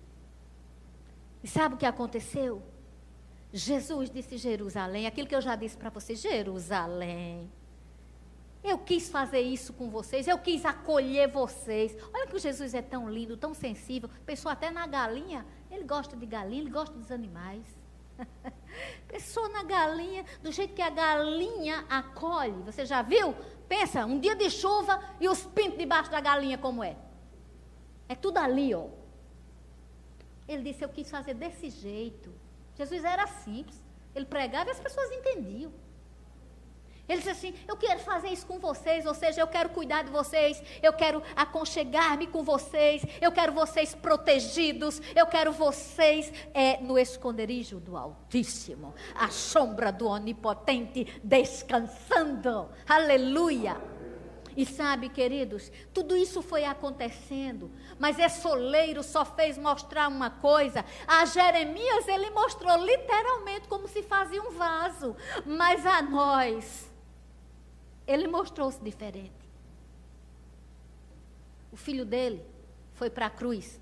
E 1.43 1.49
sabe 1.49 1.77
o 1.77 1.79
que 1.79 1.87
aconteceu? 1.87 2.63
Jesus 3.53 4.11
disse 4.11 4.37
Jerusalém, 4.39 5.07
aquilo 5.07 5.29
que 5.29 5.35
eu 5.37 5.41
já 5.41 5.55
disse 5.55 5.77
para 5.77 5.91
vocês, 5.91 6.21
Jerusalém. 6.21 7.51
Eu 8.65 8.79
quis 8.79 9.09
fazer 9.09 9.41
isso 9.41 9.73
com 9.73 9.91
vocês, 9.91 10.29
eu 10.29 10.39
quis 10.39 10.65
acolher 10.65 11.29
vocês. 11.29 11.97
Olha 12.15 12.29
que 12.29 12.39
Jesus 12.39 12.75
é 12.75 12.81
tão 12.81 13.11
lindo, 13.11 13.37
tão 13.37 13.53
sensível. 13.53 14.09
Pensou 14.25 14.51
até 14.51 14.71
na 14.71 14.87
galinha, 14.87 15.45
ele 15.73 15.85
gosta 15.85 16.17
de 16.17 16.27
galinha, 16.27 16.61
ele 16.61 16.71
gosta 16.71 16.97
dos 16.97 17.11
animais. 17.11 17.65
Pensou 19.09 19.49
na 19.49 19.63
galinha, 19.63 20.25
do 20.43 20.53
jeito 20.53 20.75
que 20.75 20.83
a 20.83 20.91
galinha 20.91 21.85
acolhe. 21.89 22.63
Você 22.63 22.85
já 22.85 23.01
viu? 23.03 23.35
Pensa, 23.69 24.05
um 24.05 24.21
dia 24.21 24.37
de 24.37 24.51
chuva 24.51 25.03
e 25.19 25.29
os 25.29 25.45
pintos 25.47 25.79
debaixo 25.79 26.11
da 26.11 26.21
galinha 26.21 26.59
como 26.59 26.85
é. 26.85 26.97
É 28.09 28.15
tudo 28.15 28.37
ali, 28.39 28.75
ó. 28.75 28.89
Ele 30.47 30.63
disse, 30.63 30.85
eu 30.85 30.89
quis 30.91 31.11
fazer 31.11 31.35
desse 31.35 31.71
jeito. 31.71 32.33
Jesus 32.75 33.05
era 33.05 33.27
simples. 33.27 33.83
Ele 34.15 34.27
pregava 34.27 34.69
e 34.69 34.73
as 34.73 34.81
pessoas 34.81 35.11
entendiam. 35.11 35.73
Ele 37.13 37.21
disse 37.21 37.31
assim: 37.31 37.55
Eu 37.69 37.77
quero 37.77 38.01
fazer 38.01 38.29
isso 38.29 38.47
com 38.47 38.59
vocês, 38.59 39.05
ou 39.05 39.13
seja, 39.13 39.43
eu 39.43 39.47
quero 39.47 39.69
cuidar 39.69 40.03
de 40.03 40.11
vocês, 40.11 40.63
eu 40.83 40.95
quero 40.95 41.23
aconchegar-me 41.37 42.27
com 42.27 42.43
vocês, 42.43 43.03
eu 43.21 43.31
quero 43.31 43.53
vocês 43.53 43.95
protegidos, 43.95 45.01
eu 45.15 45.27
quero 45.27 45.53
vocês 45.53 46.33
é, 46.55 46.79
no 46.81 46.99
esconderijo 46.99 47.79
do 47.79 47.99
Altíssimo, 47.99 48.95
a 49.15 49.29
sombra 49.29 49.93
do 49.93 50.09
Onipotente 50.09 51.21
descansando. 51.23 52.71
Aleluia! 52.89 53.77
E 54.55 54.67
sabe, 54.67 55.09
queridos, 55.09 55.73
tudo 55.95 56.15
isso 56.15 56.43
foi 56.43 56.65
acontecendo, 56.65 57.71
mas 57.99 58.19
esse 58.19 58.47
oleiro 58.47 59.03
só 59.03 59.25
fez 59.25 59.57
mostrar 59.57 60.09
uma 60.09 60.29
coisa. 60.29 60.85
A 61.07 61.25
Jeremias 61.25 62.07
ele 62.07 62.31
mostrou 62.31 62.77
literalmente 62.85 63.67
como 63.69 63.89
se 63.89 64.03
fazia 64.03 64.43
um 64.43 64.51
vaso, 64.51 65.17
mas 65.47 65.87
a 65.87 66.03
nós 66.03 66.92
ele 68.07 68.27
mostrou-se 68.27 68.83
diferente. 68.83 69.33
O 71.71 71.77
filho 71.77 72.05
dele 72.05 72.45
foi 72.95 73.09
para 73.09 73.27
a 73.27 73.31
cruz. 73.31 73.81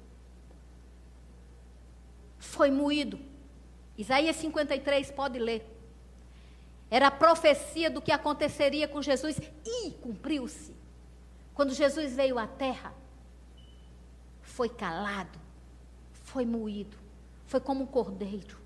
Foi 2.38 2.70
moído. 2.70 3.18
Isaías 3.96 4.36
53, 4.36 5.10
pode 5.10 5.38
ler. 5.38 5.66
Era 6.90 7.08
a 7.08 7.10
profecia 7.10 7.90
do 7.90 8.00
que 8.00 8.12
aconteceria 8.12 8.88
com 8.88 9.02
Jesus 9.02 9.38
e 9.64 9.90
cumpriu-se. 9.92 10.74
Quando 11.54 11.74
Jesus 11.74 12.14
veio 12.14 12.38
à 12.38 12.46
terra, 12.46 12.94
foi 14.40 14.68
calado, 14.68 15.38
foi 16.12 16.44
moído, 16.44 16.96
foi 17.46 17.60
como 17.60 17.84
um 17.84 17.86
cordeiro, 17.86 18.58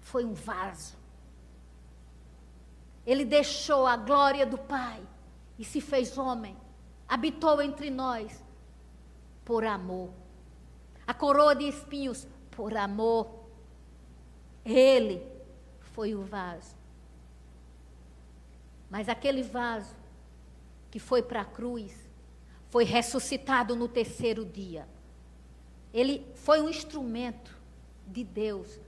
foi 0.00 0.24
um 0.24 0.32
vaso 0.32 1.03
ele 3.06 3.24
deixou 3.24 3.86
a 3.86 3.96
glória 3.96 4.46
do 4.46 4.56
Pai 4.56 5.02
e 5.58 5.64
se 5.64 5.80
fez 5.80 6.16
homem, 6.16 6.56
habitou 7.08 7.60
entre 7.60 7.90
nós 7.90 8.42
por 9.44 9.64
amor. 9.64 10.10
A 11.06 11.12
coroa 11.12 11.54
de 11.54 11.68
espinhos 11.68 12.26
por 12.50 12.76
amor. 12.76 13.44
Ele 14.64 15.22
foi 15.80 16.14
o 16.14 16.22
vaso. 16.22 16.74
Mas 18.88 19.08
aquele 19.08 19.42
vaso 19.42 19.94
que 20.90 20.98
foi 20.98 21.22
para 21.22 21.42
a 21.42 21.44
cruz 21.44 21.92
foi 22.70 22.84
ressuscitado 22.84 23.76
no 23.76 23.86
terceiro 23.86 24.44
dia. 24.44 24.88
Ele 25.92 26.26
foi 26.34 26.60
um 26.60 26.68
instrumento 26.68 27.54
de 28.06 28.24
Deus 28.24 28.80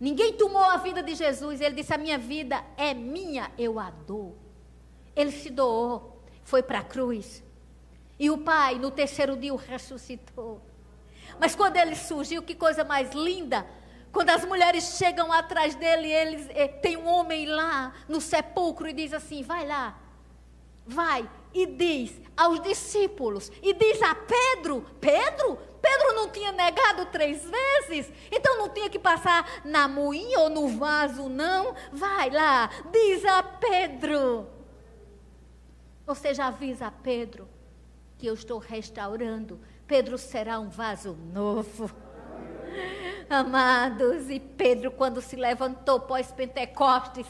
Ninguém 0.00 0.32
tomou 0.34 0.62
a 0.62 0.76
vida 0.76 1.02
de 1.02 1.14
Jesus. 1.14 1.60
Ele 1.60 1.74
disse: 1.74 1.92
A 1.92 1.98
minha 1.98 2.18
vida 2.18 2.64
é 2.76 2.94
minha, 2.94 3.50
eu 3.58 3.78
a 3.78 3.90
dou. 3.90 4.36
Ele 5.14 5.32
se 5.32 5.50
doou, 5.50 6.22
foi 6.44 6.62
para 6.62 6.80
a 6.80 6.84
cruz. 6.84 7.42
E 8.18 8.30
o 8.30 8.38
Pai, 8.38 8.76
no 8.76 8.90
terceiro 8.90 9.36
dia, 9.36 9.52
o 9.52 9.56
ressuscitou. 9.56 10.60
Mas 11.38 11.54
quando 11.54 11.76
ele 11.76 11.94
surgiu, 11.94 12.42
que 12.42 12.54
coisa 12.54 12.84
mais 12.84 13.12
linda! 13.12 13.66
Quando 14.10 14.30
as 14.30 14.44
mulheres 14.44 14.96
chegam 14.96 15.32
atrás 15.32 15.74
dele, 15.74 16.10
eles, 16.10 16.48
eh, 16.50 16.68
tem 16.68 16.96
um 16.96 17.06
homem 17.06 17.46
lá 17.46 17.94
no 18.08 18.20
sepulcro 18.20 18.88
e 18.88 18.92
diz 18.92 19.12
assim: 19.12 19.42
Vai 19.42 19.66
lá, 19.66 19.98
vai 20.86 21.28
e 21.52 21.66
diz 21.66 22.20
aos 22.36 22.60
discípulos, 22.60 23.50
e 23.62 23.74
diz 23.74 24.00
a 24.02 24.14
Pedro: 24.14 24.84
Pedro, 25.00 25.58
Pedro 25.80 26.14
negado 26.68 27.06
três 27.06 27.48
vezes, 27.48 28.12
então 28.30 28.58
não 28.58 28.68
tinha 28.68 28.90
que 28.90 28.98
passar 28.98 29.62
na 29.64 29.88
moinha 29.88 30.40
ou 30.40 30.50
no 30.50 30.68
vaso, 30.68 31.28
não. 31.28 31.74
Vai 31.92 32.30
lá, 32.30 32.70
diz 32.92 33.24
a 33.24 33.42
Pedro. 33.42 34.46
Ou 36.06 36.14
seja, 36.14 36.46
avisa 36.46 36.86
a 36.86 36.90
Pedro 36.90 37.48
que 38.18 38.26
eu 38.26 38.34
estou 38.34 38.58
restaurando. 38.58 39.60
Pedro 39.86 40.18
será 40.18 40.58
um 40.58 40.68
vaso 40.68 41.16
novo. 41.32 41.90
Amados, 43.30 44.28
e 44.30 44.40
Pedro, 44.40 44.90
quando 44.90 45.20
se 45.20 45.36
levantou 45.36 46.00
pós-Pentecostes, 46.00 47.26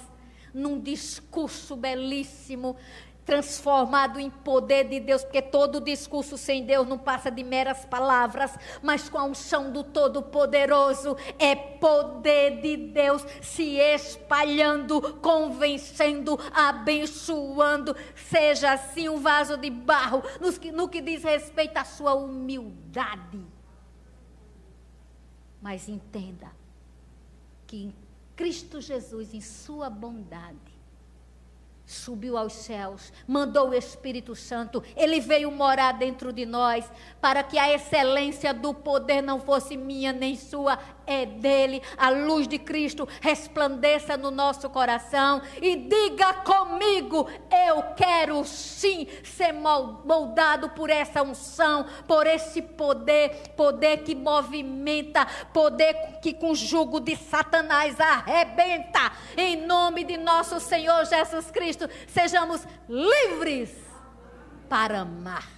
num 0.54 0.80
discurso 0.80 1.76
belíssimo, 1.76 2.76
transformado 3.28 4.18
em 4.18 4.30
poder 4.30 4.88
de 4.88 4.98
Deus, 4.98 5.22
porque 5.22 5.42
todo 5.42 5.82
discurso 5.82 6.38
sem 6.38 6.64
Deus 6.64 6.88
não 6.88 6.96
passa 6.96 7.30
de 7.30 7.44
meras 7.44 7.84
palavras, 7.84 8.56
mas 8.82 9.10
com 9.10 9.18
a 9.18 9.24
unção 9.24 9.70
do 9.70 9.84
Todo-Poderoso 9.84 11.14
é 11.38 11.54
poder 11.54 12.62
de 12.62 12.74
Deus 12.78 13.22
se 13.42 13.76
espalhando, 13.76 15.18
convencendo, 15.20 16.40
abençoando. 16.54 17.94
Seja 18.16 18.72
assim 18.72 19.10
um 19.10 19.20
vaso 19.20 19.58
de 19.58 19.68
barro, 19.68 20.22
no 20.40 20.50
que, 20.50 20.72
no 20.72 20.88
que 20.88 21.02
diz 21.02 21.22
respeito 21.22 21.76
à 21.76 21.84
sua 21.84 22.14
humildade. 22.14 23.44
Mas 25.60 25.86
entenda 25.86 26.50
que 27.66 27.94
Cristo 28.34 28.80
Jesus, 28.80 29.34
em 29.34 29.42
Sua 29.42 29.90
bondade, 29.90 30.67
subiu 31.88 32.36
aos 32.36 32.52
céus, 32.52 33.10
mandou 33.26 33.70
o 33.70 33.74
Espírito 33.74 34.36
Santo, 34.36 34.82
ele 34.94 35.20
veio 35.20 35.50
morar 35.50 35.92
dentro 35.92 36.34
de 36.34 36.44
nós, 36.44 36.84
para 37.18 37.42
que 37.42 37.58
a 37.58 37.72
excelência 37.72 38.52
do 38.52 38.74
poder 38.74 39.22
não 39.22 39.40
fosse 39.40 39.74
minha 39.74 40.12
nem 40.12 40.36
sua, 40.36 40.78
é 41.08 41.24
dele. 41.24 41.82
A 41.96 42.10
luz 42.10 42.46
de 42.46 42.58
Cristo 42.58 43.08
resplandeça 43.20 44.16
no 44.16 44.30
nosso 44.30 44.68
coração 44.68 45.40
e 45.60 45.74
diga 45.74 46.34
comigo: 46.34 47.26
eu 47.66 47.82
quero 47.96 48.44
sim 48.44 49.08
ser 49.24 49.52
moldado 49.52 50.68
por 50.70 50.90
essa 50.90 51.22
unção, 51.22 51.86
por 52.06 52.26
esse 52.26 52.60
poder, 52.60 53.54
poder 53.56 54.04
que 54.04 54.14
movimenta, 54.14 55.26
poder 55.52 56.20
que 56.20 56.34
com 56.34 56.54
jugo 56.54 57.00
de 57.00 57.16
Satanás 57.16 57.98
arrebenta. 57.98 59.10
Em 59.36 59.56
nome 59.66 60.04
de 60.04 60.18
nosso 60.18 60.60
Senhor 60.60 61.06
Jesus 61.06 61.50
Cristo, 61.50 61.88
sejamos 62.06 62.66
livres 62.88 63.70
para 64.68 65.00
amar 65.00 65.57